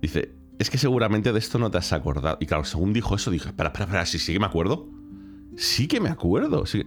dice, 0.00 0.32
es 0.58 0.70
que 0.70 0.78
seguramente 0.78 1.32
de 1.32 1.38
esto 1.38 1.58
no 1.58 1.70
te 1.70 1.78
has 1.78 1.92
acordado. 1.92 2.38
Y 2.40 2.46
claro, 2.46 2.64
según 2.64 2.92
dijo 2.92 3.14
eso, 3.14 3.30
dije, 3.30 3.48
espera, 3.48 3.68
espera, 3.68 3.84
espera, 3.84 4.06
sí, 4.06 4.18
sí 4.18 4.32
que 4.32 4.40
me 4.40 4.46
acuerdo. 4.46 4.88
Sí 5.56 5.86
que 5.86 6.00
me 6.00 6.08
acuerdo. 6.08 6.66
Sí. 6.66 6.84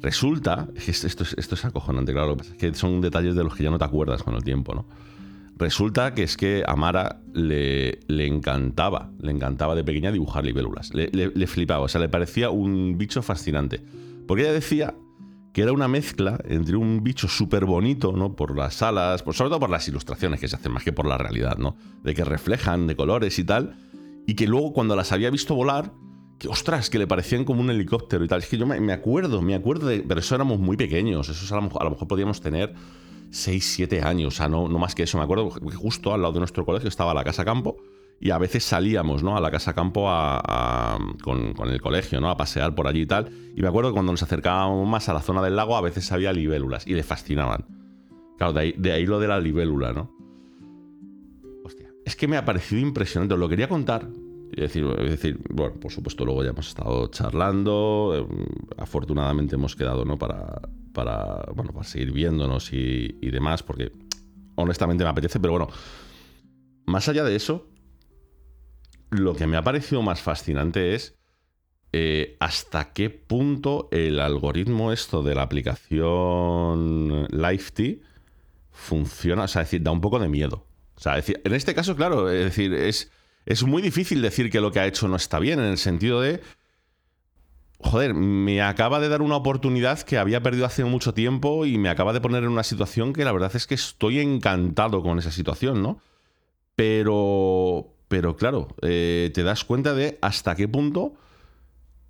Resulta, 0.00 0.68
esto 0.74 1.06
es, 1.06 1.34
esto 1.38 1.54
es 1.54 1.64
acojonante, 1.64 2.12
claro, 2.12 2.28
lo 2.28 2.36
que 2.36 2.38
pasa 2.38 2.52
es 2.52 2.58
que 2.58 2.74
son 2.74 3.00
detalles 3.00 3.34
de 3.34 3.42
los 3.42 3.54
que 3.54 3.62
ya 3.62 3.70
no 3.70 3.78
te 3.78 3.84
acuerdas 3.84 4.22
con 4.22 4.34
el 4.34 4.44
tiempo, 4.44 4.74
¿no? 4.74 4.86
Resulta 5.56 6.14
que 6.14 6.24
es 6.24 6.36
que 6.36 6.64
a 6.66 6.74
Mara 6.74 7.20
le, 7.32 8.00
le 8.08 8.26
encantaba, 8.26 9.12
le 9.20 9.30
encantaba 9.30 9.74
de 9.74 9.84
pequeña 9.84 10.10
dibujar 10.10 10.44
libélulas. 10.44 10.92
Le, 10.94 11.08
le, 11.12 11.46
flipaba, 11.46 11.84
o 11.84 11.88
sea, 11.88 12.00
le 12.00 12.08
parecía 12.08 12.50
un 12.50 12.98
bicho 12.98 13.22
fascinante. 13.22 13.80
Porque 14.26 14.42
ella 14.42 14.52
decía 14.52 14.94
que 15.52 15.62
era 15.62 15.72
una 15.72 15.86
mezcla 15.86 16.40
entre 16.48 16.76
un 16.76 17.04
bicho 17.04 17.28
súper 17.28 17.66
bonito, 17.66 18.12
¿no? 18.12 18.34
Por 18.34 18.56
las 18.56 18.82
alas, 18.82 19.22
por, 19.22 19.34
sobre 19.34 19.50
todo 19.50 19.60
por 19.60 19.70
las 19.70 19.86
ilustraciones 19.86 20.40
que 20.40 20.48
se 20.48 20.56
hacen 20.56 20.72
más 20.72 20.82
que 20.82 20.92
por 20.92 21.06
la 21.06 21.18
realidad, 21.18 21.56
¿no? 21.56 21.76
De 22.02 22.14
que 22.14 22.24
reflejan 22.24 22.88
de 22.88 22.96
colores 22.96 23.38
y 23.38 23.44
tal. 23.44 23.76
Y 24.26 24.34
que 24.34 24.48
luego 24.48 24.72
cuando 24.72 24.96
las 24.96 25.12
había 25.12 25.30
visto 25.30 25.54
volar, 25.54 25.92
que 26.38 26.48
ostras, 26.48 26.90
que 26.90 26.98
le 26.98 27.06
parecían 27.06 27.44
como 27.44 27.60
un 27.60 27.70
helicóptero 27.70 28.24
y 28.24 28.28
tal. 28.28 28.40
Es 28.40 28.48
que 28.48 28.58
yo 28.58 28.66
me, 28.66 28.92
acuerdo, 28.92 29.40
me 29.40 29.54
acuerdo 29.54 29.86
de. 29.86 30.00
Pero 30.00 30.18
eso 30.18 30.34
éramos 30.34 30.58
muy 30.58 30.76
pequeños, 30.76 31.28
eso 31.28 31.54
a 31.54 31.60
lo 31.60 31.80
a 31.80 31.84
lo 31.84 31.90
mejor 31.90 32.08
podíamos 32.08 32.40
tener 32.40 32.74
6, 33.30 33.72
7 33.76 34.02
años, 34.02 34.34
o 34.34 34.36
sea, 34.36 34.48
no, 34.48 34.68
no 34.68 34.78
más 34.78 34.94
que 34.94 35.04
eso. 35.04 35.18
Me 35.18 35.24
acuerdo 35.24 35.50
que 35.50 35.76
justo 35.76 36.14
al 36.14 36.22
lado 36.22 36.34
de 36.34 36.40
nuestro 36.40 36.64
colegio 36.64 36.88
estaba 36.88 37.14
la 37.14 37.24
casa 37.24 37.44
campo 37.44 37.76
y 38.20 38.30
a 38.30 38.38
veces 38.38 38.64
salíamos 38.64 39.22
¿no? 39.22 39.36
a 39.36 39.40
la 39.40 39.50
casa 39.50 39.74
campo 39.74 40.08
con, 41.22 41.54
el 41.68 41.80
colegio, 41.80 42.20
¿no? 42.20 42.30
a 42.30 42.36
pasear 42.36 42.74
por 42.74 42.86
allí 42.86 43.02
y 43.02 43.06
tal. 43.06 43.30
Y 43.54 43.62
me 43.62 43.68
acuerdo 43.68 43.90
que 43.90 43.94
cuando 43.94 44.12
nos 44.12 44.22
acercábamos 44.22 44.88
más 44.88 45.08
a 45.08 45.14
la 45.14 45.20
zona 45.20 45.42
del 45.42 45.56
lago, 45.56 45.76
a 45.76 45.80
veces 45.80 46.10
había 46.12 46.32
libélulas 46.32 46.86
y 46.86 46.94
le 46.94 47.02
fascinaban. 47.02 47.66
Claro, 48.38 48.52
de 48.52 48.92
ahí, 48.92 49.06
lo 49.06 49.20
de 49.20 49.28
la 49.28 49.38
libélula, 49.40 49.92
¿no? 49.92 50.10
Hostia, 51.64 51.88
es 52.04 52.16
que 52.16 52.26
me 52.26 52.36
ha 52.36 52.44
parecido 52.44 52.80
impresionante. 52.80 53.34
Os 53.34 53.40
lo 53.40 53.48
quería 53.48 53.68
contar. 53.68 54.08
Es 54.52 54.60
decir, 54.60 54.86
es 54.98 55.10
decir, 55.10 55.40
bueno, 55.50 55.74
por 55.80 55.92
supuesto, 55.92 56.24
luego 56.24 56.42
ya 56.42 56.50
hemos 56.50 56.68
estado 56.68 57.08
charlando. 57.08 58.12
Eh, 58.16 58.46
afortunadamente 58.78 59.56
hemos 59.56 59.76
quedado, 59.76 60.04
¿no? 60.04 60.16
Para, 60.16 60.62
para, 60.94 61.44
bueno, 61.54 61.72
para 61.72 61.84
seguir 61.84 62.12
viéndonos 62.12 62.72
y, 62.72 63.18
y 63.20 63.30
demás, 63.30 63.62
porque 63.62 63.92
honestamente 64.54 65.04
me 65.04 65.10
apetece, 65.10 65.38
pero 65.40 65.52
bueno, 65.52 65.68
más 66.86 67.08
allá 67.08 67.24
de 67.24 67.36
eso, 67.36 67.68
lo 69.10 69.34
que 69.34 69.46
me 69.46 69.58
ha 69.58 69.62
parecido 69.62 70.00
más 70.00 70.22
fascinante 70.22 70.94
es 70.94 71.16
eh, 71.92 72.36
hasta 72.40 72.92
qué 72.92 73.10
punto 73.10 73.88
el 73.92 74.18
algoritmo 74.18 74.90
esto 74.92 75.22
de 75.22 75.34
la 75.34 75.42
aplicación 75.42 77.28
LiveT 77.30 78.02
funciona, 78.72 79.44
o 79.44 79.48
sea, 79.48 79.62
es 79.62 79.68
decir, 79.68 79.82
da 79.82 79.92
un 79.92 80.00
poco 80.00 80.18
de 80.18 80.28
miedo. 80.28 80.66
O 80.96 81.00
sea, 81.00 81.18
en 81.18 81.54
este 81.54 81.74
caso, 81.74 81.94
claro, 81.94 82.30
es 82.30 82.44
decir, 82.44 82.74
es, 82.74 83.12
es 83.46 83.62
muy 83.62 83.82
difícil 83.82 84.22
decir 84.22 84.50
que 84.50 84.60
lo 84.60 84.72
que 84.72 84.80
ha 84.80 84.86
hecho 84.86 85.06
no 85.06 85.16
está 85.16 85.38
bien, 85.38 85.60
en 85.60 85.66
el 85.66 85.78
sentido 85.78 86.20
de, 86.20 86.40
joder, 87.84 88.14
me 88.14 88.62
acaba 88.62 88.98
de 88.98 89.08
dar 89.08 89.22
una 89.22 89.36
oportunidad 89.36 90.00
que 90.00 90.18
había 90.18 90.42
perdido 90.42 90.66
hace 90.66 90.84
mucho 90.84 91.14
tiempo 91.14 91.66
y 91.66 91.78
me 91.78 91.88
acaba 91.88 92.12
de 92.12 92.20
poner 92.20 92.42
en 92.42 92.50
una 92.50 92.62
situación 92.64 93.12
que 93.12 93.24
la 93.24 93.32
verdad 93.32 93.54
es 93.54 93.66
que 93.66 93.74
estoy 93.74 94.20
encantado 94.20 95.02
con 95.02 95.18
esa 95.18 95.30
situación, 95.30 95.82
¿no? 95.82 96.00
Pero, 96.76 97.94
pero 98.08 98.36
claro, 98.36 98.68
eh, 98.82 99.30
te 99.34 99.42
das 99.42 99.64
cuenta 99.64 99.94
de 99.94 100.18
hasta 100.22 100.56
qué 100.56 100.66
punto 100.66 101.14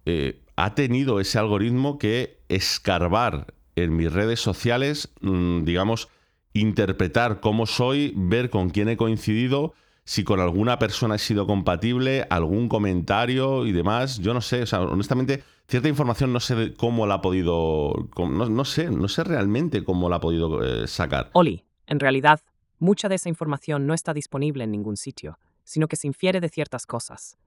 eh, 0.06 0.40
ha 0.56 0.74
tenido 0.74 1.20
ese 1.20 1.38
algoritmo 1.38 1.98
que 1.98 2.38
escarbar 2.48 3.52
en 3.76 3.96
mis 3.96 4.12
redes 4.12 4.40
sociales, 4.40 5.12
mm, 5.20 5.64
digamos, 5.64 6.08
interpretar 6.52 7.40
cómo 7.40 7.66
soy, 7.66 8.12
ver 8.16 8.48
con 8.48 8.70
quién 8.70 8.88
he 8.88 8.96
coincidido, 8.96 9.74
si 10.04 10.22
con 10.22 10.38
alguna 10.38 10.78
persona 10.78 11.16
he 11.16 11.18
sido 11.18 11.46
compatible, 11.46 12.26
algún 12.30 12.68
comentario 12.68 13.66
y 13.66 13.72
demás. 13.72 14.18
Yo 14.18 14.34
no 14.34 14.40
sé, 14.40 14.62
o 14.62 14.66
sea, 14.66 14.82
honestamente, 14.82 15.42
cierta 15.68 15.88
información 15.88 16.33
no 16.33 16.40
sé 16.40 16.74
cómo 16.74 17.07
la 17.07 17.14
ha 17.14 17.20
podido, 17.20 18.09
no, 18.18 18.64
sé, 18.64 18.90
no 18.90 19.09
sé 19.09 19.24
realmente 19.24 19.85
cómo 19.85 20.09
la 20.09 20.16
ha 20.16 20.20
podido 20.20 20.62
eh, 20.62 20.87
sacar. 20.87 21.31
Oli, 21.33 21.64
en 21.87 22.00
realidad, 22.00 22.40
mucha 22.79 23.09
de 23.09 23.16
esa 23.16 23.29
información 23.29 23.87
no 23.87 23.94
está 23.94 24.12
disponible 24.14 24.64
en 24.64 24.70
ningún 24.70 24.96
sitio 24.96 25.38
sino 25.64 25.88
que 25.88 25.96
se 25.96 26.07
infiere 26.07 26.40
de 26.40 26.48
ciertas 26.48 26.87
cosas, 26.87 27.38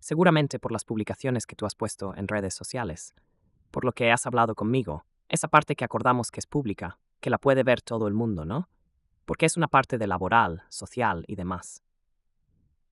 seguramente 0.00 0.58
por 0.58 0.72
las 0.72 0.84
publicaciones 0.84 1.46
que 1.46 1.54
tú 1.54 1.66
has 1.66 1.74
puesto 1.74 2.14
en 2.16 2.26
redes 2.26 2.54
sociales, 2.54 3.14
por 3.70 3.84
lo 3.84 3.92
que 3.92 4.10
has 4.10 4.26
hablado 4.26 4.54
conmigo, 4.54 5.04
esa 5.28 5.48
parte 5.48 5.76
que 5.76 5.84
acordamos 5.84 6.30
que 6.30 6.40
es 6.40 6.46
pública, 6.46 6.98
que 7.20 7.30
la 7.30 7.38
puede 7.38 7.62
ver 7.62 7.82
todo 7.82 8.08
el 8.08 8.14
mundo, 8.14 8.44
¿no? 8.44 8.68
Porque 9.24 9.46
es 9.46 9.56
una 9.56 9.68
parte 9.68 9.98
de 9.98 10.06
laboral, 10.06 10.62
social 10.68 11.24
y 11.26 11.36
demás. 11.36 11.82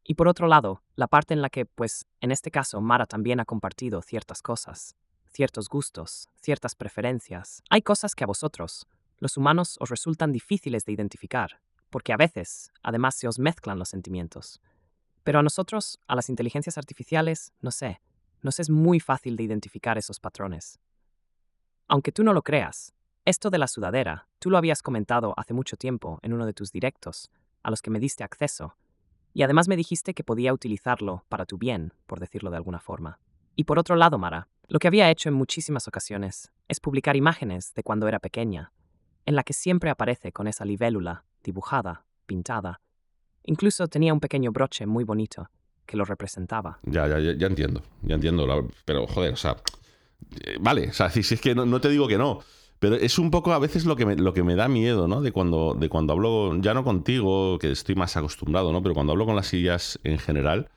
Y 0.04 0.14
por 0.14 0.28
otro 0.28 0.46
lado, 0.46 0.82
la 0.96 1.06
parte 1.06 1.32
en 1.32 1.40
la 1.40 1.48
que, 1.48 1.64
pues, 1.64 2.06
en 2.20 2.30
este 2.30 2.50
caso, 2.50 2.80
Mara 2.82 3.06
también 3.06 3.40
ha 3.40 3.46
compartido 3.46 4.02
ciertas 4.02 4.42
cosas, 4.42 4.96
ciertos 5.32 5.68
gustos, 5.70 6.28
ciertas 6.40 6.74
preferencias. 6.74 7.62
Hay 7.70 7.80
cosas 7.80 8.14
que 8.14 8.24
a 8.24 8.26
vosotros, 8.26 8.86
los 9.18 9.38
humanos, 9.38 9.78
os 9.80 9.88
resultan 9.88 10.30
difíciles 10.30 10.84
de 10.84 10.92
identificar, 10.92 11.60
porque 11.88 12.12
a 12.12 12.18
veces, 12.18 12.70
además, 12.82 13.14
se 13.14 13.28
os 13.28 13.38
mezclan 13.38 13.78
los 13.78 13.88
sentimientos. 13.88 14.60
Pero 15.22 15.38
a 15.38 15.42
nosotros, 15.42 15.98
a 16.06 16.14
las 16.14 16.28
inteligencias 16.28 16.76
artificiales, 16.76 17.54
no 17.60 17.70
sé, 17.70 18.02
nos 18.42 18.60
es 18.60 18.68
muy 18.68 19.00
fácil 19.00 19.36
de 19.36 19.44
identificar 19.44 19.96
esos 19.96 20.20
patrones. 20.20 20.78
Aunque 21.88 22.12
tú 22.12 22.22
no 22.24 22.34
lo 22.34 22.42
creas, 22.42 22.92
esto 23.24 23.48
de 23.48 23.56
la 23.56 23.68
sudadera, 23.68 24.28
tú 24.38 24.50
lo 24.50 24.58
habías 24.58 24.82
comentado 24.82 25.32
hace 25.38 25.54
mucho 25.54 25.78
tiempo 25.78 26.18
en 26.20 26.34
uno 26.34 26.44
de 26.44 26.52
tus 26.52 26.72
directos, 26.72 27.30
a 27.62 27.70
los 27.70 27.80
que 27.80 27.90
me 27.90 28.00
diste 28.00 28.22
acceso, 28.22 28.76
Y 29.34 29.42
además 29.42 29.68
me 29.68 29.76
dijiste 29.76 30.14
que 30.14 30.24
podía 30.24 30.54
utilizarlo 30.54 31.24
para 31.28 31.44
tu 31.44 31.58
bien, 31.58 31.92
por 32.06 32.20
decirlo 32.20 32.50
de 32.50 32.56
alguna 32.56 32.78
forma. 32.78 33.18
Y 33.56 33.64
por 33.64 33.78
otro 33.78 33.96
lado, 33.96 34.16
Mara, 34.16 34.48
lo 34.68 34.78
que 34.78 34.88
había 34.88 35.10
hecho 35.10 35.28
en 35.28 35.34
muchísimas 35.34 35.86
ocasiones 35.88 36.52
es 36.68 36.80
publicar 36.80 37.16
imágenes 37.16 37.74
de 37.74 37.82
cuando 37.82 38.08
era 38.08 38.20
pequeña, 38.20 38.72
en 39.26 39.34
la 39.34 39.42
que 39.42 39.52
siempre 39.52 39.90
aparece 39.90 40.32
con 40.32 40.46
esa 40.46 40.64
libélula, 40.64 41.24
dibujada, 41.42 42.06
pintada. 42.26 42.80
Incluso 43.42 43.88
tenía 43.88 44.14
un 44.14 44.20
pequeño 44.20 44.52
broche 44.52 44.86
muy 44.86 45.04
bonito 45.04 45.50
que 45.84 45.96
lo 45.96 46.04
representaba. 46.04 46.78
Ya, 46.84 47.06
ya, 47.06 47.18
ya, 47.18 47.46
entiendo, 47.46 47.82
ya 48.02 48.14
entiendo, 48.14 48.46
pero 48.84 49.06
joder, 49.06 49.34
o 49.34 49.36
sea, 49.36 49.56
eh, 50.40 50.56
vale, 50.60 50.88
o 50.88 50.92
sea, 50.92 51.10
si, 51.10 51.20
es 51.20 51.40
que 51.40 51.54
no, 51.54 51.80
te 51.80 51.90
digo 51.90 52.08
que 52.08 52.16
no, 52.16 52.40
pero 52.78 52.96
es 52.96 53.18
un 53.18 53.30
poco 53.30 53.52
a 53.52 53.58
veces 53.58 53.86
lo 53.86 53.96
que 53.96 54.06
me, 54.06 54.16
lo 54.16 54.34
que 54.34 54.42
me 54.42 54.56
da 54.56 54.68
miedo, 54.68 55.08
¿no? 55.08 55.20
De 55.22 55.32
cuando, 55.32 55.74
de 55.74 55.88
cuando 55.88 56.12
hablo, 56.12 56.56
ya 56.60 56.74
no 56.74 56.84
contigo, 56.84 57.58
que 57.58 57.70
estoy 57.70 57.94
más 57.94 58.16
acostumbrado, 58.16 58.72
¿no? 58.72 58.82
Pero 58.82 58.94
cuando 58.94 59.12
hablo 59.12 59.26
con 59.26 59.36
las 59.36 59.46
sillas 59.48 59.98
en 60.04 60.18
general, 60.18 60.70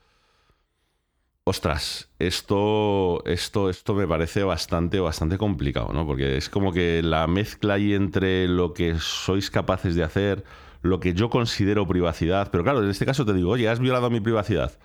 ostras, 1.44 2.10
esto, 2.18 3.24
esto, 3.24 3.70
esto 3.70 3.94
me 3.94 4.06
parece 4.06 4.42
bastante, 4.42 5.00
bastante 5.00 5.38
complicado, 5.38 5.92
¿no? 5.92 6.06
Porque 6.06 6.36
es 6.36 6.48
como 6.50 6.72
que 6.72 7.02
la 7.02 7.26
mezcla 7.26 7.74
ahí 7.74 7.94
entre 7.94 8.48
lo 8.48 8.74
que 8.74 8.98
sois 8.98 9.50
capaces 9.50 9.94
de 9.94 10.04
hacer, 10.04 10.44
lo 10.82 11.00
que 11.00 11.14
yo 11.14 11.30
considero 11.30 11.86
privacidad, 11.86 12.50
pero 12.50 12.64
claro, 12.64 12.82
en 12.82 12.90
este 12.90 13.06
caso 13.06 13.24
te 13.24 13.32
digo, 13.32 13.50
oye, 13.50 13.68
has 13.68 13.80
violado 13.80 14.10
mi 14.10 14.20
privacidad. 14.20 14.78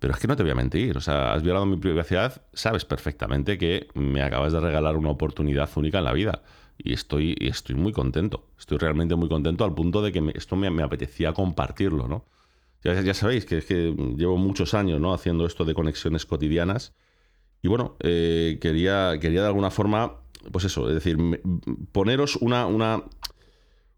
Pero 0.00 0.14
es 0.14 0.18
que 0.18 0.26
no 0.26 0.34
te 0.34 0.42
voy 0.42 0.50
a 0.50 0.54
mentir, 0.54 0.96
o 0.96 1.00
sea, 1.00 1.34
has 1.34 1.42
violado 1.42 1.66
mi 1.66 1.76
privacidad, 1.76 2.42
sabes 2.54 2.86
perfectamente 2.86 3.58
que 3.58 3.88
me 3.94 4.22
acabas 4.22 4.52
de 4.52 4.58
regalar 4.58 4.96
una 4.96 5.10
oportunidad 5.10 5.68
única 5.76 5.98
en 5.98 6.04
la 6.04 6.14
vida. 6.14 6.42
Y 6.78 6.94
estoy, 6.94 7.36
estoy 7.38 7.76
muy 7.76 7.92
contento, 7.92 8.48
estoy 8.58 8.78
realmente 8.78 9.14
muy 9.14 9.28
contento 9.28 9.62
al 9.62 9.74
punto 9.74 10.00
de 10.00 10.10
que 10.10 10.32
esto 10.34 10.56
me, 10.56 10.82
apetecía 10.82 11.34
compartirlo, 11.34 12.08
¿no? 12.08 12.24
Ya, 12.82 13.12
sabéis 13.12 13.44
que 13.44 13.58
es 13.58 13.66
que 13.66 13.94
llevo 14.16 14.38
muchos 14.38 14.72
años 14.72 14.98
¿no? 14.98 15.12
haciendo 15.12 15.44
esto 15.44 15.66
de 15.66 15.74
conexiones 15.74 16.24
cotidianas. 16.24 16.94
Y 17.60 17.68
bueno, 17.68 17.96
eh, 18.00 18.58
quería, 18.58 19.18
quería 19.20 19.42
de 19.42 19.48
alguna 19.48 19.70
forma, 19.70 20.16
pues 20.50 20.64
eso, 20.64 20.88
es 20.88 20.94
decir, 20.94 21.18
poneros 21.92 22.36
una, 22.36 22.64
una, 22.66 23.04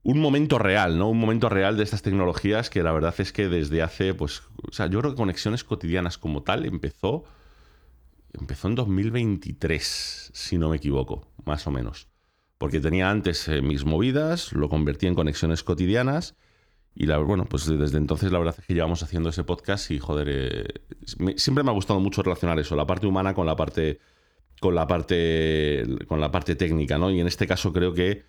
un 0.05 0.21
momento 0.21 0.59
real, 0.59 0.99
¿no? 0.99 1.09
Un 1.09 1.19
momento 1.19 1.49
real 1.49 1.77
de 1.77 1.85
estas 1.85 2.03
tecnologías 2.03 2.71
que 2.71 2.83
la 2.83 2.93
verdad 2.93 3.15
es 3.19 3.33
que 3.33 3.49
desde 3.49 3.83
hace, 3.83 4.15
pues, 4.15 4.43
o 4.69 4.73
sea, 4.73 4.87
yo 4.87 5.01
creo 5.01 5.12
que 5.12 5.17
Conexiones 5.17 5.65
Cotidianas 5.65 6.19
como 6.19 6.43
tal 6.43 6.65
empezó, 6.67 7.25
empezó 8.33 8.69
en 8.69 8.75
2023, 8.75 10.31
si 10.35 10.59
no 10.59 10.71
me 10.71 10.77
equivoco, 10.77 11.29
más 11.45 11.67
o 11.67 11.71
menos. 11.71 12.09
Porque 12.59 12.81
tenía 12.81 13.11
antes 13.11 13.47
eh, 13.49 13.62
mis 13.62 13.85
movidas, 13.85 14.53
lo 14.53 14.69
convertí 14.69 15.07
en 15.07 15.15
Conexiones 15.15 15.62
Cotidianas 15.62 16.37
y 16.95 17.07
la, 17.07 17.19
bueno, 17.19 17.47
pues 17.47 17.67
desde 17.67 17.97
entonces 17.97 18.33
la 18.33 18.38
verdad 18.38 18.57
es 18.59 18.67
que 18.67 18.75
llevamos 18.75 19.03
haciendo 19.03 19.31
ese 19.31 19.45
podcast 19.45 19.91
y 19.93 19.99
joder, 19.99 20.29
eh, 20.29 21.37
siempre 21.37 21.65
me 21.65 21.71
ha 21.71 21.75
gustado 21.75 22.01
mucho 22.01 22.23
relacionar 22.23 22.59
eso, 22.59 22.77
la 22.77 22.87
parte 22.87 23.07
humana 23.07 23.35
con 23.35 23.47
la 23.47 23.57
parte 23.57 24.01
con 24.61 24.75
la 24.75 24.87
parte 24.87 25.85
con 26.07 26.21
la 26.21 26.31
parte 26.31 26.55
técnica, 26.55 26.99
¿no? 26.99 27.11
Y 27.11 27.21
en 27.21 27.27
este 27.27 27.47
caso 27.47 27.73
creo 27.73 27.95
que 27.95 28.25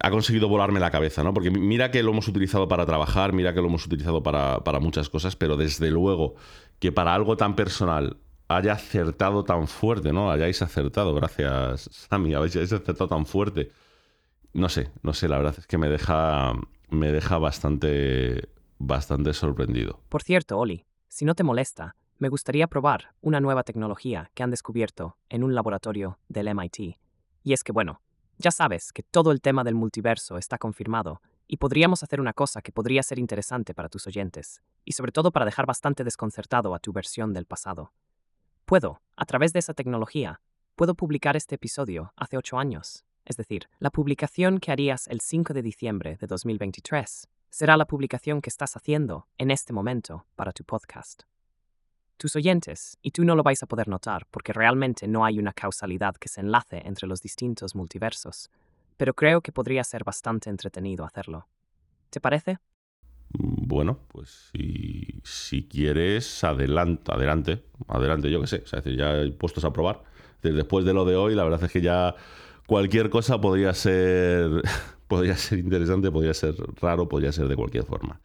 ha 0.00 0.10
conseguido 0.10 0.48
volarme 0.48 0.80
la 0.80 0.90
cabeza, 0.90 1.22
¿no? 1.22 1.34
Porque 1.34 1.50
mira 1.50 1.90
que 1.90 2.02
lo 2.02 2.10
hemos 2.10 2.28
utilizado 2.28 2.68
para 2.68 2.86
trabajar, 2.86 3.32
mira 3.32 3.54
que 3.54 3.60
lo 3.60 3.68
hemos 3.68 3.86
utilizado 3.86 4.22
para, 4.22 4.80
muchas 4.80 5.08
cosas, 5.08 5.36
pero 5.36 5.56
desde 5.56 5.90
luego 5.90 6.34
que 6.78 6.92
para 6.92 7.14
algo 7.14 7.36
tan 7.36 7.54
personal 7.54 8.18
haya 8.48 8.72
acertado 8.72 9.44
tan 9.44 9.66
fuerte, 9.66 10.12
¿no? 10.12 10.30
Hayáis 10.30 10.60
acertado, 10.62 11.14
gracias, 11.14 11.88
Sammy, 11.92 12.34
habéis 12.34 12.56
acertado 12.56 13.08
tan 13.08 13.26
fuerte. 13.26 13.70
No 14.52 14.68
sé, 14.68 14.90
no 15.02 15.14
sé, 15.14 15.28
la 15.28 15.38
verdad 15.38 15.54
es 15.58 15.66
que 15.66 15.78
me 15.78 15.88
deja, 15.88 16.52
me 16.90 17.10
deja 17.10 17.38
bastante, 17.38 18.48
bastante 18.78 19.32
sorprendido. 19.32 20.00
Por 20.08 20.22
cierto, 20.22 20.58
Oli, 20.58 20.84
si 21.08 21.24
no 21.24 21.34
te 21.34 21.44
molesta, 21.44 21.96
me 22.18 22.28
gustaría 22.28 22.66
probar 22.66 23.14
una 23.20 23.40
nueva 23.40 23.62
tecnología 23.62 24.30
que 24.34 24.42
han 24.42 24.50
descubierto 24.50 25.16
en 25.30 25.42
un 25.42 25.54
laboratorio 25.54 26.18
del 26.28 26.54
MIT. 26.54 26.98
Y 27.42 27.52
es 27.52 27.64
que, 27.64 27.72
bueno, 27.72 28.01
ya 28.42 28.50
sabes 28.50 28.92
que 28.92 29.02
todo 29.02 29.30
el 29.30 29.40
tema 29.40 29.64
del 29.64 29.76
multiverso 29.76 30.36
está 30.36 30.58
confirmado 30.58 31.22
y 31.46 31.56
podríamos 31.58 32.02
hacer 32.02 32.20
una 32.20 32.32
cosa 32.32 32.60
que 32.60 32.72
podría 32.72 33.02
ser 33.02 33.18
interesante 33.18 33.72
para 33.72 33.88
tus 33.88 34.06
oyentes, 34.06 34.60
y 34.84 34.92
sobre 34.92 35.12
todo 35.12 35.30
para 35.30 35.44
dejar 35.44 35.64
bastante 35.66 36.04
desconcertado 36.04 36.74
a 36.74 36.78
tu 36.78 36.92
versión 36.92 37.32
del 37.32 37.46
pasado. 37.46 37.92
Puedo, 38.64 39.00
a 39.16 39.24
través 39.24 39.52
de 39.52 39.60
esa 39.60 39.74
tecnología, 39.74 40.40
puedo 40.76 40.94
publicar 40.94 41.36
este 41.36 41.54
episodio 41.54 42.12
hace 42.16 42.36
ocho 42.36 42.58
años. 42.58 43.04
Es 43.24 43.36
decir, 43.36 43.68
la 43.78 43.90
publicación 43.90 44.58
que 44.58 44.72
harías 44.72 45.06
el 45.08 45.20
5 45.20 45.54
de 45.54 45.62
diciembre 45.62 46.16
de 46.20 46.26
2023 46.26 47.28
será 47.50 47.76
la 47.76 47.86
publicación 47.86 48.40
que 48.40 48.50
estás 48.50 48.76
haciendo 48.76 49.28
en 49.38 49.50
este 49.50 49.72
momento 49.72 50.26
para 50.34 50.52
tu 50.52 50.64
podcast 50.64 51.24
tus 52.16 52.36
oyentes, 52.36 52.98
y 53.02 53.10
tú 53.10 53.24
no 53.24 53.34
lo 53.34 53.42
vais 53.42 53.62
a 53.62 53.66
poder 53.66 53.88
notar 53.88 54.26
porque 54.30 54.52
realmente 54.52 55.08
no 55.08 55.24
hay 55.24 55.38
una 55.38 55.52
causalidad 55.52 56.14
que 56.16 56.28
se 56.28 56.40
enlace 56.40 56.82
entre 56.84 57.08
los 57.08 57.20
distintos 57.20 57.74
multiversos, 57.74 58.50
pero 58.96 59.14
creo 59.14 59.40
que 59.40 59.52
podría 59.52 59.84
ser 59.84 60.04
bastante 60.04 60.50
entretenido 60.50 61.04
hacerlo. 61.04 61.48
¿Te 62.10 62.20
parece? 62.20 62.58
Mm, 63.30 63.66
bueno, 63.66 63.98
pues 64.08 64.50
si, 64.52 65.20
si 65.24 65.64
quieres, 65.64 66.44
adelante, 66.44 67.12
adelante, 67.12 67.62
adelante, 67.88 68.30
yo 68.30 68.40
qué 68.40 68.46
sé, 68.46 68.62
o 68.64 68.66
sea, 68.66 68.82
puestos 69.38 69.64
a 69.64 69.72
probar. 69.72 70.02
Después 70.42 70.84
de 70.84 70.92
lo 70.92 71.04
de 71.04 71.16
hoy, 71.16 71.34
la 71.34 71.44
verdad 71.44 71.62
es 71.64 71.70
que 71.70 71.80
ya 71.80 72.14
cualquier 72.66 73.10
cosa 73.10 73.40
podría 73.40 73.74
ser, 73.74 74.62
podría 75.08 75.36
ser 75.36 75.58
interesante, 75.58 76.10
podría 76.10 76.34
ser 76.34 76.54
raro, 76.80 77.08
podría 77.08 77.32
ser 77.32 77.48
de 77.48 77.56
cualquier 77.56 77.84
forma. 77.84 78.20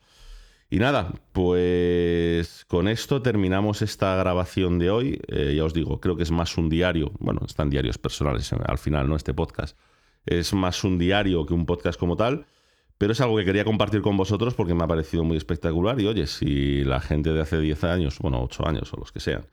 Y 0.69 0.79
nada, 0.79 1.13
pues 1.31 2.65
con 2.67 2.89
esto 2.89 3.21
terminamos 3.21 3.81
esta 3.81 4.15
grabación 4.17 4.79
de 4.79 4.89
hoy. 4.89 5.21
Eh, 5.27 5.53
ya 5.55 5.63
os 5.63 5.73
digo, 5.73 6.01
creo 6.01 6.17
que 6.17 6.23
es 6.23 6.31
más 6.31 6.57
un 6.57 6.67
diario, 6.67 7.13
bueno, 7.19 7.41
están 7.45 7.69
diarios 7.69 7.97
personales 7.97 8.51
al 8.51 8.77
final, 8.77 9.07
¿no? 9.07 9.15
Este 9.15 9.33
podcast. 9.33 9.77
Es 10.25 10.53
más 10.53 10.83
un 10.83 10.97
diario 10.97 11.45
que 11.45 11.53
un 11.53 11.65
podcast 11.65 11.97
como 11.97 12.17
tal, 12.17 12.47
pero 12.97 13.13
es 13.13 13.21
algo 13.21 13.37
que 13.37 13.45
quería 13.45 13.63
compartir 13.63 14.01
con 14.01 14.17
vosotros 14.17 14.55
porque 14.55 14.73
me 14.73 14.83
ha 14.83 14.87
parecido 14.87 15.23
muy 15.23 15.37
espectacular. 15.37 16.01
Y 16.01 16.07
oye, 16.07 16.27
si 16.27 16.83
la 16.83 16.99
gente 16.99 17.31
de 17.31 17.39
hace 17.39 17.59
10 17.59 17.85
años, 17.85 18.19
bueno, 18.19 18.43
8 18.43 18.67
años 18.67 18.91
o 18.91 18.97
los 18.97 19.13
que 19.13 19.21
sean, 19.21 19.45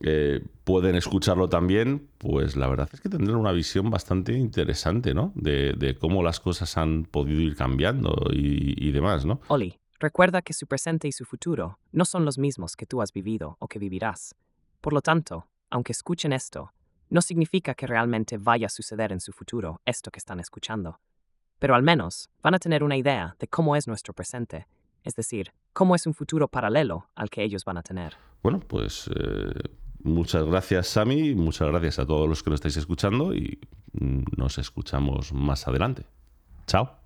eh, 0.00 0.40
pueden 0.64 0.96
escucharlo 0.96 1.50
también, 1.50 2.08
pues 2.16 2.56
la 2.56 2.66
verdad 2.66 2.88
es 2.94 3.02
que 3.02 3.10
tendrán 3.10 3.36
una 3.36 3.52
visión 3.52 3.90
bastante 3.90 4.32
interesante, 4.32 5.12
¿no? 5.12 5.32
De, 5.34 5.98
cómo 6.00 6.22
las 6.22 6.40
cosas 6.40 6.78
han 6.78 7.04
podido 7.04 7.42
ir 7.42 7.56
cambiando 7.56 8.30
y, 8.32 8.74
y 8.88 8.90
demás, 8.92 9.26
¿no? 9.26 9.40
Oli, 9.48 9.78
Recuerda 9.98 10.42
que 10.42 10.52
su 10.52 10.66
presente 10.66 11.08
y 11.08 11.12
su 11.12 11.24
futuro 11.24 11.78
no 11.92 12.04
son 12.04 12.24
los 12.24 12.38
mismos 12.38 12.76
que 12.76 12.86
tú 12.86 13.00
has 13.00 13.12
vivido 13.12 13.56
o 13.60 13.68
que 13.68 13.78
vivirás. 13.78 14.34
Por 14.80 14.92
lo 14.92 15.00
tanto, 15.00 15.46
aunque 15.70 15.92
escuchen 15.92 16.32
esto, 16.32 16.72
no 17.08 17.22
significa 17.22 17.74
que 17.74 17.86
realmente 17.86 18.36
vaya 18.36 18.66
a 18.66 18.70
suceder 18.70 19.12
en 19.12 19.20
su 19.20 19.32
futuro 19.32 19.80
esto 19.86 20.10
que 20.10 20.18
están 20.18 20.38
escuchando. 20.38 21.00
Pero 21.58 21.74
al 21.74 21.82
menos 21.82 22.28
van 22.42 22.54
a 22.54 22.58
tener 22.58 22.82
una 22.82 22.96
idea 22.96 23.36
de 23.38 23.48
cómo 23.48 23.74
es 23.74 23.88
nuestro 23.88 24.12
presente, 24.12 24.66
es 25.02 25.14
decir, 25.14 25.52
cómo 25.72 25.94
es 25.94 26.06
un 26.06 26.12
futuro 26.12 26.48
paralelo 26.48 27.08
al 27.14 27.30
que 27.30 27.42
ellos 27.42 27.64
van 27.64 27.78
a 27.78 27.82
tener. 27.82 28.16
Bueno, 28.42 28.60
pues 28.60 29.08
eh, 29.18 29.54
muchas 30.02 30.44
gracias 30.44 30.88
Sami, 30.88 31.34
muchas 31.34 31.68
gracias 31.68 31.98
a 32.00 32.06
todos 32.06 32.28
los 32.28 32.42
que 32.42 32.50
lo 32.50 32.56
estáis 32.56 32.76
escuchando 32.76 33.34
y 33.34 33.58
mm, 33.92 34.24
nos 34.36 34.58
escuchamos 34.58 35.32
más 35.32 35.66
adelante. 35.66 36.04
Chao. 36.66 37.05